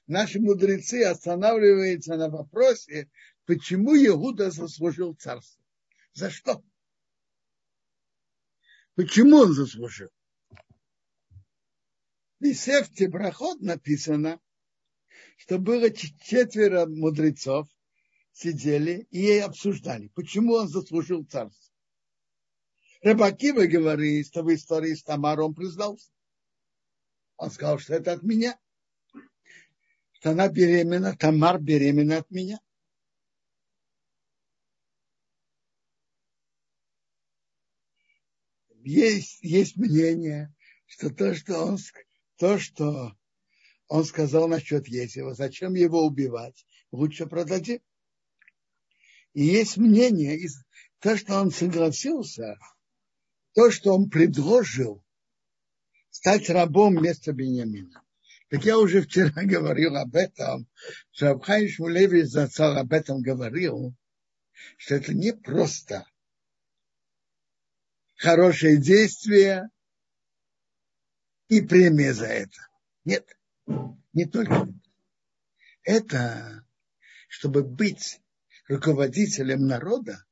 наши 0.07 0.39
мудрецы 0.39 1.03
останавливаются 1.03 2.15
на 2.15 2.29
вопросе, 2.29 3.09
почему 3.45 3.95
Иуда 3.95 4.51
заслужил 4.51 5.15
царство. 5.15 5.63
За 6.13 6.29
что? 6.29 6.63
Почему 8.95 9.37
он 9.37 9.53
заслужил? 9.53 10.09
В 12.41 12.53
Сефте 12.53 13.07
Брахот 13.07 13.61
написано, 13.61 14.41
что 15.37 15.57
было 15.57 15.89
четверо 15.89 16.85
мудрецов, 16.85 17.67
сидели 18.31 19.07
и 19.11 19.37
обсуждали, 19.37 20.09
почему 20.15 20.53
он 20.53 20.67
заслужил 20.67 21.25
царство. 21.25 21.73
Рыбакива 23.01 23.65
говорит, 23.65 24.27
что 24.27 24.43
в 24.43 24.53
истории 24.53 24.93
с 24.93 25.03
Тамарой 25.03 25.45
он 25.45 25.55
признался. 25.55 26.11
Он 27.37 27.49
сказал, 27.49 27.79
что 27.79 27.93
это 27.93 28.13
от 28.13 28.23
меня. 28.23 28.59
Что 30.11 30.31
она 30.31 30.49
беременна, 30.49 31.15
Тамар 31.15 31.61
беременна 31.61 32.17
от 32.17 32.29
меня. 32.29 32.59
Есть, 38.83 39.39
есть 39.41 39.77
мнение, 39.77 40.53
что 40.85 41.09
то, 41.09 41.33
что 41.35 41.63
он, 41.63 41.77
то, 42.37 42.57
что 42.57 43.15
он 43.89 44.05
сказал 44.05 44.47
насчет 44.47 44.87
Есева, 44.87 45.33
зачем 45.33 45.73
его 45.73 46.05
убивать, 46.05 46.65
лучше 46.91 47.25
продадим. 47.25 47.81
И 49.33 49.43
есть 49.43 49.77
мнение, 49.77 50.39
то, 50.99 51.17
что 51.17 51.41
он 51.41 51.51
согласился, 51.51 52.57
то, 53.53 53.71
что 53.71 53.95
он 53.95 54.09
предложил, 54.09 55.03
стать 56.11 56.49
рабом 56.49 56.97
вместо 56.97 57.33
Бениамина. 57.33 58.03
Так 58.49 58.63
я 58.63 58.77
уже 58.77 59.01
вчера 59.01 59.31
говорил 59.43 59.95
об 59.97 60.15
этом, 60.15 60.67
что 61.11 61.31
Абхай 61.31 61.67
Шмулеви 61.67 62.23
Зацал 62.23 62.77
об 62.77 62.93
этом 62.93 63.21
говорил, 63.21 63.95
что 64.77 64.95
это 64.95 65.15
не 65.15 65.33
просто 65.33 66.05
хорошее 68.15 68.77
действие 68.77 69.69
и 71.47 71.61
премия 71.61 72.13
за 72.13 72.27
это. 72.27 72.59
Нет, 73.05 73.38
не 74.13 74.25
только 74.25 74.67
это. 75.83 76.65
чтобы 77.27 77.63
быть 77.63 78.19
руководителем 78.67 79.67
народа, 79.67 80.25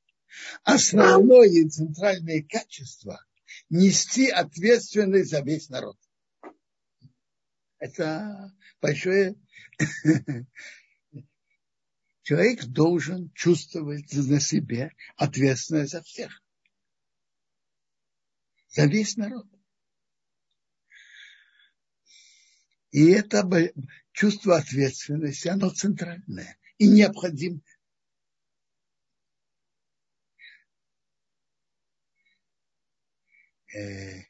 основное 0.63 1.47
и 1.47 1.69
центральное 1.69 2.43
качество– 2.43 3.23
нести 3.69 4.29
ответственность 4.29 5.29
за 5.31 5.41
весь 5.41 5.69
народ. 5.69 5.97
Это 7.79 8.53
большое... 8.81 9.35
Человек 12.23 12.65
должен 12.65 13.31
чувствовать 13.33 14.11
на 14.13 14.39
себе 14.41 14.91
ответственность 15.15 15.91
за 15.91 16.01
всех. 16.01 16.43
За 18.69 18.85
весь 18.85 19.15
народ. 19.15 19.47
И 22.97 23.11
это 23.11 23.47
чувство 24.11 24.57
ответственности, 24.57 25.49
оно 25.49 25.69
центральное 25.69 26.57
и 26.79 26.87
необходимое. 26.87 27.61
Э, 33.71 34.23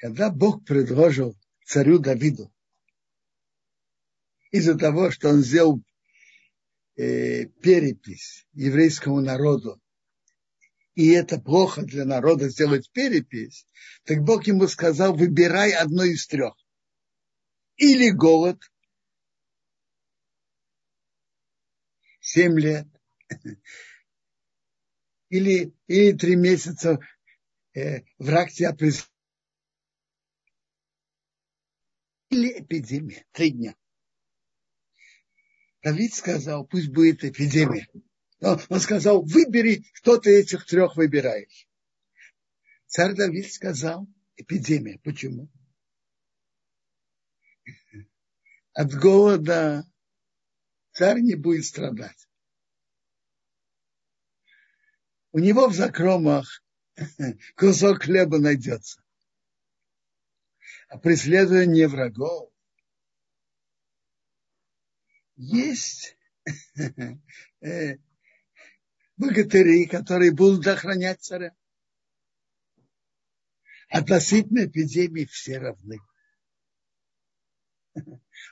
когда 0.00 0.30
Бог 0.30 0.64
предложил 0.64 1.38
царю 1.66 1.98
Давиду, 1.98 2.50
из-за 4.50 4.78
того, 4.78 5.10
что 5.10 5.28
он 5.28 5.42
сделал 5.42 5.84
э, 6.96 7.44
перепись 7.60 8.46
еврейскому 8.54 9.20
народу, 9.20 9.82
и 10.94 11.10
это 11.10 11.40
плохо 11.40 11.82
для 11.82 12.04
народа 12.04 12.48
сделать 12.48 12.90
перепись, 12.92 13.66
так 14.04 14.22
Бог 14.22 14.46
ему 14.46 14.68
сказал, 14.68 15.14
выбирай 15.14 15.72
одно 15.72 16.04
из 16.04 16.26
трех. 16.26 16.54
Или 17.76 18.10
голод, 18.10 18.60
семь 22.20 22.58
лет, 22.60 22.86
или, 25.28 25.74
или 25.88 26.16
три 26.16 26.36
месяца 26.36 27.00
э, 27.74 28.02
враг 28.18 28.52
тебя 28.52 28.72
преследует, 28.72 29.10
или 32.30 32.60
эпидемия, 32.60 33.24
три 33.32 33.50
дня. 33.50 33.76
Давид 35.82 36.14
сказал, 36.14 36.64
пусть 36.66 36.88
будет 36.88 37.24
эпидемия. 37.24 37.88
Он 38.44 38.80
сказал, 38.80 39.22
выбери, 39.22 39.86
что 39.94 40.18
ты 40.18 40.38
этих 40.40 40.66
трех 40.66 40.96
выбираешь. 40.96 41.66
Царь 42.86 43.14
Давид 43.14 43.50
сказал, 43.50 44.06
эпидемия. 44.36 44.98
Почему? 44.98 45.48
От 48.74 48.92
голода 48.92 49.90
царь 50.92 51.20
не 51.20 51.36
будет 51.36 51.64
страдать. 51.64 52.28
У 55.32 55.38
него 55.38 55.68
в 55.68 55.74
закромах 55.74 56.62
кусок 57.56 58.02
хлеба 58.02 58.38
найдется. 58.38 59.02
А 60.88 60.98
преследование 60.98 61.88
врагов 61.88 62.52
есть 65.36 66.16
э, 67.60 67.96
богатыри, 69.16 69.86
которые 69.86 70.32
будут 70.32 70.66
охранять 70.66 71.20
царя. 71.22 71.54
Относительно 73.88 74.66
эпидемии 74.66 75.24
все 75.24 75.58
равны. 75.58 75.98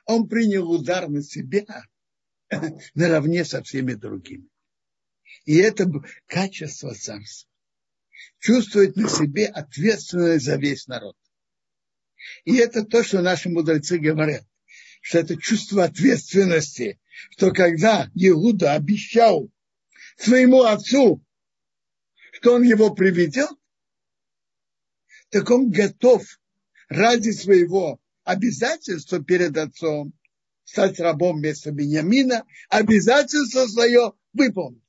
Он 0.06 0.28
принял 0.28 0.70
удар 0.70 1.08
на 1.08 1.22
себя 1.22 1.64
наравне 2.94 3.44
со 3.44 3.62
всеми 3.62 3.94
другими. 3.94 4.48
И 5.44 5.56
это 5.56 5.90
качество 6.26 6.94
царства. 6.94 7.50
Чувствовать 8.38 8.96
на 8.96 9.08
себе 9.08 9.46
ответственность 9.46 10.44
за 10.44 10.56
весь 10.56 10.86
народ. 10.86 11.16
И 12.44 12.56
это 12.56 12.84
то, 12.84 13.02
что 13.02 13.20
наши 13.20 13.48
мудрецы 13.48 13.98
говорят, 13.98 14.46
что 15.00 15.18
это 15.18 15.36
чувство 15.36 15.84
ответственности, 15.84 17.00
что 17.30 17.50
когда 17.50 18.08
Иуда 18.14 18.74
обещал 18.74 19.50
своему 20.22 20.62
отцу, 20.62 21.24
что 22.32 22.54
он 22.54 22.62
его 22.62 22.94
приведет, 22.94 23.50
так 25.30 25.50
он 25.50 25.70
готов 25.70 26.22
ради 26.88 27.30
своего 27.30 28.00
обязательства 28.24 29.22
перед 29.22 29.56
отцом 29.56 30.12
стать 30.64 31.00
рабом 31.00 31.38
вместо 31.38 31.72
Бениамина, 31.72 32.46
обязательство 32.68 33.66
свое 33.66 34.12
выполнить. 34.32 34.82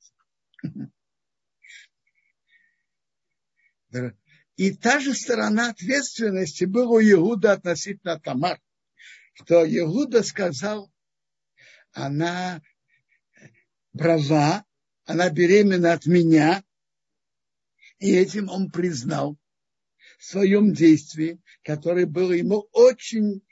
И 4.56 4.72
та 4.72 5.00
же 5.00 5.14
сторона 5.14 5.70
ответственности 5.70 6.64
была 6.64 6.90
у 6.96 7.00
Иуда 7.00 7.52
относительно 7.52 8.20
Тамар, 8.20 8.60
что 9.32 9.64
Иуда 9.66 10.22
сказал, 10.22 10.92
она 11.92 12.62
права, 13.92 14.64
она 15.04 15.30
беременна 15.30 15.92
от 15.92 16.06
меня, 16.06 16.64
и 17.98 18.14
этим 18.14 18.48
он 18.48 18.70
признал 18.70 19.38
в 20.18 20.24
своем 20.24 20.72
действии, 20.72 21.40
которое 21.62 22.06
было 22.06 22.32
ему 22.32 22.68
очень 22.72 23.42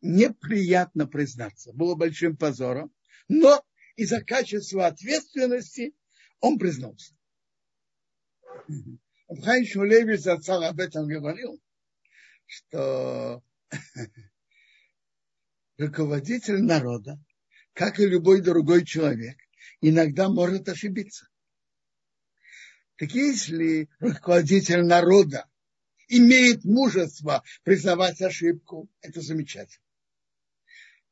неприятно 0.00 1.06
признаться, 1.06 1.72
было 1.72 1.94
большим 1.94 2.36
позором, 2.36 2.92
но 3.28 3.64
из-за 3.96 4.22
качества 4.22 4.86
ответственности 4.86 5.94
он 6.40 6.58
признался. 6.58 7.14
Абхай 9.28 9.64
Шулевич 9.64 10.20
зацал 10.20 10.64
об 10.64 10.80
этом 10.80 11.06
говорил, 11.06 11.60
что 12.46 13.42
руководитель 15.78 16.62
народа, 16.62 17.22
как 17.72 18.00
и 18.00 18.06
любой 18.06 18.40
другой 18.40 18.84
человек, 18.84 19.38
иногда 19.80 20.28
может 20.28 20.68
ошибиться. 20.68 21.28
Так 22.96 23.12
если 23.12 23.88
руководитель 23.98 24.84
народа 24.84 25.46
имеет 26.08 26.64
мужество 26.64 27.42
признавать 27.62 28.20
ошибку, 28.20 28.90
это 29.00 29.20
замечательно. 29.20 29.84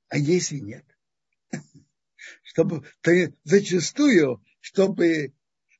А 0.08 0.18
если 0.18 0.58
нет? 0.58 0.84
Чтобы 2.42 2.84
ты 3.00 3.34
зачастую, 3.44 4.44
чтобы 4.60 5.32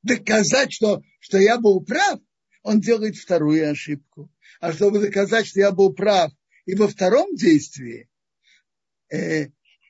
доказать, 0.03 0.72
что, 0.72 1.03
что 1.18 1.39
я 1.39 1.59
был 1.59 1.84
прав, 1.84 2.20
он 2.62 2.80
делает 2.80 3.16
вторую 3.16 3.70
ошибку. 3.70 4.32
А 4.61 4.72
чтобы 4.72 5.01
доказать, 5.01 5.47
что 5.47 5.61
я 5.61 5.72
был 5.72 5.93
прав 5.93 6.32
и 6.64 6.74
во 6.74 6.89
втором 6.89 7.34
действии, 7.34 8.09
э, 9.09 9.49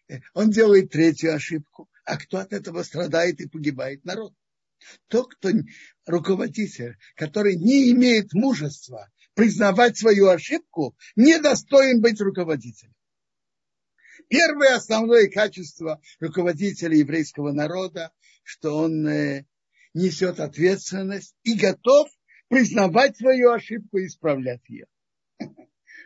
э 0.08 0.20
он 0.34 0.50
делает 0.50 0.90
третью 0.90 1.34
ошибку 1.34 1.87
а 2.08 2.16
кто 2.16 2.38
от 2.38 2.54
этого 2.54 2.82
страдает 2.82 3.38
и 3.40 3.48
погибает? 3.48 4.02
Народ. 4.04 4.34
Тот, 5.08 5.34
кто 5.34 5.50
руководитель, 6.06 6.96
который 7.16 7.56
не 7.56 7.90
имеет 7.92 8.32
мужества 8.32 9.10
признавать 9.34 9.98
свою 9.98 10.28
ошибку, 10.28 10.96
не 11.16 11.38
достоин 11.38 12.00
быть 12.00 12.18
руководителем. 12.20 12.94
Первое 14.28 14.76
основное 14.76 15.28
качество 15.28 16.00
руководителя 16.18 16.96
еврейского 16.96 17.52
народа, 17.52 18.10
что 18.42 18.76
он 18.78 19.06
э, 19.06 19.44
несет 19.92 20.40
ответственность 20.40 21.36
и 21.42 21.58
готов 21.58 22.08
признавать 22.48 23.18
свою 23.18 23.50
ошибку 23.50 23.98
и 23.98 24.06
исправлять 24.06 24.66
ее. 24.68 24.86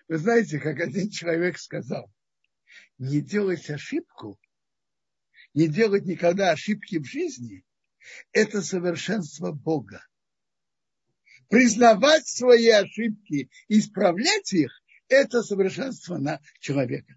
Вы 0.09 0.19
знаете, 0.19 0.59
как 0.59 0.81
один 0.81 1.11
человек 1.11 1.59
сказал, 1.59 2.13
не 2.99 3.21
делать 3.21 3.71
ошибку 3.71 4.41
не 5.55 5.69
делать 5.69 6.07
никогда 6.07 6.51
ошибки 6.51 6.99
в 6.99 7.05
жизни, 7.05 7.65
это 8.33 8.63
совершенство 8.63 9.53
Бога. 9.53 10.05
признавать 11.49 12.27
свои 12.27 12.69
ошибки, 12.69 13.51
исправлять 13.69 14.55
их, 14.55 14.73
это 15.09 15.43
совершенство 15.43 16.17
на 16.17 16.41
человека. 16.61 17.15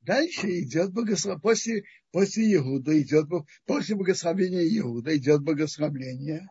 Дальше 0.00 0.60
идет 0.60 0.92
богословение, 0.92 1.40
после, 1.42 1.84
после 2.12 2.54
Иуда 2.54 2.98
идет, 3.02 3.26
после 3.66 3.96
благословения 3.96 4.62
Иуда 4.78 5.16
идет 5.16 5.42
благословение 5.42 6.48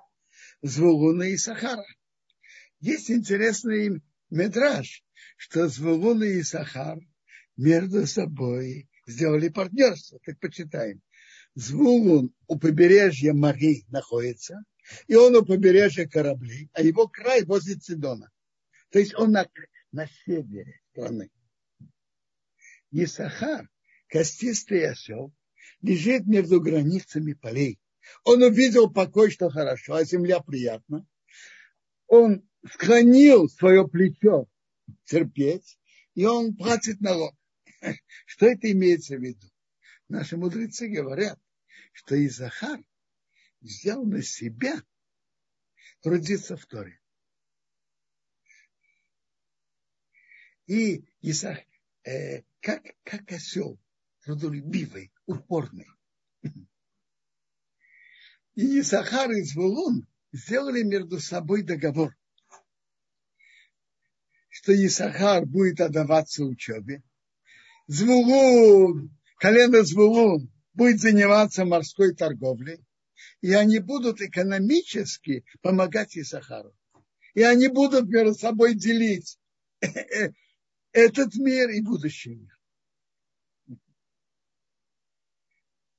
Звулуна 0.61 1.23
и 1.23 1.37
Сахара. 1.37 1.85
Есть 2.81 3.09
интересный 3.09 4.03
медраж, 4.29 5.03
что 5.37 5.67
Звулуна 5.67 6.23
и 6.23 6.43
Сахар 6.43 6.99
между 7.55 8.05
собой 8.07 8.87
сделали 9.05 9.49
партнерство. 9.49 10.19
Так 10.25 10.39
почитаем. 10.39 11.01
Звулун 11.55 12.33
у 12.47 12.59
побережья 12.59 13.33
Мари 13.33 13.85
находится, 13.89 14.63
и 15.07 15.15
он 15.15 15.35
у 15.35 15.43
побережья 15.43 16.07
кораблей, 16.07 16.69
а 16.73 16.81
его 16.83 17.07
край 17.07 17.43
возле 17.43 17.75
Цидона. 17.75 18.29
То 18.91 18.99
есть 18.99 19.15
он 19.15 19.31
на, 19.31 19.47
на 19.91 20.07
севере 20.07 20.79
страны. 20.91 21.31
Исахар, 22.91 23.69
костистый 24.07 24.87
осел, 24.87 25.33
лежит 25.81 26.25
между 26.25 26.61
границами 26.61 27.33
полей. 27.33 27.79
Он 28.23 28.43
увидел 28.43 28.89
покой, 28.89 29.31
что 29.31 29.49
хорошо, 29.49 29.95
а 29.95 30.05
земля 30.05 30.39
приятна. 30.39 31.05
Он 32.07 32.47
склонил 32.73 33.49
свое 33.49 33.87
плечо 33.87 34.47
терпеть, 35.05 35.79
и 36.15 36.25
он 36.25 36.55
платит 36.55 37.01
налог. 37.01 37.35
Что 38.25 38.47
это 38.47 38.71
имеется 38.71 39.17
в 39.17 39.21
виду? 39.21 39.47
Наши 40.07 40.37
мудрецы 40.37 40.87
говорят, 40.87 41.39
что 41.91 42.15
Изахар 42.25 42.79
взял 43.59 44.05
на 44.05 44.21
себя 44.21 44.81
трудиться 46.01 46.55
в 46.55 46.65
Торе. 46.65 46.99
И 50.67 51.05
Исах, 51.21 51.59
э, 52.03 52.43
как, 52.59 52.83
как 53.03 53.31
осел, 53.31 53.79
трудолюбивый, 54.21 55.11
упорный. 55.25 55.87
И 58.55 58.79
Исахар 58.79 59.31
и 59.31 59.43
Звулун 59.43 60.07
сделали 60.31 60.83
между 60.83 61.19
собой 61.19 61.61
договор, 61.63 62.17
что 64.57 64.73
Исахар 64.73 65.45
будет 65.45 65.79
отдаваться 65.81 66.43
учебе, 66.43 67.03
Звулун, 67.85 69.15
колено 69.37 69.83
Звулун 69.83 70.51
будет 70.73 70.99
заниматься 70.99 71.63
морской 71.63 72.15
торговлей, 72.15 72.83
и 73.41 73.53
они 73.53 73.77
будут 73.77 74.19
экономически 74.19 75.45
помогать 75.61 76.17
Исахару. 76.17 76.75
И 77.35 77.43
они 77.43 77.67
будут 77.67 78.09
между 78.09 78.33
собой 78.33 78.73
делить 78.73 79.37
этот 80.91 81.35
мир 81.35 81.69
и 81.69 81.81
будущий 81.81 82.33
мир. 82.33 82.57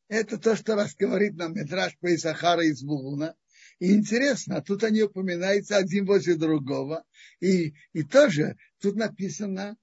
Это 0.09 0.37
то, 0.37 0.57
что 0.57 0.75
раз 0.75 0.97
говорит 0.97 1.37
нам 1.37 1.55
Медраж 1.55 1.97
по 2.01 2.13
Исахара 2.13 2.65
из 2.65 2.83
Булуна. 2.83 3.37
И 3.79 3.93
интересно, 3.93 4.61
тут 4.61 4.83
они 4.83 5.03
упоминаются 5.03 5.77
один 5.77 6.05
возле 6.05 6.35
другого. 6.35 7.05
И, 7.41 7.75
и 7.93 8.03
тоже 8.03 8.57
тут 8.79 8.97
написано, 8.97 9.77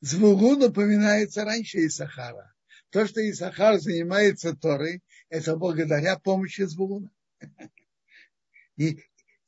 Звулун 0.00 0.62
упоминается 0.62 1.44
раньше 1.44 1.86
Исахара. 1.86 2.54
То, 2.90 3.06
что 3.06 3.28
Исахар 3.28 3.78
занимается 3.78 4.54
Торой, 4.54 5.02
это 5.28 5.56
благодаря 5.56 6.18
помощи 6.18 6.62
Звулуна. 6.62 7.10
И, 8.76 8.98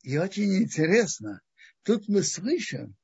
и 0.03 0.19
очень 0.19 0.63
интересно, 0.63 1.41
тут 1.83 2.07
мы 2.07 2.23
слышим, 2.23 2.95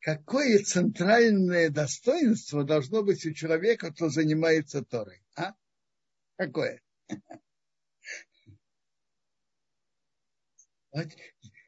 какое 0.00 0.58
центральное 0.58 1.70
достоинство 1.70 2.64
должно 2.64 3.04
быть 3.04 3.24
у 3.24 3.32
человека, 3.32 3.92
кто 3.92 4.08
занимается 4.08 4.82
Торой. 4.82 5.22
А? 5.36 5.54
Какое? 6.36 6.82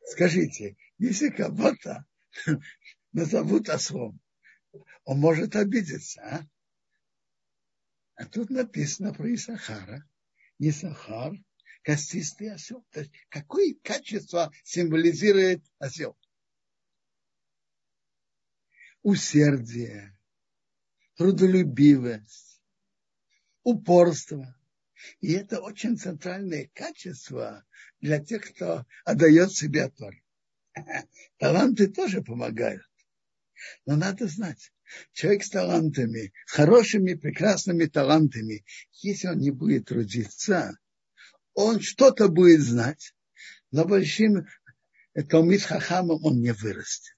скажите, 0.07 0.77
если 0.99 1.31
кого-то 1.31 2.05
назовут 3.13 3.69
ослом, 3.69 4.21
он 5.05 5.21
может 5.21 5.57
обидеться, 5.57 6.21
а? 6.23 6.47
А 8.17 8.27
тут 8.27 8.51
написано 8.51 9.15
про 9.15 9.33
Исахара. 9.33 10.05
Исахар– 10.59 11.35
костистый 11.83 12.53
осел. 12.53 12.85
То 12.91 13.01
есть, 13.01 13.13
какое 13.29 13.75
качество 13.83 14.53
символизирует 14.65 15.65
осел? 15.79 16.19
Усердие, 19.03 20.19
трудолюбивость, 21.15 22.61
упорство. 23.63 24.58
И 25.21 25.33
это 25.33 25.61
очень 25.61 25.97
центральное 25.97 26.71
качество 26.75 27.65
для 28.01 28.23
тех, 28.23 28.53
кто 28.53 28.87
отдает 29.05 29.53
себе 29.53 29.89
Тор. 29.91 30.15
Таланты 31.39 31.89
тоже 31.89 32.23
помогают. 32.23 32.83
Но 33.87 33.97
надо 33.97 34.27
знать, 34.29 34.73
человек 35.13 35.45
с 35.45 35.51
талантами, 35.51 36.33
хорошими, 36.47 37.15
прекрасными 37.15 37.87
талантами, 37.87 38.65
если 38.93 39.29
он 39.29 39.39
не 39.39 39.51
будет 39.51 39.87
трудиться, 39.87 40.79
он 41.55 41.81
что-то 41.81 42.29
будет 42.29 42.61
знать, 42.61 43.15
но 43.73 43.85
большим 43.85 44.47
Талмит 45.29 45.63
Хахамом 45.63 46.25
он 46.25 46.41
не 46.41 46.53
вырастет. 46.53 47.18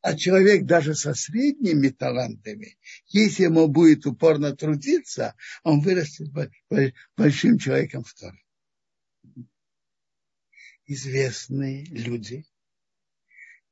А 0.00 0.14
человек 0.14 0.64
даже 0.64 0.94
со 0.94 1.12
средними 1.14 1.88
талантами, 1.88 2.78
если 3.08 3.44
ему 3.44 3.66
будет 3.66 4.06
упорно 4.06 4.54
трудиться, 4.54 5.34
он 5.64 5.80
вырастет 5.80 6.28
большим 7.16 7.58
человеком 7.58 8.04
в 8.04 8.14
Торе. 8.14 8.42
Известные 10.86 11.84
люди, 11.86 12.46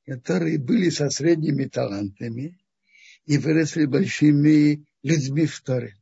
которые 0.04 0.58
были 0.58 0.90
со 0.90 1.10
средними 1.10 1.64
талантами, 1.64 2.58
и 3.26 3.38
выросли 3.38 3.86
большими 3.86 4.86
людьми 5.02 5.46
в 5.46 5.60
Торе. 5.60 5.96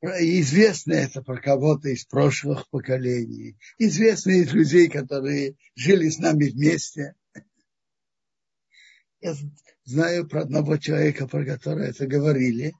Известно 0.00 0.92
это 0.92 1.22
про 1.22 1.40
кого-то 1.40 1.88
из 1.88 2.04
прошлых 2.04 2.68
поколений. 2.68 3.56
Известно 3.78 4.30
из 4.30 4.52
людей, 4.52 4.88
которые 4.88 5.56
жили 5.74 6.08
с 6.08 6.18
нами 6.18 6.50
вместе. 6.50 7.14
Я 9.20 9.34
знаю 9.84 10.28
про 10.28 10.42
одного 10.42 10.76
человека, 10.76 11.26
про 11.26 11.44
которого 11.44 11.82
это 11.82 12.06
говорили. 12.06 12.74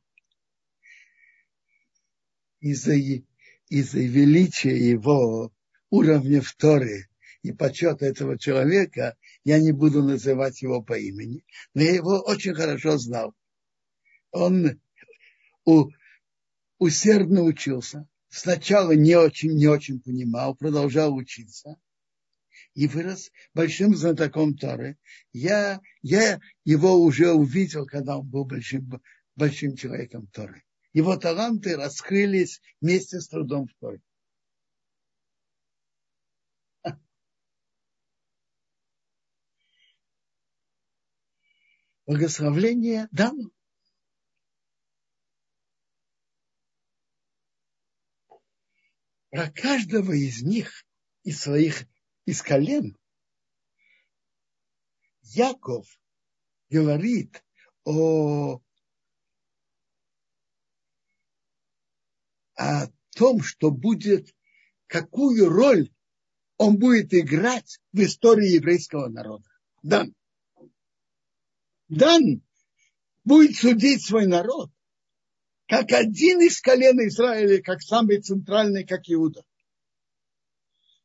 Из-за 2.60 2.94
из 2.94 3.94
величия 3.94 4.76
его 4.76 5.52
уровня 5.90 6.40
в 6.40 6.52
Торе 6.54 7.08
и 7.42 7.52
почета 7.52 8.06
этого 8.06 8.38
человека 8.38 9.16
я 9.44 9.58
не 9.58 9.72
буду 9.72 10.02
называть 10.02 10.62
его 10.62 10.82
по 10.82 10.96
имени, 10.98 11.44
но 11.74 11.82
я 11.82 11.94
его 11.94 12.20
очень 12.20 12.54
хорошо 12.54 12.96
знал. 12.98 13.34
Он 14.30 14.80
у, 15.64 15.90
усердно 16.78 17.42
учился. 17.42 18.06
Сначала 18.28 18.92
не 18.92 19.16
очень, 19.16 19.56
не 19.56 19.66
очень 19.66 20.00
понимал, 20.00 20.54
продолжал 20.54 21.14
учиться. 21.14 21.76
И 22.74 22.86
вырос 22.86 23.30
большим 23.54 23.96
знатоком 23.96 24.56
Торы. 24.56 24.98
Я, 25.32 25.80
я 26.02 26.40
его 26.64 26.96
уже 26.96 27.32
увидел, 27.32 27.86
когда 27.86 28.18
он 28.18 28.28
был 28.28 28.44
большим, 28.44 29.00
большим 29.34 29.76
человеком 29.76 30.26
Торы. 30.28 30.62
Его 30.92 31.16
таланты 31.16 31.76
раскрылись 31.76 32.60
вместе 32.80 33.20
с 33.20 33.28
трудом 33.28 33.66
в 33.66 33.74
Торе. 33.80 34.00
благословление 42.08 43.06
дано. 43.12 43.50
Про 49.30 49.50
каждого 49.50 50.12
из 50.12 50.42
них, 50.42 50.86
из 51.22 51.40
своих, 51.40 51.86
из 52.24 52.40
колен, 52.40 52.96
Яков 55.22 55.86
говорит 56.70 57.44
о, 57.84 58.62
о 62.54 62.86
том, 63.14 63.42
что 63.42 63.70
будет, 63.70 64.34
какую 64.86 65.50
роль 65.50 65.92
он 66.56 66.78
будет 66.78 67.12
играть 67.12 67.80
в 67.92 68.00
истории 68.00 68.54
еврейского 68.54 69.08
народа. 69.08 69.48
Дан. 69.82 70.14
Дан 71.88 72.42
будет 73.24 73.56
судить 73.56 74.04
свой 74.04 74.26
народ, 74.26 74.70
как 75.68 75.92
один 75.92 76.40
из 76.40 76.60
колен 76.62 76.98
Израиля, 77.08 77.62
как 77.62 77.82
самый 77.82 78.22
центральный, 78.22 78.86
как 78.86 79.02
Иуда. 79.08 79.44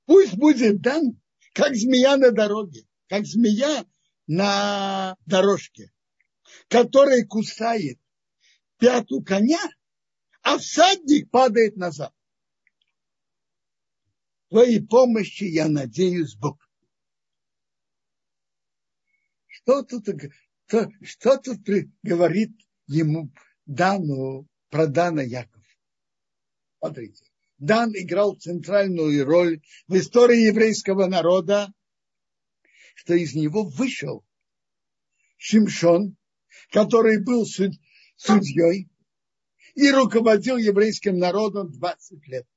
Пусть 0.06 0.35
будет 0.35 0.81
дан, 0.81 1.22
как 1.53 1.76
змея 1.76 2.15
на 2.15 2.31
дороге, 2.31 2.88
как 3.07 3.26
змея 3.26 3.85
на 4.26 5.18
дорожке, 5.26 5.91
которая 6.69 7.26
кусает 7.26 7.99
пяту 8.77 9.22
коня, 9.22 9.61
а 10.41 10.57
всадник 10.57 11.30
падает 11.30 11.76
назад. 11.76 12.14
Твоей 14.49 14.81
помощи 14.81 15.44
я 15.44 15.68
надеюсь, 15.68 16.35
Бог. 16.35 16.57
Что 19.48 19.84
тут, 19.84 20.07
что 21.02 21.38
тут 21.38 21.60
говорит 22.02 22.52
ему 22.88 23.30
Дану 23.65 24.48
про 24.74 24.88
Дана 24.88 25.22
Яков? 25.22 25.64
Смотрите. 26.80 27.24
Дан 27.60 27.91
играл 27.91 28.36
центральную 28.36 29.24
роль 29.24 29.62
в 29.88 29.95
истории 29.95 30.48
еврейского 30.48 31.06
народа, 31.06 31.72
что 32.95 33.14
из 33.14 33.36
него 33.36 33.66
вышел 33.66 34.26
Шимшон, 35.38 36.18
который 36.72 37.24
был 37.24 37.45
судьей 37.45 38.90
и 39.76 39.91
руководил 39.91 40.58
еврейским 40.58 41.20
народом 41.20 41.72
20 41.72 42.28
лет. 42.28 42.48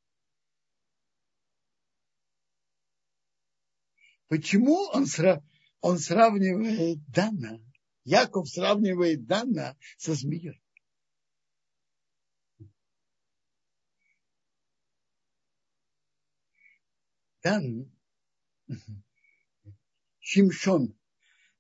Почему 4.28 4.88
он, 4.94 5.04
он 5.82 5.98
сравнивает 5.98 6.98
Дана? 7.10 7.60
Яков 8.04 8.48
сравнивает 8.48 9.26
Дана 9.26 9.76
со 9.98 10.14
змеей. 10.14 10.62
Дан, 17.46 17.88
Шимшон, 20.18 20.98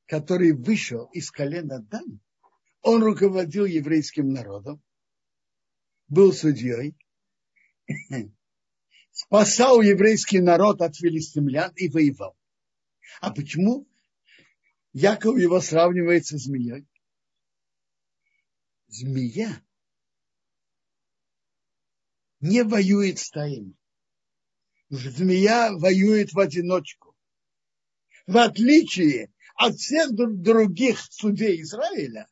который 0.06 0.50
вышел 0.50 1.04
из 1.12 1.30
колена 1.30 1.78
Дан, 1.80 2.20
он 2.82 3.04
руководил 3.04 3.66
еврейским 3.66 4.32
народом, 4.32 4.82
был 6.08 6.32
судьей, 6.32 6.96
спасал 9.12 9.80
еврейский 9.80 10.40
народ 10.40 10.82
от 10.82 10.96
филистимлян 10.96 11.72
и 11.76 11.88
воевал. 11.88 12.36
А 13.20 13.32
почему 13.32 13.88
Яков 14.92 15.38
его 15.38 15.60
сравнивает 15.60 16.26
со 16.26 16.36
змеей? 16.36 16.84
Змея 18.88 19.64
не 22.40 22.64
воюет 22.64 23.20
стаями. 23.20 23.76
Змея 24.88 25.72
воюет 25.72 26.32
в 26.32 26.38
одиночку. 26.38 27.16
В 28.26 28.36
отличие 28.36 29.32
от 29.56 29.76
всех 29.76 30.12
других 30.12 31.00
судей 31.10 31.60
Израиля, 31.62 32.28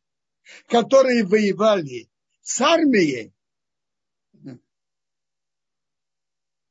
которые 0.69 1.25
воевали 1.25 2.09
с 2.43 2.61
армией, 2.61 3.33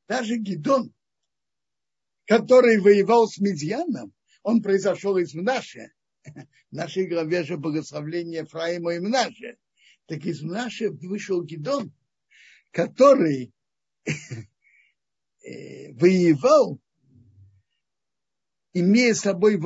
даже 0.08 0.38
Гидон, 0.38 0.94
который 2.26 2.80
воевал 2.80 3.28
с 3.28 3.40
Медьяном, 3.40 4.14
он 4.44 4.62
произошел 4.62 5.18
из 5.18 5.34
Мнаше. 5.34 5.92
В 6.26 6.76
нашей 6.76 7.08
главе 7.08 7.44
же 7.44 7.58
благословление 7.58 8.42
Ефраима 8.42 8.96
и 8.96 9.00
Мнаше. 9.00 9.58
Так 10.06 10.26
из 10.26 10.42
Мнаше 10.42 10.92
вышел 10.92 11.44
Гидон, 11.44 11.94
который 12.72 13.54
воевал, 15.44 16.80
имея 18.74 19.14
с 19.14 19.22
собой 19.22 19.60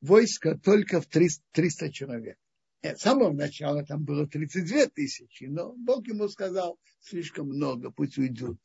войско 0.00 0.58
только 0.58 1.00
в 1.00 1.06
300 1.06 1.92
человек. 1.92 2.38
Нет, 2.82 2.98
с 2.98 3.02
самого 3.02 3.32
начала 3.32 3.84
там 3.84 4.04
было 4.04 4.26
32 4.26 4.86
тысячи, 4.86 5.44
но 5.44 5.72
Бог 5.72 6.06
ему 6.06 6.28
сказал, 6.28 6.78
слишком 7.00 7.48
много, 7.48 7.90
пусть 7.90 8.18
уйдут. 8.18 8.58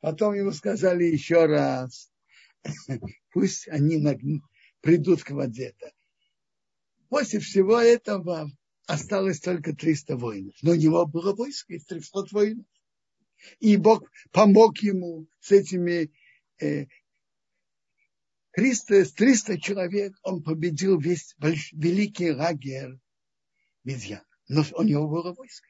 Потом 0.00 0.34
ему 0.34 0.52
сказали 0.52 1.04
еще 1.04 1.44
раз, 1.44 2.10
пусть 3.32 3.68
они 3.68 4.02
придут 4.80 5.22
к 5.22 5.30
воде. 5.30 5.74
-то. 5.78 5.90
После 7.10 7.40
всего 7.40 7.78
этого 7.78 8.50
осталось 8.86 9.40
только 9.40 9.74
300 9.74 10.16
воинов. 10.16 10.54
Но 10.62 10.72
у 10.72 10.76
него 10.76 11.04
было 11.06 11.34
войско 11.34 11.74
из 11.74 11.84
300 11.84 12.26
воинов. 12.32 12.66
И 13.58 13.76
Бог 13.76 14.10
помог 14.32 14.78
ему 14.78 15.26
с 15.40 15.52
этими 15.52 16.12
э, 16.60 16.86
300, 18.52 19.04
300 19.14 19.60
человек. 19.60 20.14
Он 20.22 20.42
победил 20.42 20.98
весь 20.98 21.34
больш, 21.38 21.72
великий 21.72 22.32
лагерь 22.32 22.98
Медьяна. 23.84 24.24
Но 24.48 24.64
у 24.76 24.82
него 24.82 25.08
было 25.08 25.32
войско. 25.32 25.68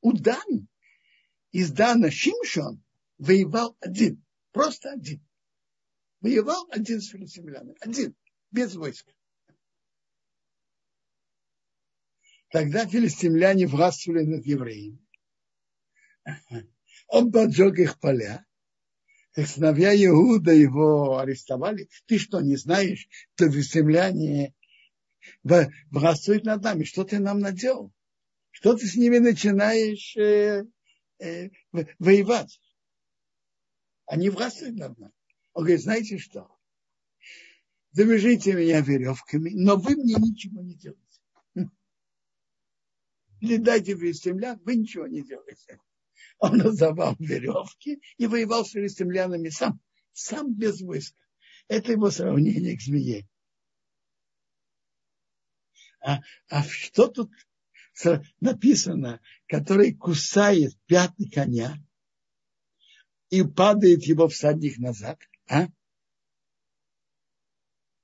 У 0.00 0.12
Дан, 0.12 0.68
из 1.52 1.70
Дана 1.70 2.10
Шимшон 2.10 2.82
воевал 3.18 3.76
один. 3.80 4.24
Просто 4.52 4.92
один. 4.92 5.24
Воевал 6.20 6.66
один 6.70 7.00
с 7.00 7.08
филистимлянами. 7.08 7.76
Один. 7.80 8.14
Без 8.50 8.74
войска. 8.74 9.12
Тогда 12.50 12.86
филистимляне 12.86 13.66
властвовали 13.66 14.24
над 14.24 14.46
евреями. 14.46 14.98
Он 17.08 17.30
поджег 17.30 17.78
их 17.78 17.98
поля. 17.98 18.44
Так 19.32 19.48
сыновья 19.48 19.94
Иуда 20.06 20.52
его 20.52 21.18
арестовали. 21.18 21.88
Ты 22.06 22.18
что, 22.18 22.40
не 22.40 22.56
знаешь, 22.56 23.08
что 23.34 23.50
филистимляне 23.50 24.54
властвуют 25.42 26.44
над 26.44 26.62
нами? 26.62 26.84
Что 26.84 27.04
ты 27.04 27.18
нам 27.18 27.40
наделал? 27.40 27.92
Что 28.50 28.76
ты 28.76 28.86
с 28.86 28.94
ними 28.94 29.18
начинаешь 29.18 30.16
э, 30.16 30.64
э, 31.18 31.50
воевать? 31.98 32.60
Они 34.06 34.30
властвуют 34.30 34.76
над 34.76 34.96
нами. 34.98 35.12
Он 35.52 35.64
говорит, 35.64 35.82
знаете 35.82 36.18
что? 36.18 36.48
Завяжите 37.90 38.52
меня 38.52 38.80
веревками, 38.80 39.50
но 39.50 39.76
вы 39.76 39.96
мне 39.96 40.14
ничего 40.14 40.60
не 40.60 40.74
делаете. 40.74 41.00
Или 43.40 43.56
дайте 43.56 43.96
филистимлян, 43.96 44.60
вы 44.64 44.76
ничего 44.76 45.06
не 45.06 45.22
делаете. 45.22 45.78
Он 46.38 46.60
разорвал 46.60 47.16
веревки 47.18 48.00
и 48.16 48.26
воевал 48.26 48.64
с 48.64 48.70
филистимлянами 48.70 49.48
сам, 49.48 49.80
сам 50.12 50.54
без 50.54 50.80
войска. 50.80 51.18
Это 51.68 51.92
его 51.92 52.10
сравнение 52.10 52.76
к 52.76 52.82
змее. 52.82 53.28
А, 56.00 56.20
а 56.48 56.62
что 56.64 57.08
тут 57.08 57.30
написано, 58.40 59.20
который 59.46 59.94
кусает 59.94 60.76
пятый 60.86 61.30
коня 61.30 61.78
и 63.30 63.42
падает 63.42 64.02
его 64.04 64.28
всадник 64.28 64.78
назад? 64.78 65.18
А? 65.48 65.68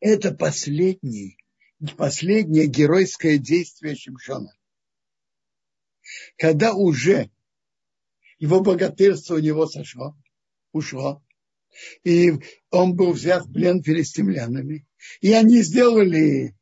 Это 0.00 0.32
последний, 0.32 1.36
последнее 1.98 2.66
геройское 2.66 3.36
действие 3.36 3.96
Шимшона. 3.96 4.56
Когда 6.38 6.74
уже 6.74 7.30
его 8.40 8.60
богатырство 8.60 9.34
у 9.34 9.38
него 9.38 9.66
сошло, 9.66 10.16
ушло, 10.72 11.22
и 12.02 12.32
он 12.70 12.96
был 12.96 13.12
взят 13.12 13.46
в 13.46 13.52
плен 13.52 13.82
филистимлянами, 13.82 14.86
и 15.20 15.32
они 15.32 15.62
сделали 15.62 16.56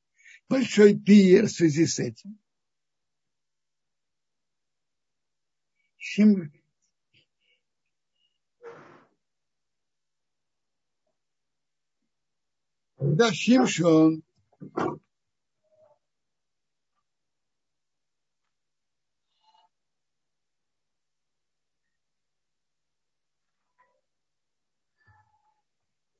большой 0.48 0.98
пиер 0.98 1.46
в 1.46 1.52
связи 1.52 1.86
с 1.86 1.98
этим. 2.00 2.38
Шим, 5.96 6.52
Когда 12.96 13.32
Шимшон 13.32 14.24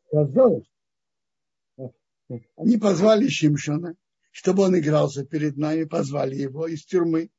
сказал, 0.09 0.64
они 2.56 2.76
позвали 2.76 3.28
Шимшона, 3.28 3.97
чтобы 4.30 4.64
он 4.64 4.78
игрался 4.78 5.24
перед 5.24 5.56
нами, 5.56 5.85
позвали 5.85 6.36
его 6.36 6.66
из 6.66 6.85
тюрьмы. 6.85 7.30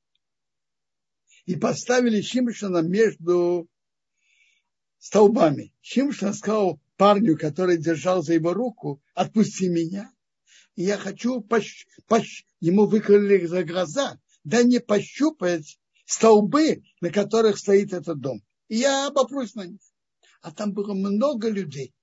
И 1.46 1.56
поставили 1.56 2.22
Шимшона 2.22 2.80
между 2.80 3.68
столбами. 4.98 5.74
Шимшон 5.82 6.34
сказал, 6.34 6.80
парню, 6.98 7.38
который 7.38 7.78
держал 7.78 8.24
за 8.24 8.34
его 8.34 8.54
руку, 8.54 9.02
отпусти 9.14 9.70
меня. 9.70 10.12
я 10.76 10.98
хочу, 10.98 11.42
пощ... 11.42 11.86
Пощ... 12.08 12.46
ему 12.60 12.86
выкрыли 12.86 13.46
за 13.46 13.64
глаза, 13.64 14.20
да 14.44 14.64
не 14.64 14.80
пощупать 14.80 15.80
столбы, 16.06 16.84
на 17.02 17.12
которых 17.12 17.58
стоит 17.58 17.94
этот 17.94 18.20
дом. 18.20 18.42
И 18.68 18.78
я 18.78 19.08
обопрусь 19.08 19.56
на 19.56 19.66
них. 19.66 19.82
А 20.42 20.52
там 20.52 20.74
было 20.74 20.94
много 20.94 21.50
людей. 21.50 21.94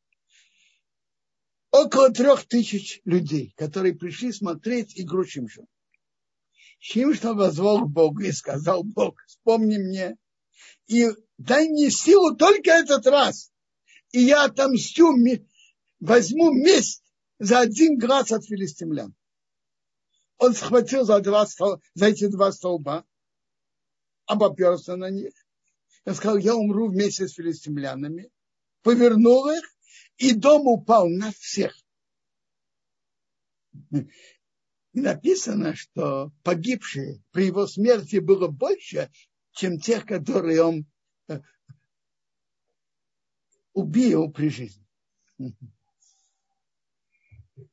Около 1.77 2.11
трех 2.11 2.47
тысяч 2.47 3.03
людей, 3.05 3.53
которые 3.55 3.95
пришли 3.95 4.33
смотреть 4.33 4.99
игру 4.99 5.27
Шимшона. 5.27 5.69
Шимшон 6.79 7.37
возвал 7.37 7.83
к 7.83 7.91
Богу 7.91 8.23
и 8.23 8.33
сказал, 8.33 8.83
Бог, 8.83 9.23
вспомни 9.27 9.77
мне 9.77 10.17
и 10.87 11.09
дай 11.37 11.69
мне 11.69 11.91
силу 11.91 12.35
только 12.35 12.71
этот 12.71 13.07
раз. 13.07 13.53
И 14.13 14.21
я 14.21 14.45
отомстю, 14.45 15.15
возьму 16.01 16.51
месть 16.51 17.03
за 17.39 17.61
один 17.61 17.99
глаз 17.99 18.33
от 18.33 18.47
филистимлян. 18.47 19.15
Он 20.39 20.55
схватил 20.55 21.05
за, 21.05 21.21
два, 21.21 21.47
за 21.47 22.07
эти 22.07 22.27
два 22.29 22.53
столба, 22.53 23.05
обоперся 24.25 24.97
на 24.97 25.11
них. 25.11 25.35
Я 26.07 26.15
сказал, 26.15 26.39
я 26.39 26.57
умру 26.57 26.89
вместе 26.89 27.29
с 27.29 27.35
филистимлянами. 27.35 28.31
Повернул 28.83 29.51
их, 29.51 29.76
и 30.19 30.35
дом 30.35 30.67
упал 30.67 31.09
на 31.09 31.33
всех. 31.33 31.77
И 33.93 35.01
написано, 35.01 35.75
что 35.75 36.33
погибшие 36.43 37.23
при 37.31 37.47
его 37.47 37.67
смерти 37.67 38.17
было 38.17 38.49
больше, 38.49 39.11
чем 39.53 39.79
тех, 39.79 40.07
которые 40.07 40.63
он 40.63 40.87
э, 41.29 41.41
убил 43.75 44.33
при 44.33 44.49
жизни. 44.49 44.87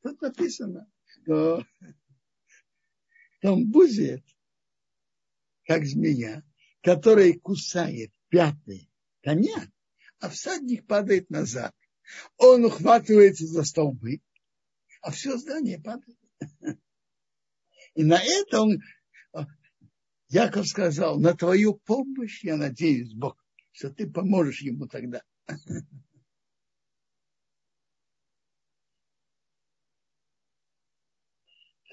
Тут 0.01 0.21
написано, 0.21 0.91
что 1.05 1.65
там 3.41 3.69
будет, 3.71 4.23
как 5.65 5.85
змея, 5.85 6.43
которая 6.81 7.33
кусает 7.39 8.11
пятый 8.27 8.89
коня, 9.21 9.71
а 10.19 10.29
всадник 10.29 10.85
падает 10.87 11.29
назад. 11.29 11.73
Он 12.37 12.65
ухватывается 12.65 13.45
за 13.45 13.63
столбы, 13.63 14.21
а 15.01 15.11
все 15.11 15.37
здание 15.37 15.79
падает. 15.79 16.17
И 17.95 18.03
на 18.03 18.19
это 18.21 18.61
он, 18.61 18.81
Яков 20.29 20.67
сказал, 20.67 21.19
на 21.19 21.35
твою 21.35 21.75
помощь 21.75 22.43
я 22.43 22.57
надеюсь, 22.57 23.13
Бог, 23.13 23.37
что 23.71 23.91
ты 23.91 24.09
поможешь 24.09 24.61
ему 24.61 24.87
тогда. 24.87 25.21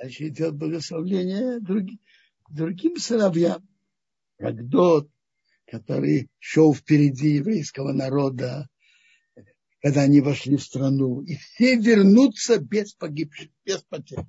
Дальше 0.01 0.29
идет 0.29 0.55
благословление 0.57 1.61
другим, 1.61 2.01
другим 2.49 2.97
сыновьям. 2.97 3.69
Рагдот, 4.39 5.11
который 5.67 6.31
шел 6.39 6.75
впереди 6.75 7.35
еврейского 7.35 7.93
народа, 7.93 8.71
когда 9.81 10.03
они 10.03 10.21
вошли 10.21 10.57
в 10.57 10.63
страну. 10.63 11.23
И 11.23 11.37
все 11.37 11.77
вернутся 11.77 12.59
без 12.59 12.95
погибших, 12.95 13.51
без 13.65 13.83
потерь. 13.83 14.27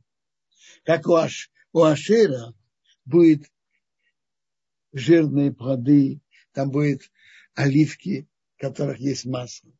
Как 0.84 1.08
у, 1.08 1.16
Аш, 1.16 1.52
у 1.74 1.84
Ашира 1.84 2.54
будет 3.06 3.52
жирные 4.94 5.54
плоды, 5.54 6.22
там 6.54 6.72
будет 6.72 7.12
оливки, 7.54 8.28
в 8.56 8.62
которых 8.62 9.00
есть 9.00 9.26
масло. 9.26 9.72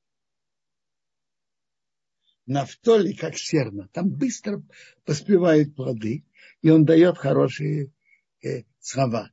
Нафтоли, 2.46 3.14
как 3.14 3.38
серна, 3.38 3.88
там 3.94 4.10
быстро 4.10 4.62
поспевают 5.06 5.76
плоды, 5.76 6.26
и 6.62 6.70
он 6.70 6.86
дает 6.86 7.18
хорошие 7.18 7.94
э, 8.44 8.64
слова. 8.80 9.32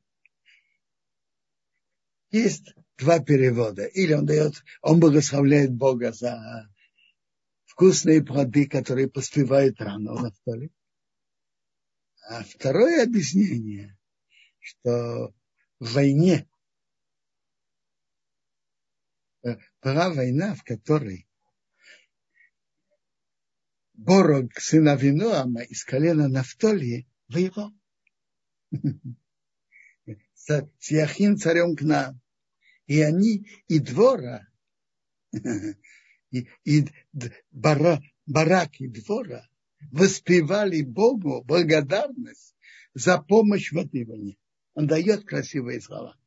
Есть 2.30 2.74
два 2.98 3.20
перевода. 3.20 3.84
Или 3.86 4.12
он 4.12 4.26
дает, 4.26 4.62
он 4.82 5.00
благословляет 5.00 5.72
Бога 5.72 6.12
за 6.12 6.68
вкусные 7.64 8.22
плоды, 8.22 8.66
которые 8.68 9.08
поспевают 9.08 9.80
рано 9.80 10.14
на 10.14 10.30
столе. 10.32 10.70
А 12.28 12.42
второе 12.44 13.04
объяснение, 13.04 13.96
что 14.58 15.32
в 15.78 15.94
войне 15.94 16.46
э, 19.44 19.56
была 19.80 20.10
война, 20.10 20.54
в 20.54 20.62
которой 20.64 21.26
Борог, 23.94 24.52
сына 24.60 24.94
Винуама 24.96 25.62
из 25.62 25.84
колена 25.84 26.28
Нафтолии, 26.28 27.08
воевал. 27.28 27.72
С 30.34 30.90
Яхин 30.90 31.36
царем 31.36 31.76
к 31.76 31.82
нам. 31.82 32.20
И 32.88 33.02
они, 33.02 33.46
и 33.68 33.78
двора, 33.80 34.48
и, 36.30 36.48
и 36.64 36.86
бара, 37.52 38.02
барак 38.24 38.72
двора 38.80 39.46
воспевали 39.92 40.82
Богу 40.82 41.44
благодарность 41.44 42.56
за 42.94 43.18
помощь 43.18 43.72
в 43.72 43.74
войне. 43.74 44.38
Он 44.72 44.86
дает 44.86 45.26
красивые 45.26 45.82
слова. 45.82 46.18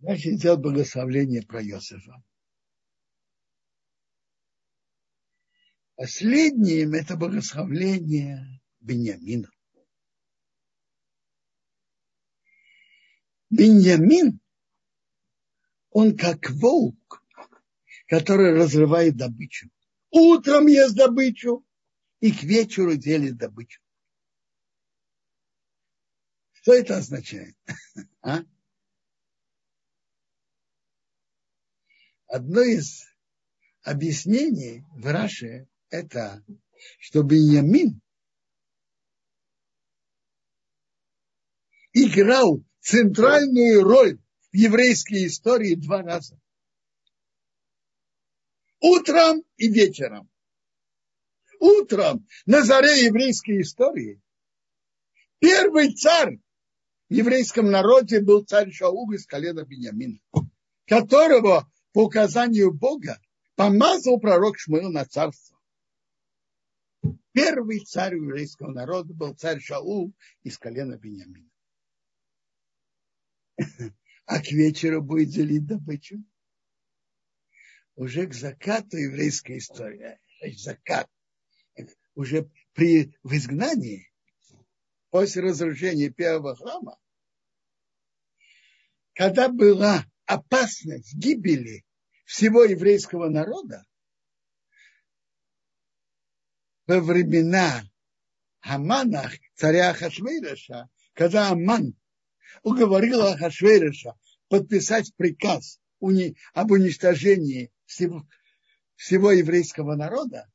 Значит, 0.00 0.34
идет 0.34 0.60
благословление 0.60 1.42
про 1.42 1.62
Иосифа. 1.62 2.20
Последним 5.94 6.94
это 6.94 7.16
благословление 7.16 8.60
Беньямина. 8.80 9.48
Беньямин, 13.50 14.40
он 15.90 16.16
как 16.16 16.50
волк, 16.50 17.24
который 18.06 18.54
разрывает 18.54 19.16
добычу. 19.16 19.70
Утром 20.10 20.66
ест 20.66 20.94
добычу 20.94 21.64
и 22.20 22.32
к 22.32 22.42
вечеру 22.42 22.96
делит 22.96 23.36
добычу. 23.36 23.80
Что 26.52 26.74
это 26.74 26.96
означает? 26.98 27.56
А? 28.22 28.40
Одно 32.26 32.60
из 32.62 33.06
объяснений 33.82 34.84
в 34.96 35.06
Раше 35.06 35.68
это, 35.90 36.44
что 36.98 37.22
Беньямин 37.22 38.00
играл 41.92 42.64
центральную 42.86 43.82
роль 43.82 44.18
в 44.52 44.56
еврейской 44.56 45.26
истории 45.26 45.74
два 45.74 46.02
раза. 46.02 46.40
Утром 48.80 49.42
и 49.56 49.68
вечером. 49.68 50.30
Утром 51.58 52.26
на 52.44 52.62
заре 52.62 53.06
еврейской 53.06 53.62
истории 53.62 54.22
первый 55.40 55.94
царь 55.94 56.38
в 57.08 57.14
еврейском 57.14 57.72
народе 57.72 58.20
был 58.20 58.44
царь 58.44 58.70
Шаул 58.70 59.10
из 59.10 59.26
колена 59.26 59.64
Бениамина, 59.64 60.20
которого 60.86 61.68
по 61.92 62.04
указанию 62.04 62.72
Бога 62.72 63.20
помазал 63.56 64.20
пророк 64.20 64.58
Шмуил 64.58 64.90
на 64.90 65.04
царство. 65.06 65.58
Первый 67.32 67.80
царь 67.80 68.14
еврейского 68.14 68.70
народа 68.70 69.12
был 69.12 69.34
царь 69.34 69.60
Шаул 69.60 70.14
из 70.44 70.56
колена 70.56 70.96
Бениамина. 70.96 71.50
А 74.26 74.40
к 74.40 74.50
вечеру 74.50 75.02
будет 75.02 75.30
делить 75.30 75.66
добычу. 75.66 76.22
Уже 77.94 78.26
к 78.26 78.34
закату 78.34 78.96
еврейской 78.96 79.58
истории, 79.58 80.18
закат, 80.56 81.08
уже 82.14 82.50
при, 82.72 83.16
в 83.22 83.32
изгнании, 83.34 84.12
после 85.10 85.42
разрушения 85.42 86.10
первого 86.10 86.56
храма, 86.56 86.98
когда 89.14 89.48
была 89.48 90.04
опасность 90.26 91.14
гибели 91.14 91.86
всего 92.24 92.64
еврейского 92.64 93.28
народа 93.28 93.86
во 96.86 97.00
времена 97.00 97.82
Хамана, 98.60 99.30
царя 99.54 99.94
Хашвейраша, 99.94 100.88
когда 101.14 101.50
Аман 101.50 101.94
уговорил 102.62 103.22
Ахашвейраша 103.22 104.14
подписать 104.48 105.14
приказ 105.16 105.80
об 106.52 106.70
уничтожении 106.70 107.72
всего, 107.84 108.26
всего 108.94 109.32
еврейского 109.32 109.94
народа, 109.96 110.50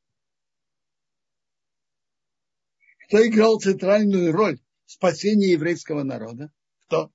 кто 3.07 3.26
играл 3.28 3.60
центральную 3.60 4.32
роль 4.32 4.60
в 4.86 4.91
спасении 4.91 5.49
еврейского 5.49 6.03
народа? 6.03 6.52
Кто? 6.86 7.11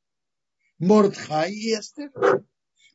Мордхай 0.79 1.53
и 1.53 1.73
Эстер 1.73 2.11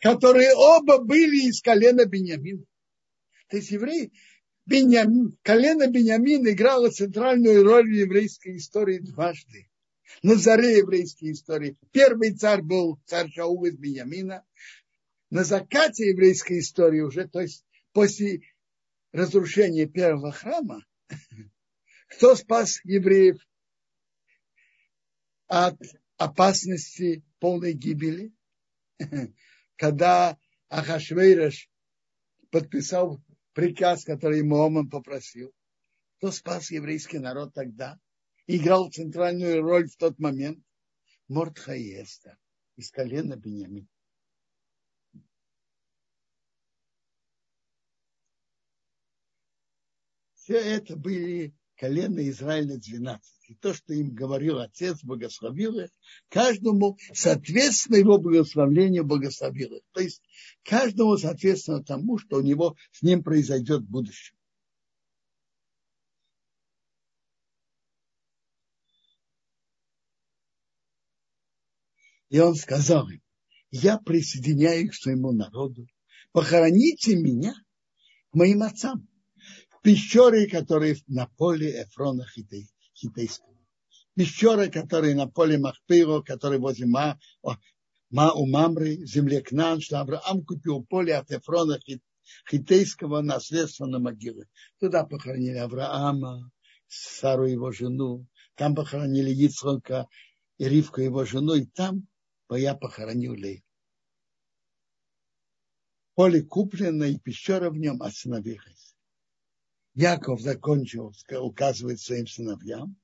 которые 0.01 0.53
оба 0.55 0.97
были 0.97 1.47
из 1.47 1.61
колена 1.61 2.05
Бениамина. 2.05 2.65
То 3.47 3.57
есть 3.57 3.71
евреи, 3.71 4.11
Беньям, 4.65 5.37
колено 5.43 5.87
Беньямин 5.87 6.47
играло 6.49 6.89
центральную 6.89 7.63
роль 7.63 7.87
в 7.87 7.93
еврейской 7.93 8.57
истории 8.57 8.99
дважды. 8.99 9.69
На 10.23 10.35
заре 10.35 10.77
еврейской 10.77 11.31
истории. 11.31 11.77
Первый 11.91 12.33
царь 12.33 12.61
был 12.61 12.99
царь 13.05 13.31
Шаул 13.31 13.65
из 13.65 13.75
Беньямина. 13.77 14.45
На 15.29 15.43
закате 15.43 16.09
еврейской 16.09 16.59
истории 16.59 16.99
уже, 16.99 17.27
то 17.27 17.39
есть 17.39 17.65
после 17.93 18.41
разрушения 19.11 19.87
первого 19.87 20.31
храма, 20.31 20.85
кто 22.07 22.35
спас 22.35 22.81
евреев 22.83 23.37
от 25.47 25.79
опасности 26.17 27.23
полной 27.39 27.73
гибели? 27.73 28.33
Когда 29.75 30.37
Ахашвейраш 30.69 31.69
подписал 32.51 33.21
приказ, 33.53 34.03
который 34.03 34.41
Оман 34.41 34.89
попросил, 34.89 35.53
кто 36.17 36.31
спас 36.31 36.69
еврейский 36.71 37.19
народ 37.19 37.53
тогда, 37.53 37.99
играл 38.47 38.91
центральную 38.91 39.61
роль 39.61 39.87
в 39.87 39.95
тот 39.97 40.19
момент, 40.19 40.63
Мортхаеста 41.27 42.37
из 42.75 42.91
колена 42.91 43.35
Бениамина. 43.35 43.87
Все 50.35 50.57
это 50.57 50.97
были 50.97 51.53
колено 51.75 52.27
Израиля 52.29 52.77
12. 52.77 53.49
И 53.49 53.55
то, 53.55 53.73
что 53.73 53.93
им 53.93 54.13
говорил 54.13 54.59
Отец, 54.59 55.03
благословил 55.03 55.79
их, 55.79 55.89
каждому 56.29 56.97
соответственно 57.13 57.95
его 57.95 58.17
благословлению 58.17 59.05
благословил 59.05 59.75
их. 59.75 59.83
То 59.91 60.01
есть 60.01 60.21
каждому 60.63 61.17
соответственно 61.17 61.83
тому, 61.83 62.17
что 62.17 62.37
у 62.37 62.41
него 62.41 62.75
с 62.91 63.01
ним 63.01 63.23
произойдет 63.23 63.81
в 63.81 63.89
будущем. 63.89 64.35
И 72.31 72.39
он 72.39 72.55
сказал 72.55 73.09
им, 73.09 73.21
я 73.71 73.97
присоединяюсь 73.97 74.91
к 74.91 75.01
своему 75.03 75.33
народу, 75.33 75.85
похороните 76.31 77.17
меня 77.17 77.53
к 78.31 78.35
моим 78.35 78.63
отцам 78.63 79.05
пещеры, 79.83 80.47
которые 80.47 80.95
на 81.07 81.27
поле 81.27 81.83
Эфрона 81.83 82.25
Хитейского. 82.95 83.57
Пещеры, 84.15 84.69
которые 84.69 85.13
на 85.13 85.27
поле 85.27 85.57
Махпиро, 85.57 86.21
которые 86.21 86.61
возле 86.61 86.85
Ма, 86.85 87.19
Ма 88.09 88.31
у 88.31 88.45
Мамры, 88.45 89.05
земле 89.05 89.41
Кнан, 89.41 89.81
что 89.81 89.99
Авраам 89.99 90.45
купил 90.45 90.85
поле 90.85 91.15
от 91.15 91.29
Эфрона 91.31 91.79
Хитейского 92.49 93.19
наследства 93.19 93.87
на 93.87 93.99
могилы. 93.99 94.47
Туда 94.79 95.03
похоронили 95.03 95.57
Авраама, 95.57 96.49
Сару 96.87 97.45
его 97.45 97.73
жену, 97.73 98.25
там 98.55 98.73
похоронили 98.73 99.31
Ицхока 99.31 100.07
и 100.57 100.69
Ривку 100.69 101.01
его 101.01 101.25
жену, 101.25 101.55
и 101.55 101.65
там 101.65 102.07
я 102.55 102.75
похоронил 102.75 103.33
Лей. 103.33 103.63
Поле 106.15 106.41
куплено, 106.43 107.05
и 107.05 107.17
пещера 107.17 107.69
в 107.69 107.77
нем 107.77 108.01
сыновей 108.11 108.59
Яков 109.93 110.41
закончил, 110.41 111.13
указывает 111.31 111.99
своим 111.99 112.27
сыновьям, 112.27 112.95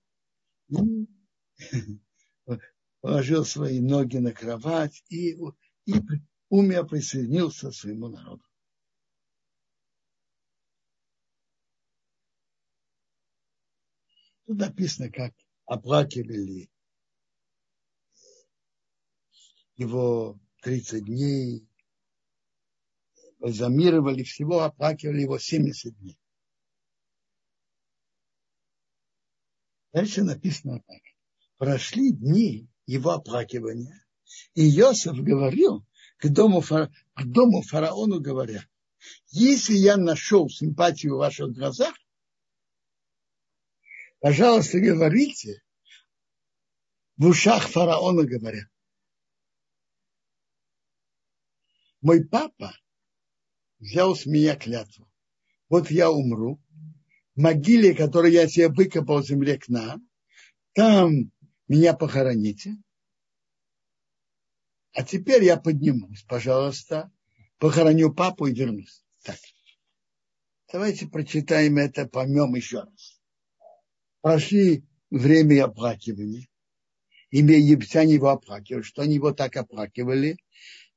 положил 3.02 3.46
свои 3.46 3.80
ноги 3.80 4.18
на 4.18 4.34
кровать 4.34 5.04
и, 5.10 5.38
и 5.86 5.94
умя 6.50 6.84
присоединился 6.84 7.72
к 7.72 7.76
своему 7.76 8.10
народу. 8.10 8.44
Тут 14.46 14.58
написано, 14.60 15.12
как 15.12 15.34
оплакивали 15.66 16.70
его 19.78 20.40
30 20.64 21.06
дней, 21.06 21.68
бальзамировали 23.40 24.24
всего, 24.24 24.64
оплакивали 24.64 25.22
его 25.22 25.38
70 25.38 25.98
дней. 26.00 26.20
Дальше 29.94 30.24
написано 30.24 30.82
так. 30.86 31.02
Прошли 31.58 32.12
дни 32.12 32.68
его 32.86 33.12
оплакивания, 33.12 34.06
и 34.54 34.64
Йосиф 34.64 35.16
говорил 35.16 35.86
к 36.18 36.30
дому, 36.30 36.62
к 36.62 37.24
дому 37.24 37.62
фараону, 37.64 38.20
говоря, 38.20 38.68
если 39.30 39.74
я 39.74 39.98
нашел 39.98 40.50
симпатию 40.50 41.16
в 41.16 41.20
ваших 41.20 41.52
глазах, 41.54 41.96
пожалуйста, 44.20 44.80
говорите, 44.80 45.64
в 47.18 47.28
ушах 47.28 47.68
фараона 47.68 48.24
говоря. 48.24 48.68
Мой 52.02 52.26
папа 52.26 52.74
взял 53.80 54.16
с 54.16 54.26
меня 54.26 54.56
клятву. 54.56 55.10
Вот 55.70 55.92
я 55.92 56.12
умру, 56.12 56.62
могиле, 57.36 57.94
которую 57.94 58.32
я 58.34 58.48
себе 58.48 58.70
выкопал 58.70 59.22
в 59.22 59.28
земле 59.28 59.58
к 59.58 59.68
нам, 59.68 60.08
там 60.74 61.32
меня 61.68 61.94
похороните. 61.94 62.78
А 64.94 65.04
теперь 65.04 65.44
я 65.44 65.58
поднимусь, 65.58 66.24
пожалуйста, 66.24 67.12
похороню 67.60 68.14
папу 68.14 68.48
и 68.48 68.54
вернусь. 68.54 69.04
Так. 69.24 69.38
Давайте 70.72 71.08
прочитаем 71.08 71.78
это, 71.78 72.08
поймем 72.08 72.56
еще 72.56 72.82
раз. 72.82 73.22
Прошли 74.22 74.86
время 75.10 75.66
оплакивания. 75.66 76.48
Имя 77.30 77.58
египтяне 77.58 78.16
его 78.16 78.30
оплакивали. 78.30 78.82
Что 78.82 79.04
они 79.04 79.16
его 79.16 79.32
так 79.34 79.56
оплакивали? 79.56 80.38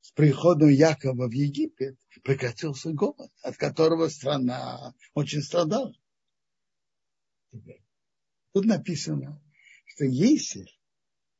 С 0.01 0.11
приходом 0.11 0.69
Якова 0.69 1.27
в 1.27 1.31
Египет 1.31 1.97
прекратился 2.23 2.91
голод, 2.91 3.31
от 3.43 3.55
которого 3.57 4.09
страна 4.09 4.95
очень 5.13 5.41
страдала. 5.41 5.93
Тут 8.53 8.65
написано, 8.65 9.41
что 9.85 10.05
Есиф 10.05 10.67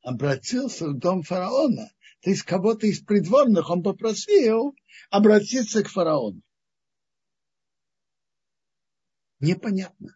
обратился 0.02 0.88
в 0.88 0.98
дом 0.98 1.22
фараона, 1.22 1.90
то 2.20 2.30
есть 2.30 2.42
кого-то 2.42 2.86
из 2.86 3.00
придворных 3.00 3.68
он 3.68 3.82
попросил 3.82 4.76
обратиться 5.10 5.82
к 5.82 5.88
фараону. 5.88 6.40
Непонятно. 9.40 10.14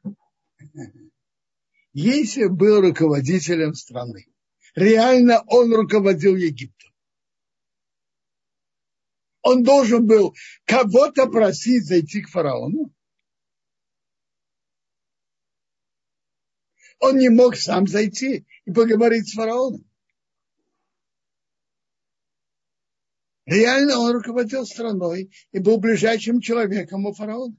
Есиф 1.93 2.53
был 2.53 2.81
руководителем 2.81 3.75
страны. 3.75 4.27
Реально 4.77 5.43
он 5.49 5.75
руководил 5.75 6.37
Египтом. 6.37 6.93
Он 9.47 9.63
должен 9.63 10.05
был 10.05 10.35
кого-то 10.65 11.29
просить 11.29 11.87
зайти 11.87 12.21
к 12.21 12.29
фараону. 12.29 12.93
Он 16.99 17.17
не 17.17 17.29
мог 17.29 17.55
сам 17.55 17.87
зайти 17.87 18.45
и 18.65 18.73
поговорить 18.73 19.29
с 19.29 19.35
фараоном. 19.35 19.89
Реально 23.45 24.01
он 24.01 24.15
руководил 24.15 24.67
страной 24.67 25.31
и 25.53 25.61
был 25.61 25.79
ближайшим 25.79 26.41
человеком 26.41 27.07
у 27.07 27.15
фараона. 27.15 27.57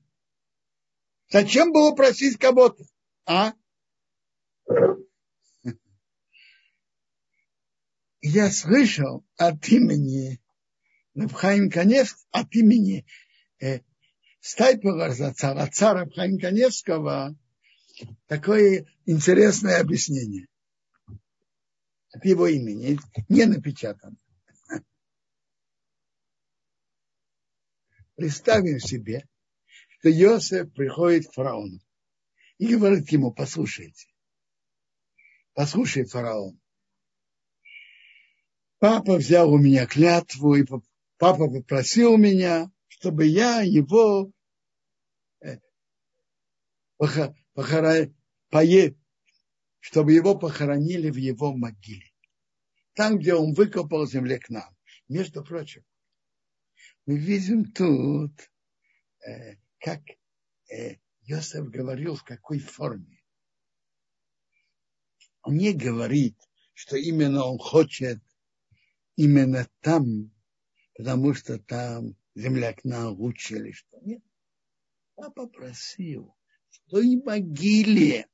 Зачем 1.30 1.72
было 1.72 1.96
просить 1.96 2.38
кого-то? 2.38 2.84
А? 3.26 3.54
Я 8.20 8.52
слышал 8.52 9.26
от 9.38 9.66
имени 9.70 10.42
Рабхаим 11.18 11.72
Канев, 11.72 12.16
от 12.30 12.54
имени 12.54 13.04
э, 13.60 13.80
Стайпера, 14.40 15.12
отца 15.12 15.94
Рабхаим 15.94 16.38
Каневского, 16.40 17.36
такое 18.28 18.86
интересное 19.08 19.80
объяснение. 19.80 20.48
От 22.14 22.24
его 22.24 22.46
имени, 22.48 23.00
не 23.30 23.46
напечатано. 23.46 24.16
Представим 28.16 28.80
себе, 28.80 29.28
что 29.88 30.10
Йосеф 30.10 30.72
приходит 30.74 31.30
к 31.30 31.34
фараону 31.34 31.80
и 32.60 32.76
говорит 32.76 33.10
ему, 33.10 33.32
послушайте, 33.32 34.08
послушай, 35.54 36.06
фараон, 36.06 36.60
папа 38.78 39.16
взял 39.16 39.52
у 39.52 39.58
меня 39.58 39.88
клятву, 39.88 40.56
и 40.56 40.64
папа 41.18 41.50
попросил 41.50 42.18
меня, 42.18 42.72
чтобы 42.88 43.26
я 43.26 43.62
его 43.62 44.32
э, 45.42 45.58
похора... 46.98 48.14
пое... 48.50 48.96
чтобы 49.80 50.14
его 50.14 50.38
похоронили 50.38 51.10
в 51.10 51.18
его 51.18 51.56
могиле. 51.56 52.12
Там, 52.94 53.20
где 53.20 53.36
он 53.36 53.54
выкопал 53.54 54.08
земле 54.08 54.40
к 54.40 54.50
нам. 54.50 54.76
Между 55.08 55.44
прочим, 55.44 55.84
мы 57.06 57.18
видим 57.18 57.72
тут, 57.72 58.34
э, 59.26 59.56
как 59.80 60.02
Йосеф 61.22 61.70
говорил, 61.70 62.16
в 62.16 62.24
какой 62.24 62.60
форме. 62.60 63.22
Он 65.42 65.56
не 65.56 65.74
говорит, 65.74 66.38
что 66.74 66.98
именно 66.98 67.44
он 67.46 67.58
хочет 67.58 68.22
именно 69.16 69.68
там, 69.82 70.32
потому 70.98 71.36
что 71.36 71.60
там 71.60 72.16
земля 72.34 72.74
к 72.74 72.84
нам 72.84 73.14
лучше 73.14 73.56
или 73.58 73.72
что. 73.72 74.00
Нет. 74.02 74.24
Папа 75.16 75.48
просил 75.48 76.36
в 76.70 76.90
той 76.90 77.22
могиле, 77.24 78.28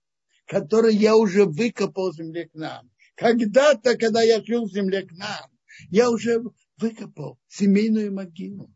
которую 0.45 0.93
я 0.97 1.15
уже 1.17 1.45
выкопал 1.45 2.13
земле 2.13 2.47
к 2.47 2.53
нам. 2.53 2.89
Когда-то, 3.15 3.97
когда 3.97 4.21
я 4.21 4.41
жил 4.43 4.65
в 4.65 4.71
земле 4.71 5.05
к 5.05 5.11
нам, 5.11 5.51
я 5.89 6.09
уже 6.09 6.41
выкопал 6.77 7.39
семейную 7.47 8.13
могилу. 8.13 8.73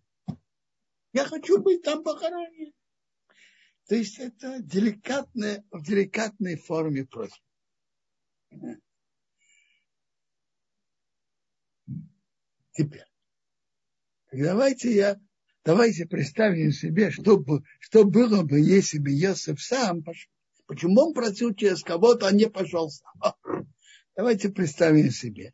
Я 1.14 1.26
хочу 1.26 1.62
быть 1.62 1.82
там 1.82 2.04
похоронен. 2.04 2.74
То 3.88 3.96
есть 3.96 4.20
это 4.20 4.62
деликатная, 4.62 5.66
в 5.72 5.82
деликатной 5.82 6.58
форме 6.58 7.06
просьба. 7.06 7.38
Теперь, 12.74 13.07
давайте 14.44 14.94
я, 14.94 15.20
давайте 15.64 16.06
представим 16.06 16.72
себе, 16.72 17.12
что, 17.12 17.44
что 17.80 18.04
было 18.04 18.44
бы, 18.44 18.60
если 18.60 19.00
бы 19.00 19.12
Йосиф 19.12 19.62
сам 19.62 20.04
пошел. 20.04 20.32
Почему 20.68 21.08
он 21.08 21.14
просил 21.14 21.54
через 21.56 21.82
кого-то, 21.82 22.28
а 22.28 22.32
не 22.32 22.50
пошел 22.50 22.90
сам? 22.90 23.34
Давайте 24.18 24.50
представим 24.50 25.12
себе, 25.12 25.54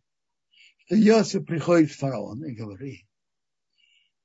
что 0.86 0.96
Йосиф 0.96 1.46
приходит 1.46 1.92
в 1.92 1.98
фараон 1.98 2.44
и 2.46 2.56
говорит, 2.56 3.06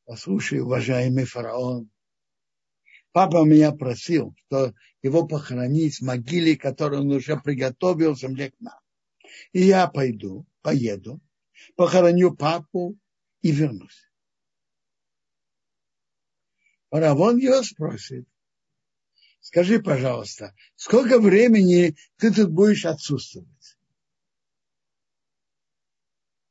послушай, 0.07 0.61
уважаемый 0.61 1.25
фараон, 1.25 1.91
папа 3.13 3.45
меня 3.45 3.73
просил, 3.73 4.35
что 4.47 4.73
его 5.03 5.27
похоронить 5.27 5.97
в 5.97 6.03
могиле, 6.03 6.57
которую 6.57 7.03
он 7.03 7.13
уже 7.13 7.37
приготовил 7.37 8.15
в 8.15 8.21
земле 8.21 8.51
к 8.51 8.61
нам. 8.61 8.79
И 9.53 9.63
я 9.63 9.87
пойду, 9.89 10.47
поеду, 10.63 11.21
похороню 11.77 12.35
папу 12.35 12.97
и 13.43 13.51
вернусь. 13.51 14.08
Фараон 16.91 17.37
его 17.39 17.63
спросит, 17.63 18.27
скажи, 19.41 19.81
пожалуйста, 19.81 20.55
сколько 20.75 21.21
времени 21.21 21.97
ты 22.17 22.33
тут 22.33 22.51
будешь 22.51 22.87
отсутствовать? 22.87 23.49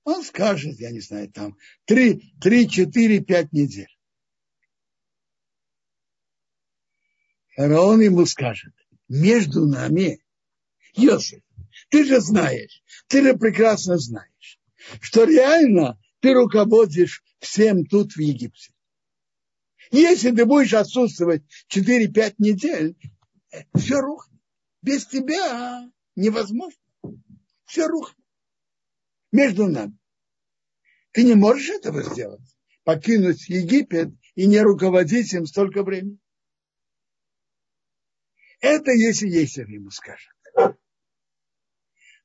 Он 0.03 0.23
скажет, 0.23 0.79
я 0.79 0.91
не 0.91 1.01
знаю, 1.01 1.29
там, 1.31 1.57
три, 1.85 2.33
три, 2.39 2.69
четыре, 2.69 3.19
пять 3.19 3.51
недель. 3.51 3.93
Фараон 7.55 8.01
ему 8.01 8.25
скажет, 8.25 8.73
между 9.09 9.65
нами, 9.65 10.23
Йосиф, 10.93 11.41
ты 11.89 12.05
же 12.05 12.21
знаешь, 12.21 12.83
ты 13.07 13.23
же 13.23 13.35
прекрасно 13.35 13.97
знаешь, 13.97 14.59
что 15.01 15.23
реально 15.23 15.99
ты 16.19 16.33
руководишь 16.33 17.23
всем 17.39 17.85
тут 17.85 18.13
в 18.13 18.19
Египте. 18.19 18.71
Если 19.91 20.31
ты 20.31 20.45
будешь 20.45 20.73
отсутствовать 20.73 21.43
4-5 21.73 22.35
недель, 22.39 22.97
все 23.75 23.99
рухнет. 23.99 24.41
Без 24.81 25.05
тебя 25.05 25.91
невозможно. 26.15 26.79
Все 27.65 27.87
рухнет. 27.87 28.25
Между 29.31 29.67
нами. 29.67 29.97
Ты 31.11 31.23
не 31.23 31.35
можешь 31.35 31.69
этого 31.69 32.03
сделать. 32.03 32.41
Покинуть 32.83 33.49
Египет 33.49 34.13
и 34.35 34.45
не 34.45 34.61
руководить 34.61 35.33
им 35.33 35.45
столько 35.45 35.83
времени. 35.83 36.19
Это 38.59 38.91
если 38.91 39.27
Есер 39.27 39.69
ему 39.69 39.91
скажет. 39.91 40.31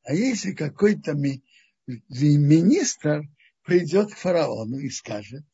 А 0.05 0.15
если 0.15 0.53
какой-то 0.53 1.15
ми, 1.15 1.45
министр 1.87 3.23
придет 3.63 4.13
к 4.13 4.17
фараону 4.17 4.79
и 4.79 4.89
скажет, 4.89 5.45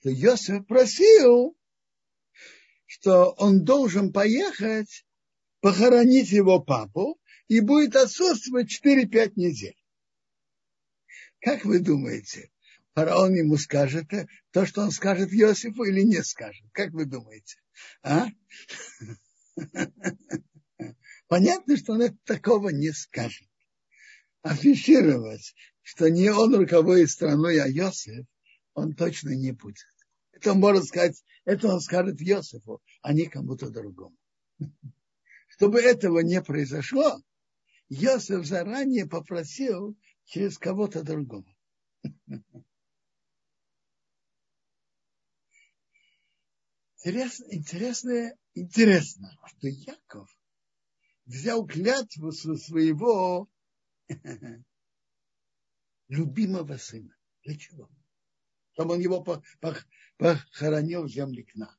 что 0.00 0.10
Йосиф 0.10 0.66
просил, 0.66 1.56
что 2.86 3.32
он 3.32 3.64
должен 3.64 4.12
поехать 4.12 5.04
похоронить 5.60 6.30
его 6.30 6.60
папу 6.60 7.20
и 7.48 7.60
будет 7.60 7.96
отсутствовать 7.96 8.70
4-5 8.72 9.32
недель. 9.36 9.76
Как 11.40 11.64
вы 11.64 11.80
думаете, 11.80 12.50
фараон 12.94 13.34
ему 13.34 13.56
скажет 13.56 14.06
то, 14.50 14.66
что 14.66 14.82
он 14.82 14.90
скажет 14.90 15.32
Йосифу 15.32 15.84
или 15.84 16.02
не 16.02 16.22
скажет? 16.22 16.64
Как 16.72 16.92
вы 16.92 17.04
думаете? 17.04 17.60
А? 18.02 18.28
Понятно, 21.26 21.76
что 21.76 21.94
он 21.94 22.16
такого 22.24 22.70
не 22.70 22.92
скажет. 22.92 23.48
Афишировать, 24.42 25.54
что 25.82 26.08
не 26.08 26.30
он 26.30 26.54
руководит 26.54 27.10
страной, 27.10 27.60
а 27.60 27.66
Йосиф, 27.66 28.26
он 28.78 28.94
точно 28.94 29.30
не 29.30 29.52
будет. 29.52 29.86
Это 30.32 30.52
он 30.52 30.60
может 30.60 30.84
сказать, 30.84 31.22
это 31.44 31.68
он 31.68 31.80
скажет 31.80 32.20
Йосифу, 32.20 32.80
а 33.02 33.12
не 33.12 33.26
кому-то 33.26 33.70
другому. 33.70 34.16
Чтобы 35.48 35.80
этого 35.80 36.20
не 36.20 36.40
произошло, 36.42 37.20
Йосиф 37.88 38.46
заранее 38.46 39.06
попросил 39.06 39.96
через 40.24 40.58
кого-то 40.58 41.02
другого. 41.02 41.46
Интересно, 47.00 47.44
интересно, 47.52 48.32
интересно, 48.54 49.38
что 49.46 49.68
Яков 49.68 50.28
взял 51.26 51.64
клятву 51.64 52.32
со 52.32 52.56
своего 52.56 53.48
любимого 56.08 56.76
сына. 56.76 57.14
Для 57.44 57.56
чего? 57.56 57.88
Чтобы 58.78 58.94
он 58.94 59.00
его 59.00 59.26
похоронил 60.18 61.02
в 61.02 61.08
земле 61.08 61.42
к 61.42 61.56
нам. 61.56 61.74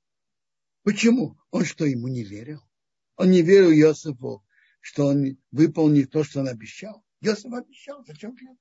Почему? 0.84 1.40
Он 1.50 1.64
что, 1.64 1.86
ему 1.86 2.10
не 2.10 2.26
верил? 2.26 2.62
Он 3.16 3.32
не 3.32 3.42
верил 3.42 3.72
Иосифу, 3.72 4.46
что 4.82 5.06
он 5.06 5.38
выполнит 5.50 6.12
то, 6.12 6.26
что 6.26 6.42
он 6.42 6.50
обещал. 6.50 7.06
Иосиф 7.22 7.54
обещал, 7.54 8.04
зачем 8.04 8.36
клятва? 8.36 8.60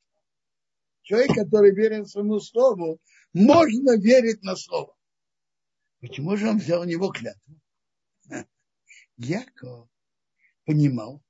Человек, 1.03 1.35
который 1.35 1.75
верен 1.75 2.07
своему 2.07 2.39
слову, 2.39 3.01
можно 3.33 3.99
верить 3.99 4.41
на 4.45 4.55
слово. 4.55 4.97
Почему 5.99 6.37
же 6.37 6.49
он 6.49 6.59
взял 6.59 6.83
у 6.83 6.85
него 6.85 7.11
клятву? 7.11 7.61
Яков 9.17 9.89
понимал, 10.65 11.25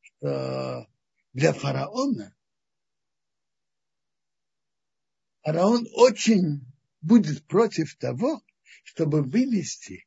что 0.00 0.88
для 1.34 1.52
фараона 1.52 2.34
фараон 5.46 5.86
очень 5.92 6.66
будет 7.02 7.46
против 7.46 7.96
того, 7.98 8.42
чтобы 8.82 9.22
вывести 9.22 10.04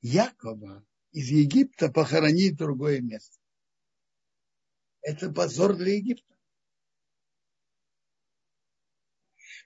Якова 0.00 0.82
из 1.12 1.28
Египта, 1.28 1.90
похоронить 1.90 2.56
другое 2.56 3.02
место. 3.02 3.38
Это 5.02 5.30
позор 5.30 5.76
для 5.76 5.96
Египта. 5.96 6.34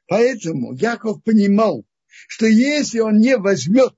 Поэтому 0.08 0.72
Яков 0.72 1.22
понимал, 1.22 1.86
что 2.26 2.46
если 2.46 2.98
он 2.98 3.18
не 3.20 3.36
возьмет 3.36 3.94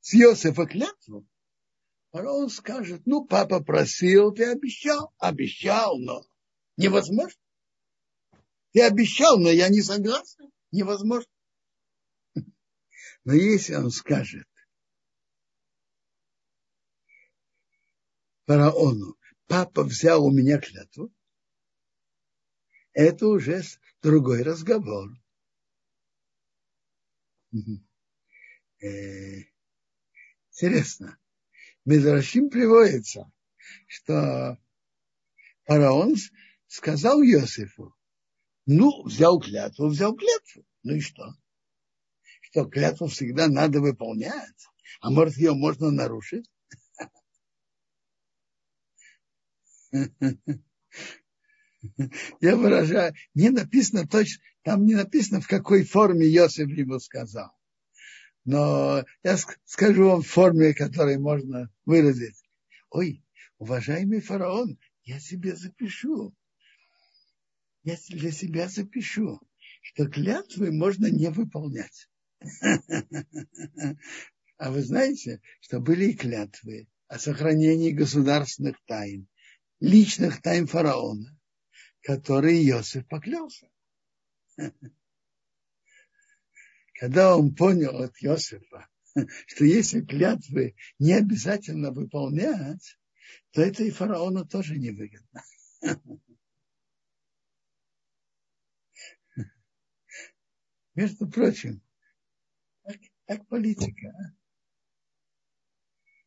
с 0.00 0.12
Иосифа 0.12 0.66
клятву, 0.66 1.24
фараон 2.10 2.50
скажет, 2.50 3.02
ну, 3.06 3.24
папа 3.24 3.62
просил, 3.62 4.32
ты 4.32 4.50
обещал. 4.50 5.14
Обещал, 5.18 5.98
но 6.00 6.24
невозможно. 6.76 7.40
Ты 8.78 8.84
обещал, 8.84 9.40
но 9.40 9.50
я 9.50 9.68
не 9.70 9.82
согласен. 9.82 10.52
Невозможно. 10.70 11.28
Но 13.24 13.32
если 13.32 13.74
он 13.74 13.90
скажет 13.90 14.46
фараону, 18.46 19.18
папа 19.48 19.82
взял 19.82 20.24
у 20.24 20.30
меня 20.30 20.60
клятву, 20.60 21.12
это 22.92 23.26
уже 23.26 23.64
другой 24.00 24.44
разговор. 24.44 25.10
Э, 28.80 29.40
интересно. 30.52 31.18
Медрашим 31.84 32.48
приводится, 32.48 33.28
что 33.88 34.56
фараон 35.64 36.14
сказал 36.68 37.20
Иосифу, 37.24 37.97
ну, 38.68 39.02
взял 39.04 39.40
клятву, 39.40 39.88
взял 39.88 40.14
клятву. 40.14 40.62
Ну 40.82 40.96
и 40.96 41.00
что? 41.00 41.34
Что 42.42 42.66
клятву 42.66 43.06
всегда 43.06 43.48
надо 43.48 43.80
выполнять, 43.80 44.66
а 45.00 45.10
может 45.10 45.38
ее 45.38 45.54
можно 45.54 45.90
нарушить? 45.90 46.44
Я 52.40 52.56
выражаю, 52.56 53.14
не 53.32 53.48
написано 53.48 54.06
точно, 54.06 54.44
там 54.62 54.84
не 54.84 54.94
написано, 54.94 55.40
в 55.40 55.48
какой 55.48 55.84
форме 55.84 56.26
Иосиф 56.26 56.68
ему 56.68 56.98
сказал. 56.98 57.50
но 58.44 59.02
я 59.22 59.38
скажу 59.64 60.08
вам 60.08 60.20
форме, 60.20 60.74
которой 60.74 61.16
можно 61.16 61.72
выразить. 61.86 62.44
Ой, 62.90 63.24
уважаемый 63.56 64.20
фараон, 64.20 64.78
я 65.04 65.20
себе 65.20 65.56
запишу. 65.56 66.34
Я 67.88 67.96
для 68.10 68.30
себя 68.32 68.68
запишу, 68.68 69.40
что 69.80 70.06
клятвы 70.10 70.70
можно 70.70 71.06
не 71.06 71.30
выполнять. 71.30 72.06
А 74.58 74.72
вы 74.72 74.82
знаете, 74.82 75.40
что 75.60 75.80
были 75.80 76.06
и 76.06 76.16
клятвы 76.16 76.88
о 77.06 77.18
сохранении 77.18 77.92
государственных 77.92 78.76
тайн, 78.86 79.28
личных 79.78 80.42
тайн 80.42 80.66
фараона, 80.66 81.38
которые 82.02 82.68
Иосиф 82.68 83.06
поклялся. 83.06 83.70
Когда 86.94 87.36
он 87.36 87.54
понял 87.54 88.02
от 88.02 88.16
Иосифа, 88.20 88.88
что 89.46 89.64
если 89.64 90.00
клятвы 90.00 90.74
не 90.98 91.12
обязательно 91.14 91.92
выполнять, 91.92 92.98
то 93.52 93.62
это 93.62 93.84
и 93.84 93.90
фараону 93.90 94.44
тоже 94.44 94.76
невыгодно. 94.76 95.44
Между 100.98 101.28
прочим, 101.28 101.80
как, 102.82 102.96
как 103.28 103.46
политика. 103.46 104.08
А? 104.08 104.34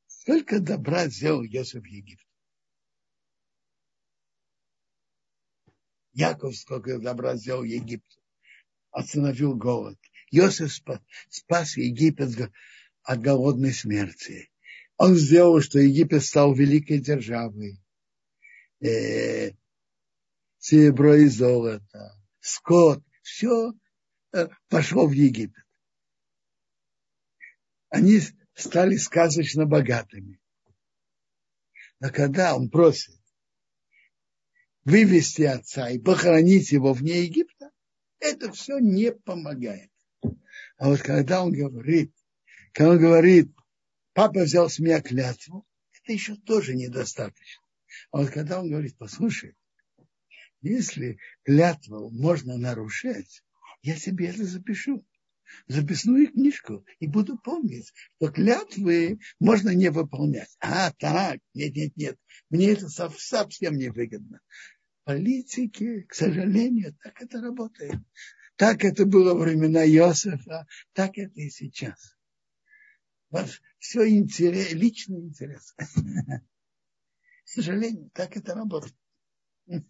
Сколько 0.07 0.61
добра 0.61 1.09
сделал 1.09 1.43
Йосиф 1.43 1.83
в 1.83 1.85
Египте? 1.85 2.25
Яков 6.13 6.55
сколько 6.55 6.99
добра 6.99 7.35
сделал 7.35 7.63
Египту. 7.63 8.21
Остановил 8.91 9.57
голод. 9.57 9.99
Йосиф 10.29 10.71
спас 11.27 11.75
Египет 11.75 12.49
от 13.03 13.19
голодной 13.19 13.73
смерти. 13.73 14.49
Он 14.95 15.15
сделал, 15.15 15.59
что 15.59 15.79
Египет 15.79 16.23
стал 16.23 16.53
великой 16.53 16.99
державой. 16.99 17.77
Э, 18.79 19.51
серебро 20.59 21.15
и 21.15 21.27
золото, 21.27 22.17
скот, 22.39 23.03
все 23.21 23.73
пошло 24.69 25.07
в 25.07 25.11
Египет. 25.11 25.65
Они 27.89 28.21
стали 28.53 28.95
сказочно 28.95 29.65
богатыми. 29.65 30.39
Но 31.99 32.09
когда 32.09 32.55
он 32.55 32.69
просит 32.69 33.19
вывести 34.83 35.43
отца 35.43 35.89
и 35.89 35.99
похоронить 35.99 36.71
его 36.71 36.93
вне 36.93 37.23
Египта, 37.23 37.71
это 38.19 38.51
все 38.51 38.79
не 38.79 39.11
помогает. 39.11 39.91
А 40.77 40.89
вот 40.89 41.01
когда 41.01 41.43
он 41.43 41.51
говорит, 41.51 42.13
когда 42.73 42.91
он 42.91 42.99
говорит, 42.99 43.51
папа 44.13 44.43
взял 44.43 44.69
с 44.69 44.79
меня 44.79 45.01
клятву, 45.01 45.67
это 45.91 46.13
еще 46.13 46.35
тоже 46.35 46.75
недостаточно. 46.75 47.63
А 48.11 48.19
вот 48.19 48.31
когда 48.31 48.59
он 48.59 48.69
говорит, 48.69 48.97
послушай, 48.97 49.55
если 50.61 51.19
клятву 51.43 52.09
можно 52.09 52.57
нарушать, 52.57 53.43
я 53.81 53.95
себе 53.95 54.27
это 54.27 54.45
запишу 54.45 55.05
записную 55.67 56.31
книжку 56.31 56.85
и 56.99 57.07
буду 57.07 57.37
помнить, 57.37 57.91
что 58.17 58.31
клятвы 58.31 59.19
можно 59.39 59.71
не 59.71 59.89
выполнять. 59.89 60.55
А, 60.59 60.91
так, 60.93 61.39
нет, 61.53 61.75
нет, 61.75 61.91
нет, 61.95 62.17
мне 62.49 62.71
это 62.71 62.87
совсем 62.89 63.75
не 63.75 63.89
выгодно. 63.89 64.39
Политики, 65.03 66.01
к 66.01 66.13
сожалению, 66.13 66.95
так 67.03 67.21
это 67.21 67.41
работает. 67.41 67.99
Так 68.55 68.85
это 68.85 69.05
было 69.05 69.33
во 69.33 69.45
времена 69.45 69.85
Иосифа, 69.85 70.67
так 70.93 71.17
это 71.17 71.41
и 71.41 71.49
сейчас. 71.49 72.15
Ваш 73.29 73.61
все 73.79 74.07
интерес, 74.09 74.73
личный 74.73 75.21
интерес. 75.21 75.73
К 77.43 77.47
сожалению, 77.53 78.11
так 78.13 78.37
это 78.37 78.53
работает. 78.53 78.95
э, 79.67 79.77
э, 79.77 79.81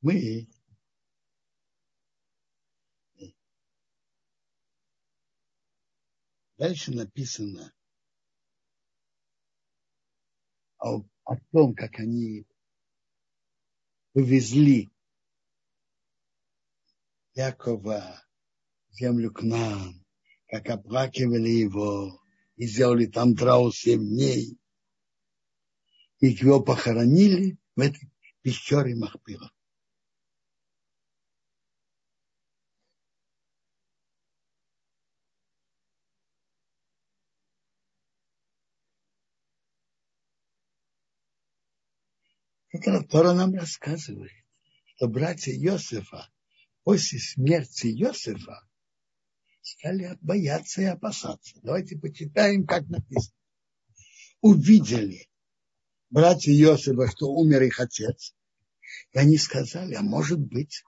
мы 0.00 0.48
дальше 6.56 6.92
написано 6.92 7.72
о, 10.78 11.02
о 11.24 11.36
том, 11.52 11.74
как 11.74 11.98
они 11.98 12.46
повезли 14.12 14.90
Якова 17.40 18.22
землю 18.90 19.32
к 19.32 19.42
нам, 19.42 20.04
как 20.46 20.68
оплакивали 20.68 21.48
его 21.48 22.20
и 22.56 22.66
сделали 22.66 23.06
там 23.06 23.34
траур 23.34 23.74
семь 23.74 24.04
дней. 24.06 24.58
И 26.18 26.26
его 26.26 26.62
похоронили 26.62 27.56
в 27.76 27.80
этой 27.80 28.12
пещере 28.42 28.94
Махпила. 28.94 29.50
Это 42.72 43.02
Тора 43.02 43.32
нам 43.32 43.54
рассказывает, 43.54 44.30
что 44.84 45.08
братья 45.08 45.52
Иосифа 45.52 46.28
после 46.84 47.18
смерти 47.18 47.88
Иосифа 47.88 48.66
стали 49.62 50.16
бояться 50.20 50.82
и 50.82 50.86
опасаться. 50.86 51.58
Давайте 51.62 51.96
почитаем, 51.96 52.66
как 52.66 52.88
написано. 52.88 53.36
Увидели 54.40 55.28
братья 56.08 56.52
Иосифа, 56.52 57.08
что 57.08 57.30
умер 57.32 57.62
их 57.62 57.78
отец, 57.80 58.34
и 59.12 59.18
они 59.18 59.36
сказали, 59.36 59.94
а 59.94 60.02
может 60.02 60.40
быть, 60.40 60.82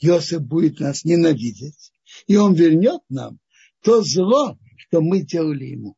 Иосиф 0.00 0.42
будет 0.42 0.80
нас 0.80 1.04
ненавидеть, 1.04 1.92
и 2.26 2.36
он 2.36 2.54
вернет 2.54 3.00
нам 3.08 3.40
то 3.82 4.02
зло, 4.02 4.58
что 4.76 5.00
мы 5.00 5.22
делали 5.22 5.66
ему. 5.66 5.96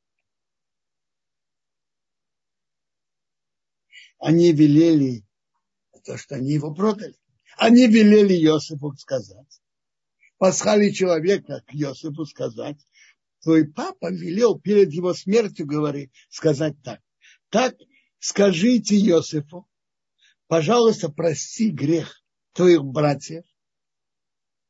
Они 4.18 4.52
велели 4.52 5.24
то, 6.04 6.16
что 6.18 6.36
они 6.36 6.52
его 6.52 6.74
продали. 6.74 7.16
Они 7.60 7.88
велели 7.88 8.32
Иосифу 8.42 8.94
сказать. 8.96 9.60
Послали 10.38 10.88
человека 10.88 11.62
к 11.66 11.74
Иосифу 11.74 12.24
сказать. 12.24 12.78
Твой 13.42 13.70
папа 13.70 14.10
велел 14.10 14.58
перед 14.58 14.90
его 14.94 15.12
смертью 15.12 15.66
говорить, 15.66 16.10
сказать 16.30 16.82
так. 16.82 17.02
Так 17.50 17.76
скажите 18.18 18.96
Иосифу, 18.96 19.68
пожалуйста, 20.46 21.10
прости 21.10 21.68
грех 21.70 22.24
твоих 22.54 22.82
братьев 22.82 23.44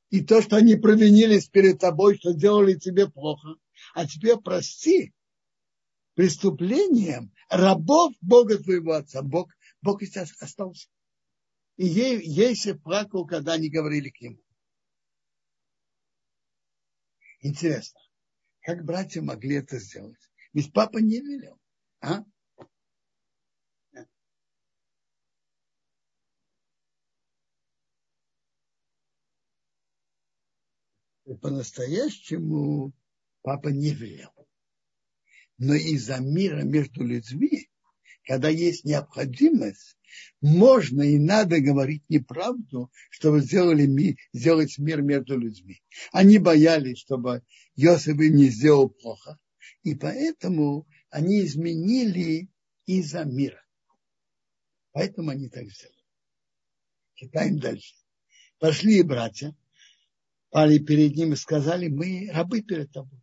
и 0.09 0.21
то, 0.25 0.43
что 0.43 0.57
они 0.57 0.75
провинились 0.75 1.47
перед 1.47 1.79
тобой, 1.79 2.19
что 2.19 2.35
делали 2.35 2.75
тебе 2.75 3.09
плохо. 3.09 3.55
А 3.95 4.05
тебе 4.05 4.37
прости 4.37 5.15
преступлением 6.15 7.33
рабов 7.49 8.15
Бога 8.21 8.59
твоего 8.59 8.95
отца. 8.95 9.23
Бог, 9.23 9.49
Бог 9.81 10.03
сейчас 10.03 10.33
остался. 10.41 10.89
И 11.81 11.87
Ейсев 11.87 12.83
плакал, 12.83 13.25
когда 13.27 13.55
они 13.55 13.71
говорили 13.71 14.11
к 14.11 14.21
нему. 14.21 14.37
Интересно, 17.41 17.99
как 18.61 18.85
братья 18.85 19.23
могли 19.23 19.55
это 19.57 19.79
сделать? 19.79 20.21
Ведь 20.53 20.75
папа 20.75 20.99
не 20.99 21.21
велел. 21.21 21.59
А? 22.03 22.23
По-настоящему 31.41 32.93
папа 33.41 33.69
не 33.69 33.95
велел. 33.95 34.35
Но 35.57 35.73
из-за 35.73 36.19
мира 36.19 36.63
между 36.63 37.07
людьми, 37.07 37.71
когда 38.25 38.51
есть 38.51 38.85
необходимость, 38.85 39.97
можно 40.41 41.03
и 41.03 41.19
надо 41.19 41.61
говорить 41.61 42.03
неправду, 42.09 42.91
чтобы 43.11 43.41
сделали 43.41 43.87
ми, 43.87 44.17
сделать 44.33 44.79
мир 44.79 45.03
между 45.03 45.39
людьми. 45.39 45.83
Они 46.13 46.39
боялись, 46.39 46.99
чтобы 46.99 47.43
Йосиф 47.77 48.19
им 48.19 48.37
не 48.37 48.49
сделал 48.49 48.89
плохо. 48.89 49.39
И 49.83 49.95
поэтому 49.95 50.87
они 51.11 51.45
изменили 51.45 52.49
из-за 52.87 53.25
мира. 53.25 53.63
Поэтому 54.93 55.31
они 55.31 55.49
так 55.49 55.71
сделали. 55.71 55.97
Читаем 57.15 57.59
дальше. 57.59 57.95
Пошли 58.59 59.03
братья. 59.03 59.55
пали 60.51 60.79
перед 60.79 61.15
ним 61.17 61.33
и 61.33 61.37
сказали, 61.37 61.89
мы 61.89 62.29
рабы 62.33 62.63
перед 62.63 62.93
тобой. 62.93 63.21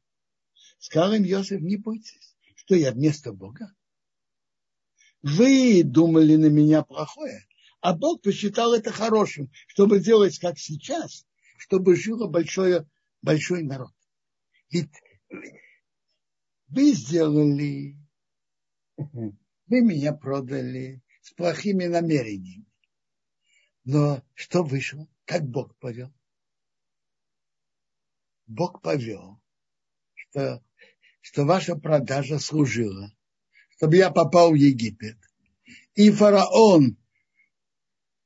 Сказал 0.80 1.14
им 1.14 1.24
Йосиф, 1.24 1.62
не 1.62 1.76
бойтесь, 1.76 2.36
что 2.56 2.76
я 2.76 2.92
вместо 2.92 3.34
Бога. 3.34 3.74
Вы 5.30 5.84
думали 5.84 6.38
на 6.38 6.46
меня 6.46 6.84
плохое, 6.84 7.46
а 7.82 7.94
Бог 7.94 8.22
посчитал 8.22 8.74
это 8.74 8.94
хорошим, 8.94 9.52
чтобы 9.68 10.00
делать 10.00 10.40
как 10.40 10.58
сейчас, 10.58 11.28
чтобы 11.58 11.98
жило 11.98 12.28
большое, 12.28 12.90
большой 13.22 13.64
народ. 13.64 13.92
Ведь 14.70 14.94
вы 16.70 16.94
сделали, 16.94 17.98
вы 18.96 19.36
меня 19.82 20.14
продали 20.14 21.04
с 21.22 21.34
плохими 21.34 21.88
намерениями. 21.88 22.66
Но 23.84 24.24
что 24.34 24.64
вышло? 24.64 25.10
Как 25.26 25.44
Бог 25.44 25.76
повел? 25.80 26.14
Бог 28.46 28.82
повел, 28.82 29.42
что, 30.14 30.64
что 31.20 31.44
ваша 31.44 31.76
продажа 31.76 32.40
служила, 32.40 33.12
чтобы 33.78 33.98
я 33.98 34.12
попал 34.12 34.52
в 34.52 34.56
Египет. 34.56 35.18
И 35.94 36.12
фараон 36.12 36.98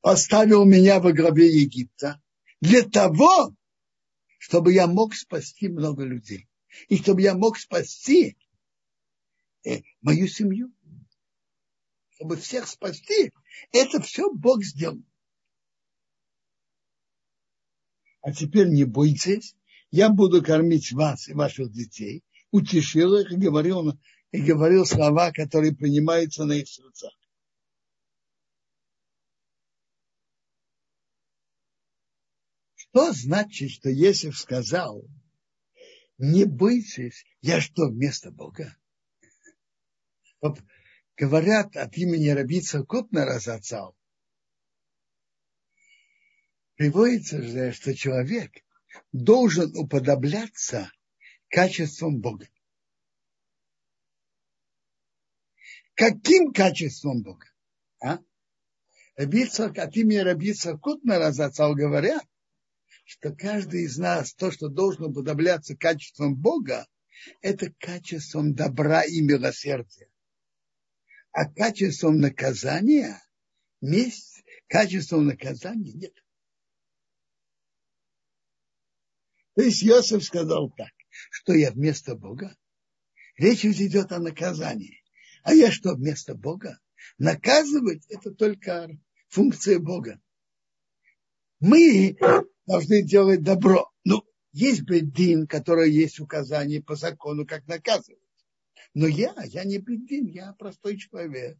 оставил 0.01 0.65
меня 0.65 0.99
во 0.99 1.11
главе 1.11 1.47
Египта 1.47 2.21
для 2.61 2.83
того, 2.83 3.55
чтобы 4.37 4.73
я 4.73 4.87
мог 4.87 5.13
спасти 5.13 5.67
много 5.67 6.03
людей. 6.03 6.47
И 6.87 6.97
чтобы 6.97 7.21
я 7.21 7.35
мог 7.35 7.57
спасти 7.57 8.37
э, 9.65 9.81
мою 10.01 10.27
семью. 10.27 10.73
Чтобы 12.11 12.37
всех 12.37 12.67
спасти, 12.67 13.31
это 13.71 14.01
все 14.01 14.31
Бог 14.31 14.63
сделал. 14.63 15.03
А 18.21 18.31
теперь 18.31 18.67
не 18.67 18.85
бойтесь, 18.85 19.55
я 19.89 20.09
буду 20.09 20.43
кормить 20.43 20.91
вас 20.91 21.27
и 21.27 21.33
ваших 21.33 21.71
детей. 21.71 22.23
Утешил 22.51 23.15
их 23.15 23.31
и 23.31 23.37
говорил, 23.37 23.97
и 24.31 24.41
говорил 24.41 24.85
слова, 24.85 25.31
которые 25.31 25.75
принимаются 25.75 26.45
на 26.45 26.53
их 26.53 26.67
сердцах. 26.67 27.13
Что 32.75 33.13
значит, 33.13 33.71
что 33.71 33.89
Есиф 33.89 34.37
сказал, 34.37 35.05
не 36.17 36.45
бойтесь, 36.45 37.25
я 37.41 37.61
что, 37.61 37.87
вместо 37.87 38.31
Бога? 38.31 38.75
Вот 40.41 40.59
говорят 41.15 41.75
от 41.77 41.97
имени 41.97 42.29
Рабица 42.29 42.83
Кутна 42.83 43.25
Разацал, 43.25 43.95
приводится 46.75 47.41
же, 47.41 47.71
что 47.71 47.93
человек 47.93 48.51
должен 49.11 49.75
уподобляться 49.77 50.91
качеством 51.47 52.19
Бога. 52.19 52.47
Каким 56.01 56.51
качеством 56.51 57.21
Бога? 57.21 57.45
А? 57.99 58.17
Рабица, 59.15 59.65
от 59.67 59.95
имени 59.95 60.17
Рабица 60.17 60.75
Кутна 60.75 61.19
Разацал 61.19 61.75
говорят, 61.75 62.25
что 63.05 63.35
каждый 63.35 63.83
из 63.83 63.99
нас, 63.99 64.33
то, 64.33 64.49
что 64.49 64.67
должен 64.67 65.11
уподобляться 65.11 65.77
качеством 65.77 66.35
Бога, 66.35 66.87
это 67.41 67.71
качеством 67.77 68.55
добра 68.55 69.03
и 69.03 69.21
милосердия. 69.21 70.09
А 71.33 71.45
качеством 71.47 72.17
наказания, 72.17 73.21
месть, 73.79 74.43
качеством 74.65 75.27
наказания 75.27 75.93
нет. 75.93 76.15
То 79.53 79.61
есть 79.61 79.83
Иосиф 79.83 80.23
сказал 80.23 80.71
так, 80.71 80.93
что 81.29 81.53
я 81.53 81.69
вместо 81.69 82.15
Бога. 82.15 82.57
Речь 83.37 83.65
ведь 83.65 83.81
идет 83.81 84.11
о 84.11 84.17
наказании. 84.17 85.00
А 85.43 85.53
я 85.53 85.71
что 85.71 85.95
вместо 85.95 86.35
Бога? 86.35 86.79
Наказывать 87.17 88.05
это 88.09 88.31
только 88.31 88.89
функция 89.29 89.79
Бога. 89.79 90.19
Мы 91.59 92.17
должны 92.65 93.03
делать 93.03 93.43
добро. 93.43 93.91
Ну, 94.03 94.23
есть 94.51 94.81
бедин, 94.81 95.47
который 95.47 95.91
есть 95.91 96.19
указание 96.19 96.81
по 96.81 96.95
закону, 96.95 97.45
как 97.45 97.67
наказывать. 97.67 98.19
Но 98.93 99.07
я, 99.07 99.33
я 99.45 99.63
не 99.63 99.77
бедин, 99.77 100.25
я 100.27 100.53
простой 100.53 100.97
человек. 100.97 101.57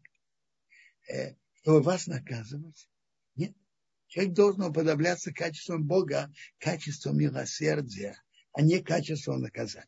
Э, 1.09 1.35
чтобы 1.53 1.81
вас 1.81 2.07
наказывать? 2.07 2.89
Нет. 3.35 3.55
Человек 4.07 4.33
должен 4.33 4.63
уподобляться 4.63 5.31
качеством 5.31 5.85
Бога, 5.85 6.31
качеством 6.57 7.17
милосердия, 7.17 8.21
а 8.51 8.61
не 8.61 8.79
качеством 8.79 9.41
наказания. 9.41 9.87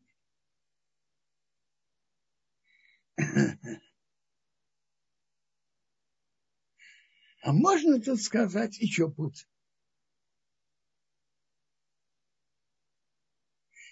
А 7.43 7.51
можно 7.51 8.01
тут 8.01 8.21
сказать 8.21 8.77
еще 8.79 9.11
путь. 9.11 9.47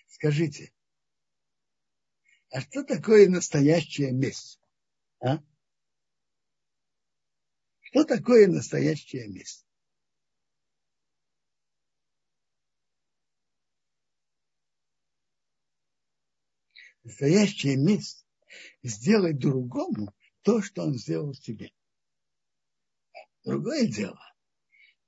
Скажите, 0.07 0.73
а 2.51 2.61
что 2.61 2.83
такое 2.83 3.27
настоящая 3.29 4.11
месть? 4.11 4.59
А? 5.19 5.39
Что 7.81 8.05
такое 8.05 8.47
настоящая 8.47 9.27
месть? 9.27 9.65
Настоящая 17.03 17.77
месть 17.77 18.25
сделать 18.83 19.39
другому 19.39 20.13
то, 20.41 20.61
что 20.61 20.83
он 20.83 20.95
сделал 20.95 21.33
тебе. 21.33 21.71
Другое 23.43 23.87
дело. 23.87 24.19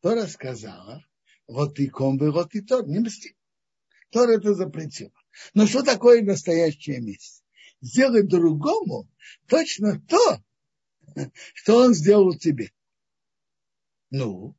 То 0.01 0.15
рассказала, 0.15 1.05
вот 1.47 1.79
и 1.79 1.87
комбы, 1.87 2.31
вот 2.31 2.55
и 2.55 2.61
тот, 2.61 2.87
не 2.87 2.99
мсти. 2.99 3.35
Тора 4.09 4.37
это 4.37 4.53
запретила. 4.53 5.11
Но 5.53 5.65
что 5.65 5.83
такое 5.83 6.21
настоящая 6.23 6.99
месть? 6.99 7.43
Сделать 7.81 8.27
другому 8.27 9.09
точно 9.47 9.99
то, 10.01 10.43
что 11.53 11.77
он 11.77 11.93
сделал 11.93 12.37
тебе. 12.37 12.71
Ну, 14.09 14.55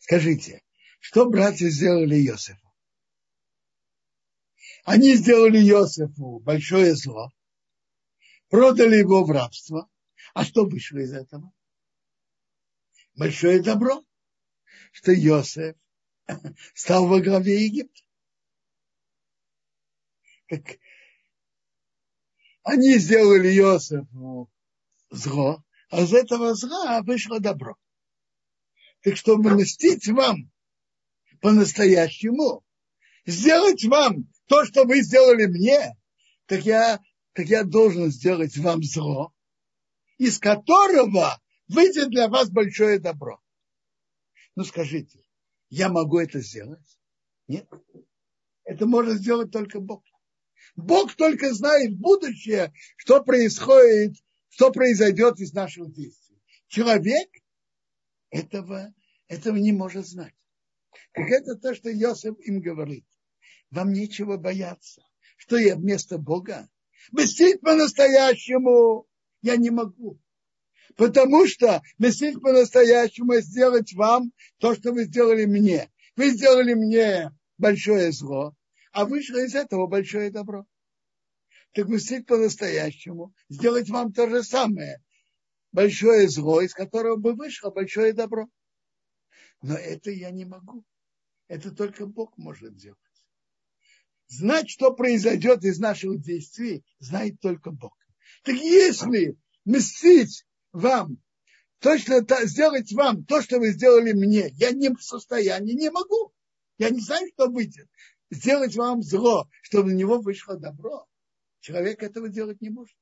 скажите, 0.00 0.62
что 1.00 1.28
братья 1.28 1.68
сделали 1.68 2.16
Иосифу? 2.26 2.68
Они 4.84 5.14
сделали 5.14 5.58
Иосифу 5.58 6.38
большое 6.40 6.94
зло, 6.94 7.32
продали 8.48 8.96
его 8.96 9.24
в 9.24 9.30
рабство. 9.30 9.88
А 10.34 10.44
что 10.44 10.64
вышло 10.64 10.98
из 10.98 11.12
этого? 11.12 11.52
Большое 13.14 13.60
добро, 13.60 14.04
что 14.92 15.14
Иосиф 15.14 15.76
стал 16.74 17.06
во 17.08 17.20
главе 17.20 17.64
Египта. 17.64 18.02
Так 20.48 20.78
они 22.62 22.98
сделали 22.98 23.48
Иосифу 23.48 24.50
зло, 25.10 25.64
а 25.90 26.02
из 26.02 26.12
этого 26.12 26.54
зла 26.54 27.02
вышло 27.02 27.40
добро. 27.40 27.76
Так 29.02 29.16
чтобы 29.16 29.54
мстить 29.54 30.06
вам 30.08 30.50
по-настоящему, 31.40 32.64
сделать 33.26 33.84
вам 33.84 34.28
то, 34.46 34.64
что 34.64 34.84
вы 34.84 35.02
сделали 35.02 35.46
мне, 35.46 35.96
так 36.46 36.62
я, 36.62 37.00
так 37.38 37.46
я 37.46 37.62
должен 37.62 38.10
сделать 38.10 38.56
вам 38.56 38.82
зло, 38.82 39.32
из 40.16 40.40
которого 40.40 41.40
выйдет 41.68 42.10
для 42.10 42.26
вас 42.26 42.50
большое 42.50 42.98
добро. 42.98 43.40
Ну 44.56 44.64
скажите, 44.64 45.22
я 45.70 45.88
могу 45.88 46.18
это 46.18 46.40
сделать? 46.40 46.98
Нет. 47.46 47.70
Это 48.64 48.86
может 48.86 49.18
сделать 49.18 49.52
только 49.52 49.78
Бог. 49.78 50.02
Бог 50.74 51.14
только 51.14 51.54
знает 51.54 51.96
будущее, 51.96 52.72
что 52.96 53.22
происходит, 53.22 54.16
что 54.48 54.72
произойдет 54.72 55.38
из 55.38 55.52
наших 55.52 55.92
действий. 55.92 56.42
Человек 56.66 57.28
этого, 58.30 58.92
этого 59.28 59.54
не 59.54 59.70
может 59.70 60.08
знать. 60.08 60.34
Так 61.12 61.30
это 61.30 61.54
то, 61.54 61.72
что 61.72 61.88
Иосиф 61.88 62.34
им 62.40 62.60
говорит. 62.60 63.06
Вам 63.70 63.92
нечего 63.92 64.38
бояться. 64.38 65.04
Что 65.36 65.56
я 65.56 65.76
вместо 65.76 66.18
Бога? 66.18 66.68
Мстить 67.12 67.60
по-настоящему 67.60 69.06
я 69.42 69.56
не 69.56 69.70
могу. 69.70 70.18
Потому 70.96 71.46
что 71.46 71.82
мстить 71.98 72.40
по-настоящему 72.40 73.34
сделать 73.36 73.92
вам 73.94 74.32
то, 74.58 74.74
что 74.74 74.92
вы 74.92 75.04
сделали 75.04 75.44
мне. 75.44 75.90
Вы 76.16 76.30
сделали 76.30 76.74
мне 76.74 77.30
большое 77.56 78.10
зло, 78.12 78.54
а 78.92 79.04
вышло 79.04 79.38
из 79.38 79.54
этого 79.54 79.86
большое 79.86 80.30
добро. 80.30 80.66
Так 81.72 81.86
мстить 81.88 82.26
по-настоящему, 82.26 83.32
сделать 83.48 83.88
вам 83.90 84.12
то 84.12 84.28
же 84.28 84.42
самое. 84.42 85.02
Большое 85.70 86.28
зло, 86.28 86.60
из 86.60 86.74
которого 86.74 87.16
бы 87.16 87.34
вышло 87.34 87.70
большое 87.70 88.12
добро. 88.12 88.48
Но 89.62 89.74
это 89.74 90.10
я 90.10 90.30
не 90.30 90.44
могу. 90.44 90.84
Это 91.46 91.70
только 91.70 92.06
Бог 92.06 92.36
может 92.36 92.76
делать. 92.76 92.98
Знать, 94.28 94.68
что 94.68 94.92
произойдет 94.92 95.64
из 95.64 95.78
наших 95.78 96.20
действий, 96.20 96.84
знает 96.98 97.40
только 97.40 97.70
Бог. 97.70 97.96
Так 98.44 98.56
если 98.56 99.36
мстить 99.64 100.44
вам, 100.72 101.18
точно 101.80 102.24
сделать 102.46 102.92
вам 102.92 103.24
то, 103.24 103.40
что 103.40 103.58
вы 103.58 103.70
сделали 103.70 104.12
мне, 104.12 104.50
я 104.54 104.72
не 104.72 104.90
в 104.90 105.02
состоянии, 105.02 105.72
не 105.72 105.90
могу. 105.90 106.32
Я 106.76 106.90
не 106.90 107.00
знаю, 107.00 107.26
что 107.34 107.48
выйдет. 107.48 107.88
Сделать 108.30 108.76
вам 108.76 109.02
зло, 109.02 109.48
чтобы 109.62 109.90
на 109.90 109.94
него 109.94 110.20
вышло 110.20 110.56
добро. 110.58 111.06
Человек 111.60 112.02
этого 112.02 112.28
делать 112.28 112.60
не 112.60 112.68
может. 112.68 112.96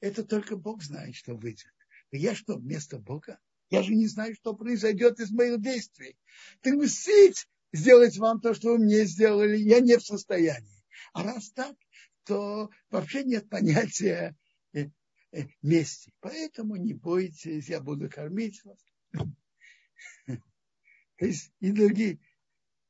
Это 0.00 0.22
только 0.22 0.56
Бог 0.56 0.82
знает, 0.82 1.14
что 1.14 1.34
выйдет. 1.34 1.72
Я 2.10 2.34
что, 2.34 2.56
вместо 2.56 2.98
Бога? 2.98 3.38
Я 3.70 3.82
же 3.82 3.94
не 3.94 4.06
знаю, 4.06 4.34
что 4.34 4.54
произойдет 4.54 5.18
из 5.18 5.30
моих 5.30 5.60
действий. 5.60 6.16
Ты 6.60 6.76
мстить, 6.76 7.48
сделать 7.74 8.16
вам 8.18 8.40
то, 8.40 8.54
что 8.54 8.68
вы 8.72 8.78
мне 8.78 9.04
сделали, 9.04 9.56
я 9.56 9.80
не 9.80 9.98
в 9.98 10.02
состоянии. 10.02 10.82
А 11.12 11.24
раз 11.24 11.50
так, 11.50 11.76
то 12.24 12.70
вообще 12.90 13.24
нет 13.24 13.50
понятия 13.50 14.36
э, 14.72 14.86
э, 15.32 15.46
мести. 15.60 16.12
Поэтому 16.20 16.76
не 16.76 16.94
бойтесь, 16.94 17.68
я 17.68 17.80
буду 17.80 18.08
кормить 18.08 18.62
вас. 18.64 18.78
То 20.26 21.26
есть 21.26 21.52
и 21.60 21.72
другие. 21.72 22.20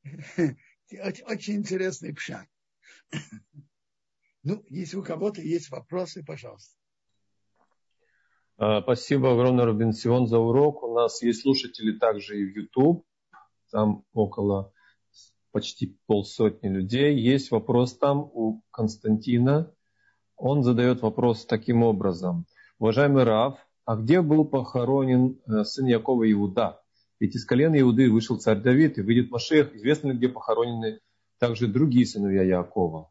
Очень, 0.91 1.55
интересный 1.55 2.13
пшак. 2.13 2.47
Ну, 4.47 4.63
если 4.69 4.97
у 4.97 5.01
кого-то 5.01 5.41
есть 5.41 5.71
вопросы, 5.71 6.23
пожалуйста. 6.23 6.77
А, 8.57 8.83
спасибо 8.83 9.33
огромное, 9.33 9.65
Рубин 9.65 9.91
Сион, 9.91 10.27
за 10.27 10.37
урок. 10.37 10.83
У 10.83 10.93
нас 10.93 11.23
есть 11.23 11.41
слушатели 11.41 11.97
также 11.97 12.39
и 12.39 12.45
в 12.45 12.55
YouTube. 12.55 13.07
Там 13.71 14.05
около 14.13 14.71
почти 15.55 15.97
полсотни 16.05 16.67
людей. 16.67 17.17
Есть 17.17 17.49
вопрос 17.49 17.97
там 17.97 18.29
у 18.33 18.61
Константина. 18.71 19.71
Он 20.35 20.63
задает 20.63 21.01
вопрос 21.01 21.45
таким 21.45 21.81
образом. 21.81 22.45
Уважаемый 22.77 23.23
Рав, 23.23 23.57
а 23.85 23.95
где 23.95 24.21
был 24.21 24.43
похоронен 24.43 25.39
э, 25.47 25.63
сын 25.63 25.85
Якова 25.85 26.29
Иуда? 26.29 26.81
Ведь 27.21 27.37
из 27.37 27.45
колена 27.45 27.79
Иуды 27.79 28.11
вышел 28.11 28.37
царь 28.37 28.59
Давид 28.59 28.97
и 28.97 29.01
выйдет 29.01 29.31
Машех. 29.31 29.73
Известно 29.73 30.09
ли, 30.09 30.17
где 30.17 30.27
похоронены 30.27 30.99
также 31.37 31.67
другие 31.67 32.05
сыновья 32.05 32.43
Якова? 32.43 33.09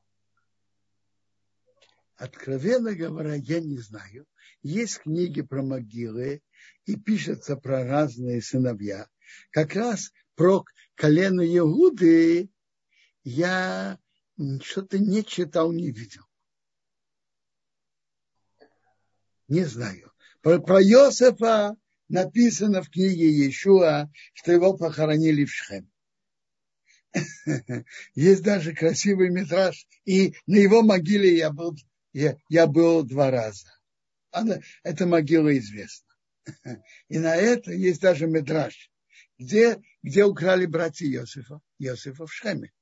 Откровенно 2.16 2.94
говоря, 2.94 3.36
я 3.36 3.60
не 3.60 3.78
знаю. 3.78 4.26
Есть 4.62 4.98
книги 4.98 5.40
про 5.40 5.62
могилы 5.62 6.42
и 6.84 6.96
пишется 6.96 7.56
про 7.56 7.86
разные 7.86 8.42
сыновья. 8.42 9.08
Как 9.50 9.74
раз 9.74 10.12
про 10.34 10.64
колено 10.94 11.42
Иуды 11.42 12.50
я 13.22 13.98
что-то 14.62 14.98
не 14.98 15.24
читал, 15.24 15.72
не 15.72 15.90
видел. 15.90 16.22
Не 19.48 19.64
знаю. 19.64 20.12
Про, 20.40 20.58
про 20.60 20.82
Иосифа 20.82 21.76
написано 22.08 22.82
в 22.82 22.90
книге 22.90 23.28
Иешуа, 23.30 24.10
что 24.32 24.52
его 24.52 24.76
похоронили 24.76 25.44
в 25.44 25.52
Шхем. 25.52 25.90
Есть 28.14 28.42
даже 28.42 28.74
красивый 28.74 29.30
метраж, 29.30 29.86
и 30.04 30.34
на 30.46 30.56
его 30.56 30.82
могиле 30.82 31.36
я 31.36 31.50
был 31.50 31.76
я, 32.14 32.38
я 32.48 32.66
был 32.66 33.02
два 33.02 33.30
раза. 33.30 33.66
Она, 34.30 34.60
эта 34.82 35.06
могила 35.06 35.56
известна. 35.58 36.14
И 37.08 37.18
на 37.18 37.34
это 37.34 37.72
есть 37.72 38.00
даже 38.00 38.26
медраж, 38.26 38.90
где, 39.38 39.82
где 40.02 40.24
украли 40.24 40.66
братья 40.66 41.06
Иосифа, 41.06 41.60
Иосифа 41.78 42.26
в 42.26 42.32
Шеме. 42.32 42.72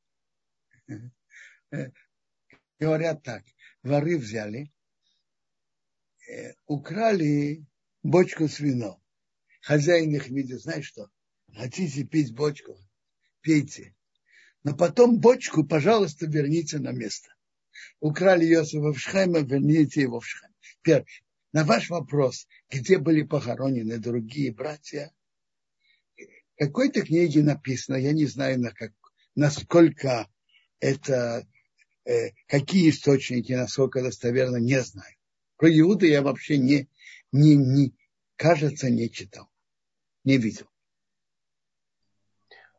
Говорят 2.79 3.23
так, 3.23 3.45
воры 3.83 4.19
взяли, 4.19 4.73
э, 6.29 6.55
украли 6.67 7.65
бочку 8.03 8.49
с 8.49 8.59
вином. 8.61 9.01
Хозяин 9.61 10.15
их 10.15 10.29
видит, 10.29 10.61
знаешь 10.61 10.87
что, 10.87 11.09
хотите 11.55 12.05
пить 12.05 12.35
бочку, 12.35 12.77
пейте. 13.41 13.95
Но 14.65 14.77
потом 14.77 15.21
бочку, 15.21 15.65
пожалуйста, 15.65 16.27
верните 16.27 16.79
на 16.79 16.91
место 16.91 17.33
украли 18.01 18.47
Иосифа 18.47 18.93
в 18.93 18.99
Шхеме, 18.99 19.43
верните 19.43 20.03
его 20.03 20.21
в 20.21 20.27
Шхем. 20.27 20.51
Теперь, 20.61 21.05
на 21.53 21.65
ваш 21.65 21.91
вопрос, 21.91 22.47
где 22.71 22.99
были 22.99 23.23
похоронены 23.23 23.99
другие 23.99 24.53
братья, 24.53 25.13
какой-то 26.67 27.03
книге 27.03 27.43
написано, 27.43 27.97
я 27.97 28.13
не 28.13 28.27
знаю, 28.27 28.61
на 28.61 28.71
как, 28.71 28.93
насколько 29.35 30.29
это, 30.81 31.47
э, 32.05 32.31
какие 32.47 32.91
источники, 32.91 33.53
насколько 33.53 34.03
достоверно, 34.03 34.59
не 34.59 34.81
знаю. 34.81 35.15
Про 35.57 35.71
Иуду 35.71 36.07
я 36.07 36.23
вообще 36.23 36.59
не, 36.59 36.89
не, 37.33 37.57
не, 37.57 37.95
кажется, 38.37 38.91
не 38.91 39.11
читал, 39.11 39.49
не 40.25 40.39
видел. 40.39 40.67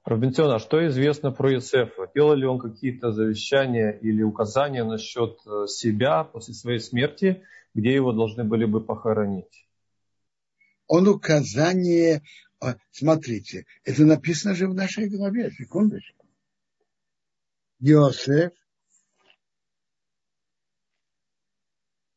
Робинсон, 0.05 0.51
а 0.51 0.59
что 0.59 0.85
известно 0.87 1.31
про 1.31 1.53
Иосифа? 1.53 2.11
Делал 2.13 2.35
ли 2.35 2.45
он 2.45 2.59
какие-то 2.59 3.11
завещания 3.11 3.91
или 3.91 4.21
указания 4.21 4.83
насчет 4.83 5.39
э, 5.45 5.67
себя 5.67 6.25
после 6.25 6.53
своей 6.53 6.79
смерти, 6.79 7.43
где 7.73 7.93
его 7.93 8.11
должны 8.11 8.43
были 8.43 8.65
бы 8.65 8.81
похоронить? 8.81 9.65
Он 10.87 11.07
указание, 11.07 12.21
смотрите, 12.91 13.65
это 13.83 14.05
написано 14.05 14.55
же 14.55 14.67
в 14.67 14.73
нашей 14.73 15.09
главе, 15.09 15.51
секундочку. 15.51 16.27
Иосиф, 17.79 18.51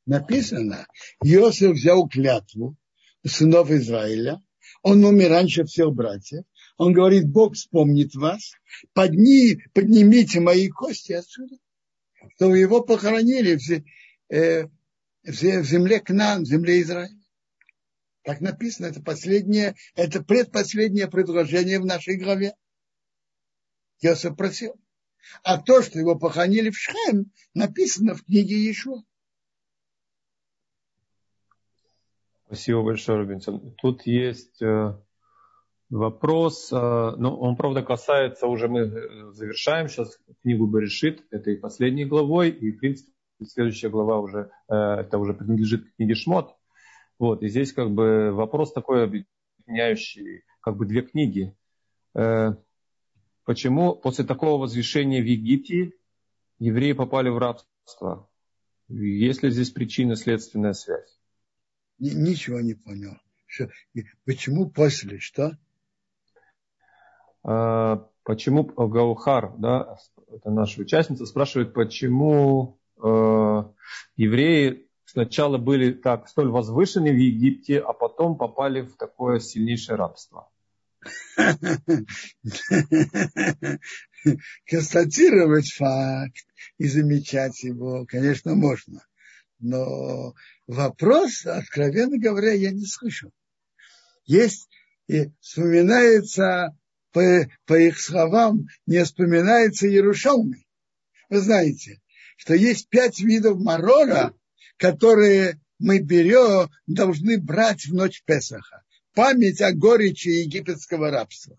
написано, 0.06 0.86
Иосиф 1.22 1.72
взял 1.72 2.08
клятву 2.08 2.76
сынов 3.24 3.70
Израиля, 3.70 4.40
он 4.82 5.04
умер 5.04 5.30
раньше 5.30 5.64
всех 5.64 5.92
братьев, 5.92 6.44
он 6.76 6.92
говорит, 6.92 7.28
Бог 7.28 7.54
вспомнит 7.54 8.14
вас, 8.14 8.52
подни, 8.92 9.58
поднимите 9.72 10.40
мои 10.40 10.68
кости 10.68 11.12
отсюда, 11.12 11.56
чтобы 12.36 12.58
его 12.58 12.82
похоронили 12.82 13.56
в, 13.56 14.34
э, 14.34 14.66
в 15.24 15.64
земле 15.64 16.00
Кнан, 16.00 16.44
в 16.44 16.46
земле 16.46 16.80
Израиля. 16.82 17.18
Так 18.26 18.40
написано, 18.40 18.86
это 18.86 19.00
последнее, 19.00 19.76
это 19.94 20.20
предпоследнее 20.20 21.06
предложение 21.06 21.78
в 21.78 21.86
нашей 21.86 22.16
главе. 22.16 22.56
Я 24.00 24.16
сопросил. 24.16 24.74
А 25.44 25.62
то, 25.62 25.80
что 25.80 26.00
его 26.00 26.18
похоронили 26.18 26.70
в 26.70 26.76
Шхем, 26.76 27.30
написано 27.54 28.16
в 28.16 28.24
книге 28.24 28.56
Иешуа. 28.56 29.04
Спасибо 32.46 32.82
большое, 32.82 33.18
Робинсон. 33.18 33.76
Тут 33.76 34.04
есть 34.06 34.60
э, 34.60 35.00
Вопрос, 35.88 36.72
э, 36.72 36.76
ну, 37.16 37.36
он, 37.36 37.54
правда, 37.54 37.82
касается, 37.82 38.48
уже 38.48 38.66
мы 38.66 38.80
э, 38.80 39.32
завершаем 39.34 39.88
сейчас 39.88 40.18
книгу 40.42 40.66
Берешит, 40.66 41.24
это 41.30 41.52
и 41.52 41.56
последней 41.56 42.06
главой, 42.06 42.50
и, 42.50 42.72
в 42.72 42.78
принципе, 42.78 43.12
следующая 43.46 43.88
глава 43.88 44.18
уже, 44.18 44.50
это 44.66 45.18
уже 45.18 45.32
принадлежит 45.32 45.94
книге 45.94 46.16
Шмот. 46.16 46.55
Вот, 47.18 47.42
и 47.42 47.48
здесь 47.48 47.72
как 47.72 47.90
бы 47.90 48.32
вопрос 48.32 48.72
такой 48.72 49.04
объединяющий, 49.04 50.44
как 50.60 50.76
бы 50.76 50.86
две 50.86 51.02
книги. 51.02 51.56
Почему 53.44 53.94
после 53.94 54.24
такого 54.24 54.60
возвышения 54.60 55.22
в 55.22 55.26
Египте 55.26 55.92
евреи 56.58 56.92
попали 56.92 57.28
в 57.28 57.38
рабство? 57.38 58.28
Есть 58.88 59.42
ли 59.42 59.50
здесь 59.50 59.70
причинно-следственная 59.70 60.72
связь? 60.72 61.18
Ничего 61.98 62.60
не 62.60 62.74
понял. 62.74 63.16
Что, 63.46 63.70
почему 64.24 64.68
после, 64.68 65.18
что? 65.18 65.56
А, 67.42 68.08
почему 68.24 68.64
Гаухар, 68.64 69.56
да, 69.58 69.96
это 70.28 70.50
наша 70.50 70.82
участница, 70.82 71.26
спрашивает, 71.26 71.72
почему 71.72 72.80
э, 73.00 73.62
евреи 74.16 74.85
сначала 75.06 75.56
были 75.56 75.92
так 75.92 76.28
столь 76.28 76.50
возвышены 76.50 77.10
в 77.12 77.16
Египте, 77.16 77.78
а 77.78 77.94
потом 77.94 78.36
попали 78.36 78.82
в 78.82 78.96
такое 78.96 79.38
сильнейшее 79.40 79.96
рабство. 79.96 80.50
Констатировать 84.66 85.72
факт 85.72 86.46
и 86.78 86.88
замечать 86.88 87.62
его, 87.62 88.04
конечно, 88.06 88.54
можно. 88.54 89.06
Но 89.58 90.34
вопрос, 90.66 91.46
откровенно 91.46 92.18
говоря, 92.18 92.52
я 92.52 92.72
не 92.72 92.84
слышу. 92.84 93.30
Есть, 94.24 94.68
и 95.06 95.30
вспоминается 95.40 96.76
по, 97.12 97.48
по 97.64 97.78
их 97.78 98.00
словам, 98.00 98.66
не 98.86 99.04
вспоминается 99.04 99.86
Ярушалмы. 99.86 100.64
Вы 101.30 101.40
знаете, 101.40 102.00
что 102.36 102.54
есть 102.54 102.88
пять 102.88 103.20
видов 103.20 103.58
марора, 103.58 104.34
которые 104.76 105.60
мы 105.78 106.00
берем, 106.00 106.70
должны 106.86 107.40
брать 107.40 107.86
в 107.86 107.94
ночь 107.94 108.22
Песаха. 108.24 108.82
Память 109.14 109.60
о 109.62 109.72
горечи 109.72 110.28
египетского 110.28 111.10
рабства. 111.10 111.58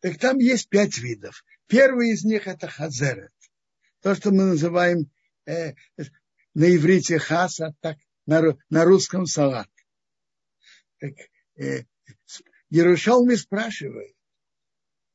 Так 0.00 0.18
там 0.18 0.38
есть 0.38 0.68
пять 0.68 0.98
видов. 0.98 1.44
Первый 1.66 2.10
из 2.10 2.24
них 2.24 2.46
это 2.46 2.68
хазерет. 2.68 3.32
То, 4.00 4.14
что 4.14 4.30
мы 4.30 4.44
называем 4.44 5.10
э, 5.46 5.74
на 6.54 6.74
иврите 6.74 7.18
хаса, 7.18 7.74
так 7.80 7.98
на, 8.26 8.56
на 8.70 8.84
русском 8.84 9.26
салат. 9.26 9.68
Так, 10.98 11.12
э, 11.56 11.84
Ярушалми 12.70 13.34
спрашивает, 13.34 14.14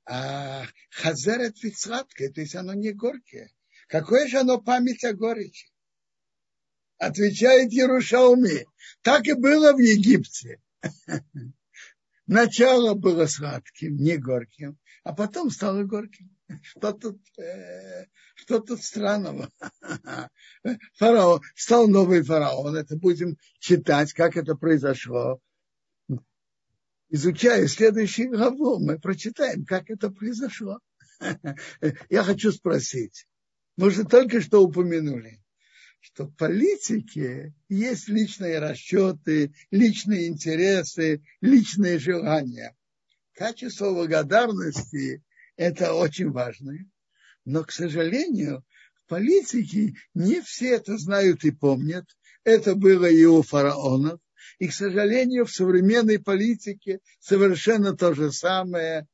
а 0.05 0.65
хазерет 0.91 1.61
ведь 1.63 1.79
сладкое, 1.79 2.31
то 2.31 2.41
есть 2.41 2.55
оно 2.55 2.73
не 2.73 2.91
горькое. 2.91 3.51
Какое 3.87 4.27
же 4.27 4.39
оно 4.39 4.59
память 4.59 5.03
о 5.03 5.13
горечи? 5.13 5.67
Отвечает 6.97 7.71
Ярушалми. 7.71 8.65
Так 9.01 9.27
и 9.27 9.33
было 9.33 9.73
в 9.73 9.79
Египте. 9.79 10.61
Начало 12.27 12.95
было 12.95 13.27
сладким, 13.27 13.97
не 13.97 14.17
горьким, 14.17 14.79
а 15.03 15.13
потом 15.13 15.51
стало 15.51 15.83
горьким. 15.83 16.35
Что 16.61 16.91
тут, 16.91 17.21
э, 17.37 18.05
что 18.35 18.59
тут 18.59 18.83
странного? 18.83 19.51
Фараон, 20.97 21.41
стал 21.55 21.87
новый 21.87 22.23
фараон. 22.23 22.75
Это 22.75 22.97
будем 22.97 23.37
читать, 23.59 24.13
как 24.13 24.37
это 24.37 24.55
произошло. 24.55 25.39
Изучая 27.09 27.67
следующий 27.67 28.25
главу, 28.25 28.79
мы 28.79 28.99
прочитаем, 28.99 29.65
как 29.65 29.89
это 29.89 30.09
произошло. 30.09 30.79
Я 32.09 32.23
хочу 32.23 32.51
спросить. 32.51 33.27
Мы 33.77 33.91
же 33.91 34.03
только 34.03 34.41
что 34.41 34.63
упомянули 34.63 35.39
что 36.05 36.25
в 36.25 36.35
политике 36.35 37.55
есть 37.67 38.07
личные 38.09 38.59
расчеты, 38.59 39.55
личные 39.71 40.27
интересы, 40.27 41.23
личные 41.41 41.97
желания. 41.97 42.75
Качество 43.33 43.91
благодарности– 43.91 45.23
это 45.57 45.95
очень 45.95 46.29
важно. 46.29 46.77
Но, 47.43 47.63
к 47.63 47.71
сожалению, 47.71 48.63
в 48.93 49.09
политике 49.09 49.95
не 50.13 50.41
все 50.41 50.75
это 50.75 50.95
знают 50.99 51.43
и 51.43 51.49
помнят. 51.49 52.05
Это 52.43 52.75
было 52.75 53.09
и 53.09 53.25
у 53.25 53.41
фараонов. 53.41 54.19
И, 54.59 54.67
к 54.67 54.73
сожалению, 54.73 55.45
в 55.45 55.51
современной 55.51 56.19
политике 56.19 56.99
совершенно 57.19 57.97
то 57.97 58.13
же 58.13 58.31
самое. 58.31 59.07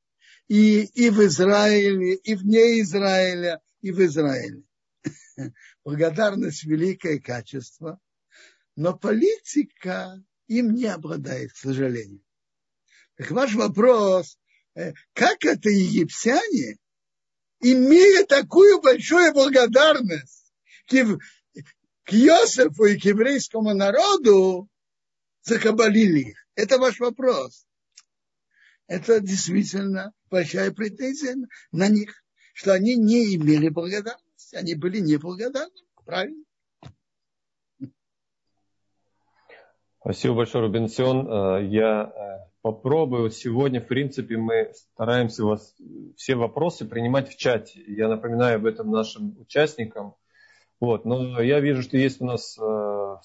И, 0.49 0.81
и 0.83 1.09
в 1.09 1.23
Израиле, 1.25 2.15
и 2.15 2.35
вне 2.35 2.81
Израиля, 2.81 3.61
и 3.81 3.91
в 3.91 4.03
Израиле. 4.05 4.63
благодарность 5.83 6.63
великое 6.63 7.19
качество, 7.19 7.99
но 8.75 8.97
политика 8.97 10.23
им 10.47 10.73
не 10.73 10.85
обладает, 10.85 11.53
к 11.53 11.57
сожалению. 11.57 12.23
Так 13.15 13.31
ваш 13.31 13.53
вопрос, 13.55 14.37
э, 14.75 14.93
как 15.13 15.43
это 15.45 15.69
египтяне, 15.69 16.77
имея 17.59 18.25
такую 18.25 18.81
большую 18.81 19.33
благодарность 19.33 20.53
к, 20.87 20.93
Иосифу 22.13 22.85
и 22.85 22.99
к 22.99 23.05
еврейскому 23.05 23.73
народу, 23.73 24.67
закабалили 25.43 26.31
их? 26.31 26.47
Это 26.55 26.77
ваш 26.77 26.99
вопрос. 26.99 27.65
Это 28.87 29.21
действительно 29.21 30.13
большая 30.29 30.71
претензия 30.71 31.37
на 31.71 31.87
них, 31.87 32.21
что 32.53 32.73
они 32.73 32.95
не 32.95 33.35
имели 33.35 33.69
благодарности 33.69 34.31
они 34.53 34.75
были 34.75 34.99
неблагодарны. 34.99 35.71
Правильно? 36.05 36.43
Спасибо 39.99 40.35
большое, 40.35 40.65
Рубенсион. 40.65 41.27
Э, 41.27 41.65
я 41.67 42.03
э, 42.03 42.49
попробую. 42.63 43.29
Сегодня, 43.29 43.79
в 43.81 43.87
принципе, 43.87 44.37
мы 44.37 44.73
стараемся 44.73 45.45
вас 45.45 45.75
все 46.17 46.35
вопросы 46.35 46.85
принимать 46.85 47.29
в 47.29 47.37
чате. 47.37 47.83
Я 47.85 48.07
напоминаю 48.07 48.55
об 48.57 48.65
этом 48.65 48.89
нашим 48.89 49.37
участникам. 49.39 50.15
Вот. 50.79 51.05
Но 51.05 51.39
я 51.39 51.59
вижу, 51.59 51.83
что 51.83 51.97
есть 51.97 52.19
у 52.19 52.25
нас 52.25 52.57
э, 52.57 53.15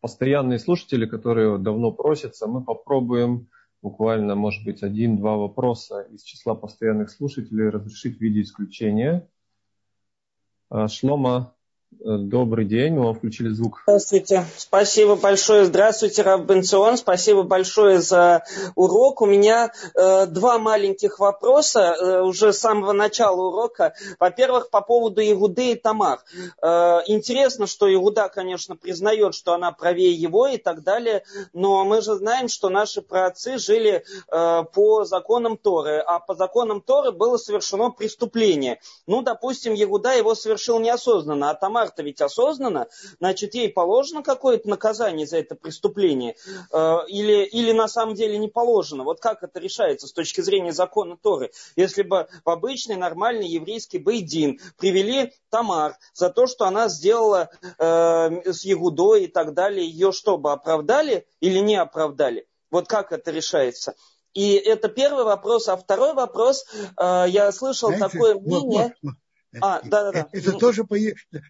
постоянные 0.00 0.60
слушатели, 0.60 1.06
которые 1.06 1.58
давно 1.58 1.90
просятся. 1.90 2.46
Мы 2.46 2.62
попробуем 2.62 3.48
буквально, 3.84 4.34
может 4.34 4.64
быть, 4.64 4.82
один-два 4.82 5.36
вопроса 5.36 6.00
из 6.10 6.22
числа 6.22 6.54
постоянных 6.54 7.10
слушателей 7.10 7.68
разрешить 7.68 8.16
в 8.16 8.20
виде 8.20 8.40
исключения. 8.40 9.28
А, 10.70 10.88
Шлома, 10.88 11.53
добрый 12.00 12.64
день, 12.64 12.94
мы 12.94 13.04
вам 13.04 13.14
включили 13.14 13.48
звук. 13.48 13.82
Здравствуйте, 13.86 14.44
спасибо 14.56 15.16
большое. 15.16 15.64
Здравствуйте, 15.64 16.22
Раб 16.22 16.42
Бенцион, 16.42 16.96
спасибо 16.96 17.42
большое 17.42 18.00
за 18.00 18.44
урок. 18.74 19.20
У 19.20 19.26
меня 19.26 19.72
э, 19.94 20.26
два 20.26 20.58
маленьких 20.58 21.18
вопроса 21.18 21.96
э, 21.98 22.20
уже 22.22 22.52
с 22.52 22.58
самого 22.58 22.92
начала 22.92 23.40
урока. 23.40 23.94
Во-первых, 24.18 24.70
по 24.70 24.80
поводу 24.80 25.22
Игуды 25.22 25.72
и 25.72 25.74
Тамар. 25.74 26.20
Э, 26.62 27.00
интересно, 27.06 27.66
что 27.66 27.92
Игуда, 27.92 28.28
конечно, 28.28 28.76
признает, 28.76 29.34
что 29.34 29.52
она 29.52 29.72
правее 29.72 30.12
его 30.12 30.46
и 30.46 30.56
так 30.56 30.82
далее, 30.82 31.24
но 31.52 31.84
мы 31.84 32.00
же 32.00 32.14
знаем, 32.14 32.48
что 32.48 32.68
наши 32.68 33.02
праотцы 33.02 33.58
жили 33.58 34.04
э, 34.30 34.64
по 34.72 35.04
законам 35.04 35.56
Торы, 35.56 35.98
а 35.98 36.20
по 36.20 36.34
законам 36.34 36.80
Торы 36.80 37.12
было 37.12 37.36
совершено 37.36 37.90
преступление. 37.90 38.80
Ну, 39.06 39.22
допустим, 39.22 39.74
Игуда 39.74 40.12
его 40.12 40.34
совершил 40.34 40.80
неосознанно, 40.80 41.50
а 41.50 41.54
Тамар-то 41.84 42.02
ведь 42.02 42.20
осознанно, 42.20 42.88
значит, 43.18 43.54
ей 43.54 43.68
положено 43.68 44.22
какое-то 44.22 44.68
наказание 44.68 45.26
за 45.26 45.38
это 45.38 45.54
преступление 45.54 46.36
э, 46.72 46.98
или, 47.08 47.44
или 47.44 47.72
на 47.72 47.88
самом 47.88 48.14
деле 48.14 48.38
не 48.38 48.48
положено. 48.48 49.04
Вот 49.04 49.20
как 49.20 49.42
это 49.42 49.60
решается 49.60 50.06
с 50.06 50.12
точки 50.12 50.40
зрения 50.40 50.72
закона 50.72 51.16
Торы? 51.20 51.50
Если 51.76 52.02
бы 52.02 52.28
в 52.44 52.50
обычный 52.50 52.96
нормальный 52.96 53.46
еврейский 53.46 53.98
бейдин 53.98 54.60
привели 54.78 55.32
Тамар 55.50 55.96
за 56.14 56.30
то, 56.30 56.46
что 56.46 56.64
она 56.64 56.88
сделала 56.88 57.50
э, 57.78 58.52
с 58.52 58.64
Егудой 58.64 59.24
и 59.24 59.26
так 59.26 59.54
далее, 59.54 59.86
ее 59.86 60.12
что 60.12 60.38
бы 60.38 60.52
оправдали 60.52 61.26
или 61.40 61.58
не 61.58 61.76
оправдали? 61.76 62.46
Вот 62.70 62.88
как 62.88 63.12
это 63.12 63.30
решается? 63.30 63.94
И 64.32 64.54
это 64.54 64.88
первый 64.88 65.24
вопрос. 65.24 65.68
А 65.68 65.76
второй 65.76 66.14
вопрос, 66.14 66.64
э, 66.98 67.24
я 67.28 67.52
слышал 67.52 67.90
Знаете, 67.90 68.08
такое 68.08 68.34
мнение... 68.34 68.94
Вот, 69.02 69.12
вот, 69.12 69.14
а, 69.60 69.80
да, 69.82 70.04
да, 70.04 70.12
да. 70.12 70.28
Это 70.32 70.52
ну, 70.52 70.58
тоже 70.58 70.84
по... 70.84 70.96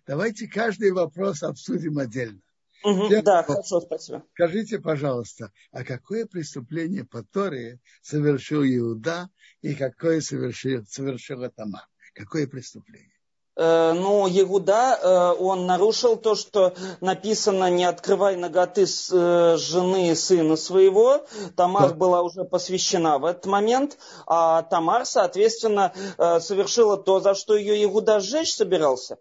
Давайте 0.06 0.48
каждый 0.48 0.92
вопрос 0.92 1.42
обсудим 1.42 1.98
отдельно. 1.98 2.40
Угу, 2.84 3.08
да, 3.22 3.42
хорошо, 3.42 3.80
спасибо. 3.80 4.24
Скажите, 4.34 4.78
пожалуйста, 4.78 5.50
а 5.72 5.84
какое 5.84 6.26
преступление 6.26 7.04
по 7.04 7.22
Торе 7.22 7.80
совершил 8.02 8.62
Иуда 8.62 9.30
и 9.62 9.74
какое 9.74 10.20
совершил, 10.20 10.84
совершил 10.86 11.48
Тамар? 11.50 11.86
Какое 12.14 12.46
преступление? 12.46 13.13
Э, 13.56 13.92
ну, 13.92 14.26
Егуда, 14.26 14.98
э, 15.00 15.40
он 15.40 15.66
нарушил 15.66 16.16
то, 16.16 16.34
что 16.34 16.74
написано 17.00 17.70
«не 17.70 17.84
открывай 17.84 18.36
ноготы 18.36 18.86
с 18.86 19.10
э, 19.12 19.56
жены 19.56 20.16
сына 20.16 20.56
своего». 20.56 21.24
Тамар 21.56 21.90
да. 21.90 21.94
была 21.94 22.22
уже 22.22 22.44
посвящена 22.44 23.18
в 23.18 23.24
этот 23.24 23.46
момент, 23.46 23.98
а 24.26 24.62
Тамар, 24.62 25.06
соответственно, 25.06 25.92
совершила 26.40 26.96
то, 26.96 27.20
за 27.20 27.34
что 27.34 27.54
ее 27.56 27.80
Егуда 27.80 28.20
сжечь 28.20 28.54
собирался. 28.54 29.18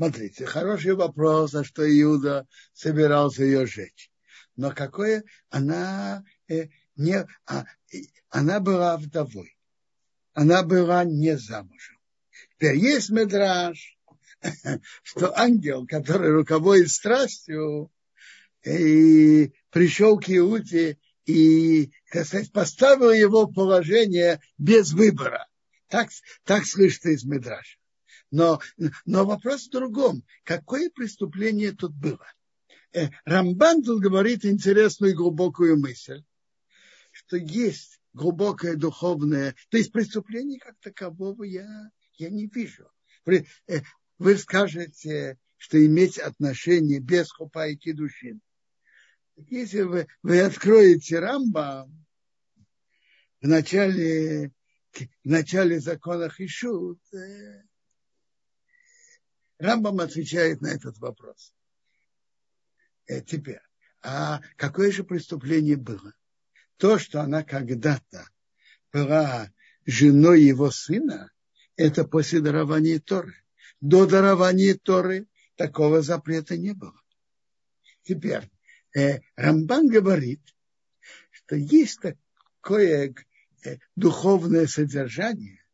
Смотрите, 0.00 0.46
хороший 0.46 0.94
вопрос, 0.94 1.50
за 1.50 1.62
что 1.62 1.82
Иуда 1.84 2.46
собирался 2.72 3.44
ее 3.44 3.66
сжечь. 3.66 4.10
Но 4.56 4.70
какое 4.70 5.24
она 5.50 6.24
э, 6.48 6.68
не, 6.96 7.26
а, 7.46 7.64
она 8.30 8.60
была 8.60 8.96
вдовой, 8.96 9.58
она 10.32 10.62
была 10.62 11.04
не 11.04 11.36
замужем. 11.36 11.99
Теперь 12.60 12.76
есть 12.76 13.08
медраж, 13.08 13.96
что 15.02 15.34
ангел, 15.34 15.86
который 15.86 16.30
руководит 16.30 16.90
страстью, 16.90 17.90
и 18.62 19.54
пришел 19.70 20.18
к 20.18 20.28
Иуде 20.28 20.98
и, 21.24 21.90
так 22.12 22.26
сказать, 22.26 22.52
поставил 22.52 23.12
его 23.12 23.46
положение 23.46 24.42
без 24.58 24.92
выбора. 24.92 25.48
Так, 25.88 26.10
так 26.44 26.66
слышится 26.66 27.08
из 27.08 27.24
Медраша. 27.24 27.78
Но, 28.30 28.60
но 29.06 29.24
вопрос 29.24 29.66
в 29.66 29.70
другом. 29.70 30.22
Какое 30.44 30.90
преступление 30.90 31.72
тут 31.72 31.94
было? 31.94 32.26
Э, 32.92 33.08
Рамбан 33.24 33.82
тут 33.82 34.02
говорит 34.02 34.44
интересную 34.44 35.12
и 35.12 35.16
глубокую 35.16 35.80
мысль, 35.80 36.24
что 37.10 37.38
есть 37.38 38.00
глубокое 38.12 38.76
духовное, 38.76 39.54
то 39.70 39.78
есть 39.78 39.92
преступление 39.92 40.60
как 40.60 40.78
такового 40.80 41.44
я 41.44 41.90
я 42.20 42.30
не 42.30 42.46
вижу. 42.46 42.90
Вы, 43.24 43.46
э, 43.66 43.80
вы 44.18 44.36
скажете, 44.36 45.38
что 45.56 45.84
иметь 45.84 46.18
отношения 46.18 47.00
без 47.00 47.30
хупа 47.32 47.68
и 47.68 47.76
кедушин. 47.76 48.40
Если 49.36 49.82
вы, 49.82 50.06
вы 50.22 50.40
откроете 50.40 51.18
Рамба 51.18 51.90
в 53.40 53.46
начале, 53.46 54.52
в 54.92 55.08
начале 55.24 55.80
закона 55.80 56.28
Хишут, 56.28 57.00
э, 57.14 57.62
Рамбам 59.58 60.00
отвечает 60.00 60.60
на 60.60 60.68
этот 60.68 60.98
вопрос. 60.98 61.54
Э, 63.06 63.22
теперь, 63.22 63.60
а 64.02 64.40
какое 64.56 64.92
же 64.92 65.04
преступление 65.04 65.76
было? 65.76 66.14
То, 66.76 66.98
что 66.98 67.20
она 67.20 67.42
когда-то 67.44 68.28
была 68.92 69.50
женой 69.86 70.42
его 70.42 70.70
сына, 70.70 71.30
это 71.80 72.04
после 72.04 72.40
дарования 72.40 73.00
Торы. 73.00 73.34
До 73.80 74.06
дарования 74.06 74.74
Торы 74.74 75.26
такого 75.56 76.02
запрета 76.02 76.58
не 76.58 76.72
было. 76.74 77.00
Теперь, 78.02 78.50
э, 78.94 79.20
Рамбан 79.36 79.88
говорит, 79.88 80.40
что 81.30 81.56
есть 81.56 82.00
такое 82.00 83.14
э, 83.64 83.78
духовное 83.96 84.66
содержание, 84.66 85.64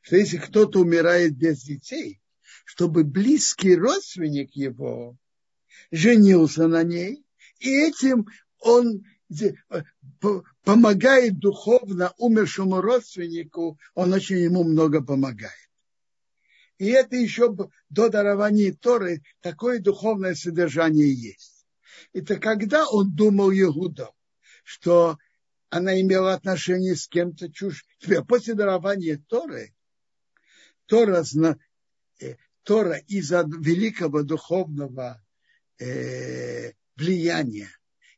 что 0.00 0.16
если 0.16 0.38
кто-то 0.38 0.80
умирает 0.80 1.36
без 1.36 1.62
детей, 1.62 2.22
чтобы 2.64 3.04
близкий 3.04 3.76
родственник 3.76 4.56
его 4.56 5.18
женился 5.90 6.68
на 6.68 6.82
ней, 6.84 7.22
и 7.58 7.68
этим 7.68 8.26
он 8.58 9.04
помогает 10.64 11.38
духовно 11.38 12.12
умершему 12.18 12.80
родственнику, 12.80 13.78
он 13.94 14.12
очень 14.12 14.38
ему 14.38 14.64
много 14.64 15.02
помогает. 15.02 15.54
И 16.78 16.86
это 16.86 17.16
еще 17.16 17.54
до 17.90 18.08
дарования 18.08 18.72
Торы 18.72 19.22
такое 19.40 19.80
духовное 19.80 20.34
содержание 20.34 21.12
есть. 21.12 21.66
Это 22.12 22.38
когда 22.38 22.88
он 22.88 23.14
думал 23.14 23.50
Егуда, 23.50 24.10
что 24.64 25.18
она 25.68 26.00
имела 26.00 26.32
отношение 26.32 26.96
с 26.96 27.06
кем-то 27.06 27.52
чужим. 27.52 27.84
После 28.26 28.54
дарования 28.54 29.22
Торы, 29.28 29.74
Тора, 30.86 31.22
э, 32.20 32.36
Тора 32.62 32.96
из-за 33.06 33.44
великого 33.46 34.22
духовного 34.22 35.22
э, 35.78 36.72
влияния 36.96 37.70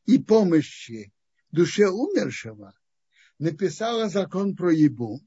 и 0.05 0.17
помощи 0.19 1.11
душе 1.51 1.87
умершего 1.87 2.73
написала 3.39 4.09
закон 4.09 4.55
про 4.55 4.71
ебу, 4.71 5.21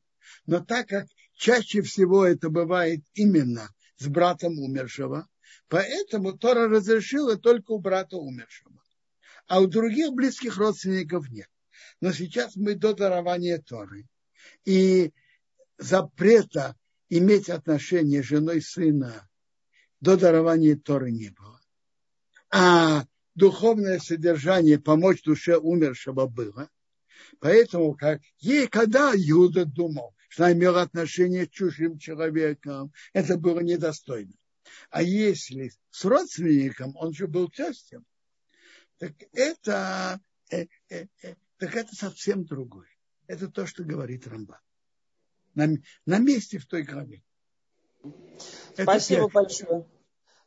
но 0.47 0.61
так 0.61 0.89
как 0.89 1.07
чаще 1.35 1.83
всего 1.83 2.25
это 2.25 2.51
бывает 2.51 3.05
именно 3.15 3.69
с 3.97 4.07
братом 4.09 4.59
умершего, 4.59 5.29
поэтому 5.69 6.37
Тора 6.37 6.69
разрешила 6.69 7.37
только 7.37 7.73
у 7.73 7.79
брата 7.79 8.17
умершего, 8.17 8.83
а 9.47 9.61
у 9.61 9.67
других 9.67 10.13
близких 10.13 10.57
родственников 10.57 11.29
нет. 11.31 11.49
Но 12.01 12.13
сейчас 12.13 12.57
мы 12.57 12.75
до 12.75 12.95
дарования 12.95 13.59
Торы, 13.59 14.07
и 14.65 15.13
запрета 15.79 16.77
иметь 17.09 17.49
отношения 17.49 18.23
с 18.23 18.27
женой 18.27 18.61
сына 18.61 19.29
до 20.01 20.17
дарования 20.17 20.77
Торы 20.77 21.11
не 21.11 21.31
было. 21.31 21.61
А 22.51 23.05
духовное 23.37 24.01
содержание 24.01 24.81
помочь 24.81 25.23
душе 25.23 25.57
умершего 25.57 26.27
было. 26.27 26.69
Поэтому, 27.39 27.95
как 27.95 28.23
ей, 28.39 28.67
когда 28.67 29.13
Иуда 29.15 29.65
думал, 29.65 30.15
что 30.29 30.45
она 30.45 30.55
имела 30.55 30.83
отношение 30.83 31.47
с 31.47 31.51
чужим 31.51 31.99
человеком, 31.99 32.93
это 33.13 33.37
было 33.37 33.61
недостойно. 33.61 34.33
А 34.91 35.03
если 35.03 35.71
с 35.91 36.05
родственником, 36.05 36.97
он 36.97 37.13
же 37.13 37.29
был 37.29 37.49
тестем, 37.49 38.05
так 38.99 39.13
это, 39.33 40.21
э, 40.51 40.67
э, 40.89 41.07
э, 41.23 41.35
так 41.59 41.77
это 41.77 41.95
совсем 41.95 42.45
другое. 42.45 42.89
Это 43.27 43.49
то, 43.49 43.67
что 43.67 43.85
говорит 43.85 44.27
Рамбан. 44.27 44.59
На, 45.55 45.69
на 46.07 46.19
месте 46.19 46.59
в 46.59 46.67
той 46.67 46.83
главе. 46.83 47.23
Спасибо 48.75 49.25
это 49.25 49.33
большое. 49.33 49.87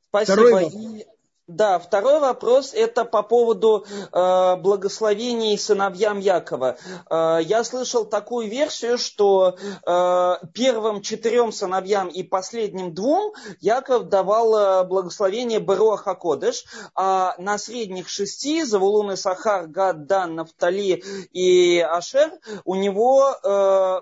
Спасибо. 0.10 0.34
Второй 0.34 1.06
да, 1.50 1.80
второй 1.80 2.20
вопрос 2.20 2.76
это 2.76 3.06
по 3.06 3.24
поводу 3.24 3.84
э, 3.90 4.56
благословений 4.58 5.58
сыновьям 5.58 6.20
Якова. 6.20 6.78
Э, 7.10 7.40
я 7.42 7.64
слышал 7.64 8.06
такую 8.06 8.48
версию, 8.48 9.00
что 9.00 9.58
э, 9.58 10.34
первым 10.54 11.02
четырем 11.02 11.52
сыновьям 11.52 12.08
и 12.08 12.22
последним 12.22 12.94
двум 12.94 13.34
Яков 13.62 14.10
давал 14.10 14.56
э, 14.56 14.84
благословение 14.84 15.60
Беруах 15.60 16.08
Акодыш, 16.08 16.66
а 16.94 17.34
на 17.40 17.58
средних 17.58 18.10
шести, 18.10 18.64
Завулун 18.64 19.18
Сахар, 19.18 19.66
Гад, 19.66 20.06
Дан, 20.06 20.36
Нафтали 20.36 21.04
и 21.34 21.80
Ашер, 21.80 22.32
у 22.64 22.76
него 22.76 23.36
э, 23.44 24.02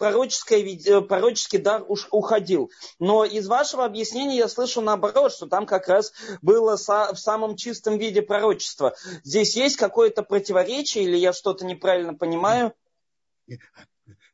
пророческое, 0.00 1.02
пророческий 1.02 1.58
дар 1.58 1.84
уходил. 2.10 2.70
Но 2.98 3.24
из 3.24 3.46
вашего 3.46 3.84
объяснения 3.84 4.38
я 4.38 4.48
слышу 4.48 4.80
наоборот, 4.80 5.32
что 5.32 5.46
там 5.46 5.66
как 5.66 5.88
раз 5.88 6.12
было 6.42 6.76
в 6.86 7.16
самом 7.16 7.56
чистом 7.56 7.98
виде 7.98 8.22
пророчества. 8.22 8.94
Здесь 9.24 9.56
есть 9.56 9.76
какое-то 9.76 10.22
противоречие 10.22 11.04
или 11.04 11.16
я 11.16 11.32
что-то 11.32 11.64
неправильно 11.64 12.14
понимаю? 12.14 12.74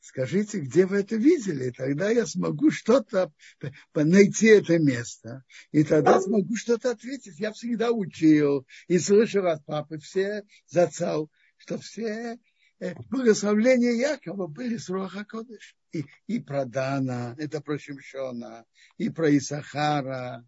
Скажите, 0.01 0.61
где 0.61 0.87
вы 0.87 0.99
это 0.99 1.17
видели? 1.17 1.71
Тогда 1.71 2.11
я 2.11 2.27
смогу 2.27 2.71
что-то 2.71 3.33
найти 3.95 4.47
это 4.47 4.79
место. 4.79 5.43
И 5.73 5.85
тогда 5.85 6.21
смогу 6.21 6.57
что-то 6.57 6.93
ответить. 6.93 7.39
Я 7.39 7.53
всегда 7.53 7.91
учил 7.91 8.67
и 8.87 8.99
слышал 8.99 9.47
от 9.47 9.65
папы 9.65 9.99
все 9.99 10.45
зацал, 10.67 11.29
что 11.59 11.79
все 11.79 12.39
Э, 12.79 12.95
благословления 13.11 13.93
Якова 13.93 14.47
были 14.47 14.77
с 14.77 14.89
Руаха 14.91 15.25
Кодыш. 15.25 15.77
И, 15.93 16.05
и 16.27 16.41
про 16.41 16.67
Дана, 16.67 17.35
это 17.39 17.61
про 17.63 17.79
Шимшона, 17.79 18.67
и 18.99 19.09
про 19.09 19.35
Исахара, 19.37 20.47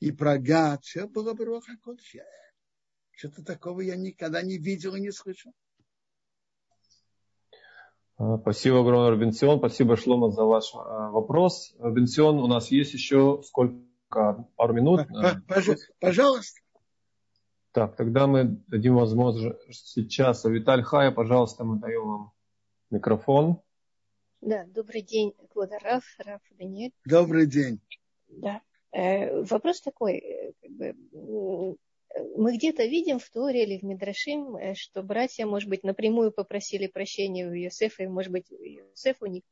и 0.00 0.10
про 0.10 0.38
Гад. 0.38 0.84
Все 0.84 1.06
было 1.06 1.34
бы 1.34 1.44
Руаха 1.44 1.76
Кодыш. 1.82 2.16
Что-то 3.12 3.44
такого 3.44 3.82
я 3.82 3.96
никогда 3.96 4.42
не 4.42 4.58
видел 4.58 4.94
и 4.94 5.00
не 5.00 5.12
слышал. 5.12 5.52
А, 8.16 8.38
спасибо 8.38 8.80
огромное, 8.80 9.10
Робинсион. 9.10 9.58
Спасибо, 9.58 9.96
Шлома, 9.96 10.30
за 10.30 10.44
ваш 10.44 10.72
а, 10.74 11.10
вопрос. 11.10 11.74
Робинсион, 11.78 12.38
у 12.38 12.46
нас 12.46 12.70
есть 12.70 12.94
еще 12.94 13.42
сколько? 13.44 13.84
Пару 14.56 14.74
минут? 14.74 15.06
Пожалуйста. 16.00 16.60
Так, 17.72 17.94
тогда 17.94 18.26
мы 18.26 18.60
дадим 18.66 18.96
возможность 18.96 19.86
сейчас. 19.86 20.44
Виталь 20.44 20.82
Хая, 20.82 21.12
пожалуйста, 21.12 21.62
мы 21.62 21.78
даем 21.78 22.06
вам 22.06 22.32
микрофон. 22.90 23.62
Да, 24.40 24.64
добрый 24.66 25.02
день, 25.02 25.34
Клода 25.50 25.78
Раф, 25.80 26.02
Раф 26.18 26.40
Даниэль. 26.58 26.92
Добрый 27.04 27.46
день. 27.46 27.80
Да. 28.26 28.60
Э, 28.92 29.42
вопрос 29.42 29.80
такой, 29.80 30.18
э, 30.18 30.52
как 30.60 30.70
бы, 30.70 30.94
мы 32.36 32.56
где-то 32.56 32.84
видим 32.84 33.18
в 33.18 33.30
Торе 33.30 33.62
или 33.64 33.78
в 33.78 33.82
Мидрашим, 33.84 34.56
э, 34.56 34.74
что 34.74 35.02
братья, 35.02 35.46
может 35.46 35.68
быть, 35.68 35.84
напрямую 35.84 36.32
попросили 36.32 36.86
прощения 36.86 37.46
у 37.46 37.54
Иосифа, 37.54 38.02
и, 38.02 38.08
может 38.08 38.32
быть, 38.32 38.50
Иосиф 38.50 39.16
у 39.20 39.26
них, 39.26 39.42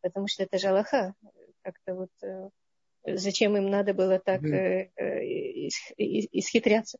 потому 0.00 0.26
что 0.28 0.42
это 0.44 0.58
же 0.58 0.68
Аллаха. 0.68 1.14
Как-то 1.62 1.94
вот 1.94 2.10
зачем 3.04 3.56
им 3.56 3.68
надо 3.68 3.92
было 3.94 4.18
так 4.18 4.42
исхитряться? 5.98 6.98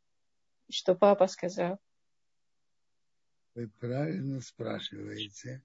что 0.70 0.94
папа 0.94 1.26
сказал. 1.28 1.78
Вы 3.54 3.68
правильно 3.68 4.40
спрашиваете. 4.40 5.62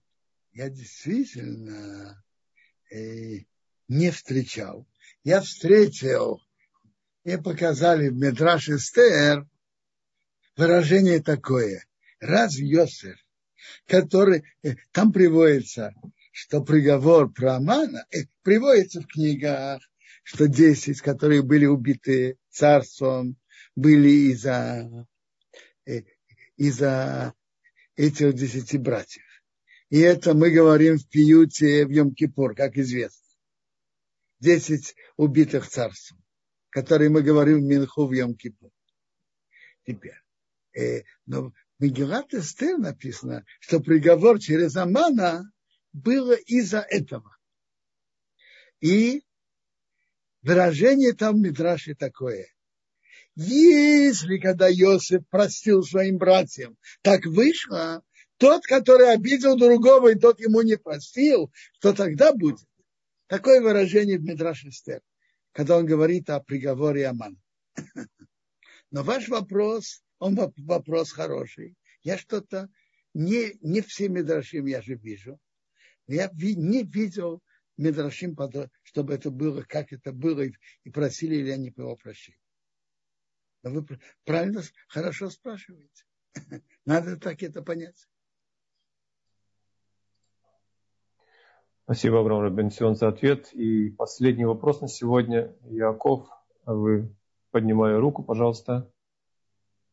Я 0.52 0.70
действительно 0.70 2.24
э, 2.92 3.40
не 3.88 4.12
встречал. 4.12 4.88
Я 5.24 5.42
встретил, 5.42 6.42
мне 7.24 7.38
показали 7.38 8.10
в 8.10 8.16
Медраш 8.16 8.70
Эстер 8.70 9.48
выражение 10.58 11.22
такое. 11.22 11.86
Раз 12.20 12.56
Йосеф, 12.58 13.18
который, 13.88 14.44
э, 14.64 14.76
там 14.92 15.12
приводится, 15.12 15.94
что 16.32 16.64
приговор 16.64 17.32
про 17.32 17.56
Амана, 17.56 18.06
э, 18.12 18.26
приводится 18.42 19.02
в 19.02 19.08
книгах, 19.08 19.82
что 20.24 20.48
10, 20.48 21.02
которые 21.02 21.42
были 21.44 21.66
убиты 21.66 22.38
царством, 22.50 23.38
были 23.76 24.32
из-за 24.32 25.08
э, 25.86 26.02
из-за 26.58 27.34
этих 27.96 28.34
десяти 28.34 28.78
братьев. 28.78 29.24
И 29.90 30.00
это 30.00 30.34
мы 30.34 30.50
говорим 30.50 30.98
в 30.98 31.08
пиюте 31.08 31.86
в 31.86 31.90
Йом-Кипур, 31.92 32.56
как 32.56 32.78
известно. 32.78 33.23
Десять 34.44 34.94
убитых 35.16 35.70
царств, 35.70 36.14
которые 36.70 37.10
мы 37.10 37.22
говорим 37.22 37.60
в 37.60 37.64
Минху 37.64 38.08
в 38.08 38.12
Йом-Кипур. 38.12 38.72
Теперь. 39.86 40.20
Э, 40.78 41.04
но 41.26 41.44
в 41.44 41.54
Мегилат 41.80 42.34
Эстер 42.34 42.78
написано, 42.78 43.46
что 43.62 43.80
приговор 43.80 44.40
через 44.40 44.76
Амана 44.76 45.50
было 45.94 46.34
из-за 46.34 46.80
этого. 46.80 47.38
И 48.82 49.24
выражение 50.42 51.14
там 51.14 51.36
в 51.36 51.40
Мидраше 51.40 51.96
такое. 51.96 52.48
Если 53.36 54.40
когда 54.40 54.70
Иосиф 54.70 55.26
простил 55.30 55.84
своим 55.84 56.18
братьям, 56.18 56.78
так 57.02 57.26
вышло, 57.26 58.04
тот, 58.36 58.66
который 58.66 59.10
обидел 59.14 59.58
другого, 59.58 60.12
и 60.12 60.20
тот 60.20 60.42
ему 60.42 60.64
не 60.64 60.76
простил, 60.76 61.50
что 61.80 61.94
тогда 61.94 62.34
будет? 62.34 62.68
Такое 63.34 63.62
выражение 63.62 64.20
в 64.20 64.24
Мидраш 64.24 64.64
Эстер, 64.64 65.02
когда 65.54 65.80
он 65.80 65.88
говорит 65.88 66.30
о 66.30 66.40
приговоре 66.40 67.08
Аман. 67.08 67.42
Но 68.92 69.02
ваш 69.02 69.28
вопрос, 69.28 70.04
он 70.20 70.38
вопрос 70.56 71.12
хороший. 71.12 71.76
Я 72.04 72.20
что-то 72.20 72.70
не, 73.16 73.58
не 73.62 73.82
все 73.82 74.08
Мидрашим 74.08 74.68
я 74.68 74.84
же 74.84 74.94
вижу. 74.94 75.40
Я 76.06 76.30
не 76.32 76.84
видел 76.84 77.42
Медрашим, 77.76 78.38
чтобы 78.84 79.16
это 79.16 79.32
было, 79.32 79.64
как 79.64 79.92
это 79.94 80.12
было, 80.12 80.46
и 80.84 80.90
просили 80.92 81.38
ли 81.38 81.50
они 81.50 81.74
его 81.76 81.96
прощения. 81.96 82.38
Но 83.64 83.72
вы 83.72 84.00
правильно, 84.26 84.62
хорошо 84.88 85.32
спрашиваете. 85.32 86.04
Надо 86.86 87.18
так 87.18 87.42
это 87.42 87.64
понять. 87.64 88.08
Спасибо, 91.86 92.22
Авраам 92.22 92.44
Рабенсион, 92.44 92.96
за 92.96 93.10
ответ. 93.10 93.52
И 93.52 93.90
последний 93.90 94.46
вопрос 94.46 94.80
на 94.80 94.88
сегодня. 94.88 95.54
Яков, 95.66 96.26
вы 96.66 97.14
поднимая 97.52 98.00
руку, 98.00 98.24
пожалуйста. 98.24 98.90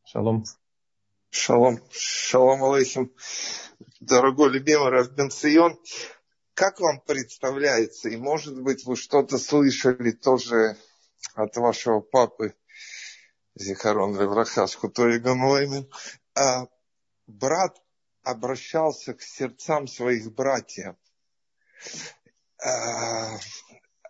Шалом. 0.04 0.44
Шалом. 1.30 1.80
Шалом 1.90 2.62
алейхим. 2.62 3.12
Дорогой 3.98 4.50
любимый 4.50 4.90
Равбенсион, 4.90 5.80
как 6.54 6.78
вам 6.78 7.00
представляется, 7.00 8.08
и 8.08 8.16
может 8.16 8.62
быть 8.62 8.86
вы 8.86 8.94
что-то 8.94 9.36
слышали 9.36 10.12
тоже 10.12 10.76
от 11.34 11.56
вашего 11.56 11.98
папы 11.98 12.54
Зихарон 13.56 14.16
Левраха 14.16 14.68
Шхутой 14.68 15.18
Гамлоймен, 15.18 15.90
а 16.36 16.68
брат 17.26 17.82
обращался 18.22 19.12
к 19.14 19.22
сердцам 19.22 19.88
своих 19.88 20.32
братьев– 20.32 20.94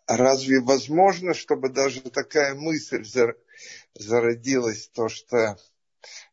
разве 0.06 0.60
возможно, 0.60 1.34
чтобы 1.34 1.68
даже 1.68 2.00
такая 2.00 2.54
мысль 2.54 3.04
зародилась, 3.94 4.88
то, 4.88 5.08
что 5.08 5.56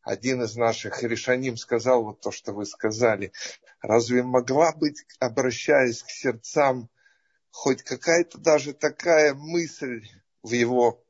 один 0.02 0.44
из 0.44 0.56
наших 0.56 1.04
решаним 1.04 1.58
сказал 1.58 2.04
вот 2.04 2.22
то, 2.22 2.32
что 2.32 2.54
вы 2.54 2.66
сказали. 2.66 3.34
Разве 3.82 4.24
могла 4.24 4.72
быть, 4.72 5.06
обращаясь 5.20 6.02
к 6.02 6.10
сердцам, 6.10 6.90
хоть 7.52 7.84
какая-то 7.84 8.38
даже 8.38 8.74
такая 8.74 9.34
мысль 9.34 10.08
в 10.42 10.52
его 10.52 11.04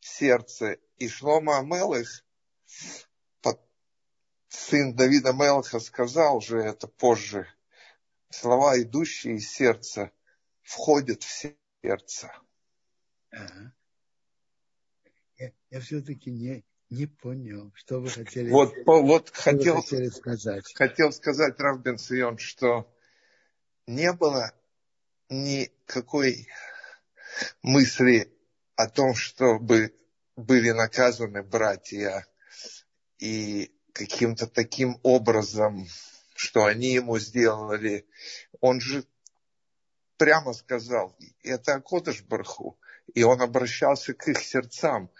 сердце? 0.00 0.78
И 0.98 1.08
Шлома 1.08 1.58
Амелых, 1.58 2.24
сын 4.48 4.94
Давида 4.94 5.32
Мелаха, 5.32 5.80
сказал 5.80 6.40
же 6.40 6.58
это 6.58 6.86
позже– 6.86 7.46
слова, 8.30 8.80
идущие 8.80 9.36
из 9.36 9.50
сердца, 9.50 10.10
входят 10.62 11.22
в 11.22 11.50
сердце. 11.82 12.32
Ага. 13.30 13.74
Я, 15.36 15.52
я 15.70 15.80
все-таки 15.80 16.30
не, 16.30 16.64
не 16.90 17.06
понял, 17.06 17.72
что 17.74 18.00
вы 18.00 18.10
хотели, 18.10 18.50
вот, 18.50 18.74
вот 18.86 19.30
хотел, 19.30 19.76
вы 19.76 19.82
хотели 19.82 20.08
сказать. 20.08 20.72
Хотел 20.74 21.12
сказать, 21.12 21.58
Рав 21.58 21.80
Бен 21.80 21.98
Сион, 21.98 22.38
что 22.38 22.92
не 23.86 24.12
было 24.12 24.52
никакой 25.28 26.48
мысли 27.62 28.32
о 28.76 28.88
том, 28.88 29.14
чтобы 29.14 29.94
были 30.36 30.70
наказаны 30.70 31.42
братья 31.42 32.26
и 33.18 33.72
каким-то 33.92 34.46
таким 34.46 34.98
образом 35.02 35.86
что 36.40 36.64
они 36.64 36.94
ему 36.94 37.18
сделали. 37.18 38.06
Он 38.60 38.80
же 38.80 39.04
прямо 40.16 40.54
сказал, 40.54 41.14
это 41.42 41.74
Акодыш 41.74 42.22
Барху. 42.22 42.80
И 43.12 43.22
он 43.22 43.42
обращался 43.42 44.14
к 44.14 44.26
их 44.26 44.38
сердцам. 44.38 45.10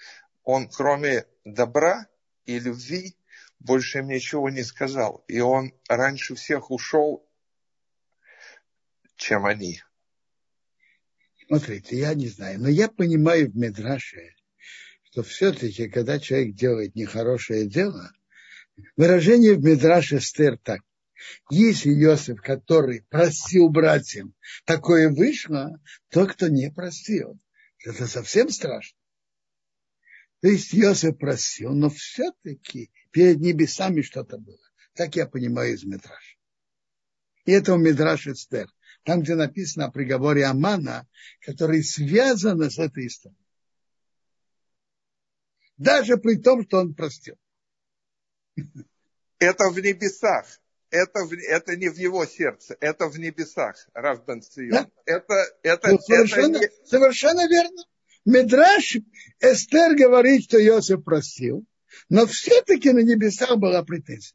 Он, 0.45 0.67
кроме 0.71 1.27
добра 1.45 2.07
и 2.47 2.59
любви, 2.59 3.19
больше 3.59 3.99
им 3.99 4.09
ничего 4.09 4.49
не 4.49 4.63
сказал. 4.63 5.23
И 5.29 5.41
он 5.41 5.75
раньше 5.89 6.37
всех 6.37 6.71
ушел, 6.71 7.29
чем 9.17 9.45
они. 9.45 9.83
Смотрите, 11.47 11.99
я 11.99 12.15
не 12.15 12.29
знаю, 12.29 12.61
но 12.61 12.69
я 12.71 12.89
понимаю 12.89 13.51
в 13.51 13.57
Медраше, 13.57 14.37
что 15.03 15.23
все-таки, 15.23 15.91
когда 15.91 16.19
человек 16.19 16.55
делает 16.55 16.95
нехорошее 16.95 17.67
дело, 17.67 18.11
выражение 18.97 19.55
в 19.55 19.63
Медраше 19.63 20.19
стер 20.21 20.57
так. 20.57 20.81
Если 21.51 21.91
Иосиф, 21.91 22.41
который 22.41 23.03
простил 23.09 23.69
братьям, 23.69 24.35
такое 24.65 25.11
вышло, 25.11 25.81
то, 26.09 26.27
кто 26.27 26.49
не 26.49 26.71
простил, 26.71 27.39
это 27.85 28.07
совсем 28.07 28.51
страшно. 28.51 28.99
То 30.41 30.49
есть 30.49 30.75
Иосиф 30.75 31.19
простил, 31.19 31.73
но 31.73 31.91
все-таки 31.91 32.91
перед 33.11 33.41
небесами 33.41 34.03
что-то 34.03 34.39
было. 34.39 34.59
Так 34.95 35.17
я 35.17 35.27
понимаю 35.27 35.75
из 35.75 35.85
Мидраша. 35.85 36.37
И 37.45 37.53
это 37.53 37.75
у 37.75 37.79
Мидраша 37.79 38.33
Эстер. 38.33 38.69
Там, 39.05 39.23
где 39.23 39.35
написано 39.35 39.87
о 39.87 39.91
приговоре 39.91 40.45
Амана, 40.45 41.09
который 41.41 41.83
связан 41.83 42.61
с 42.71 42.79
этой 42.79 43.07
историей. 43.07 43.39
Даже 45.79 46.19
при 46.19 46.37
том, 46.37 46.65
что 46.65 46.79
он 46.81 46.95
простил. 46.95 47.37
Это 49.39 49.71
в 49.71 49.79
небесах 49.79 50.60
это, 50.91 51.25
в, 51.25 51.33
это 51.33 51.77
не 51.77 51.89
в 51.89 51.97
его 51.97 52.27
сердце, 52.27 52.77
это 52.81 53.07
в 53.07 53.19
небесах, 53.19 53.77
Рав 53.95 54.25
Бен 54.27 54.43
да? 54.71 54.89
Это, 55.07 55.35
это, 55.63 55.93
ну, 55.93 55.99
совершенно, 55.99 56.57
это 56.57 56.67
не... 56.67 56.87
совершенно 56.87 57.49
верно. 57.49 57.85
Медраш 58.25 58.97
Эстер 59.41 59.97
говорит, 59.97 60.45
что 60.45 60.65
Иосиф 60.65 61.03
простил, 61.05 61.65
но 62.09 62.27
все-таки 62.27 62.93
на 62.93 63.01
небесах 63.01 63.57
была 63.57 63.83
претензия. 63.83 64.29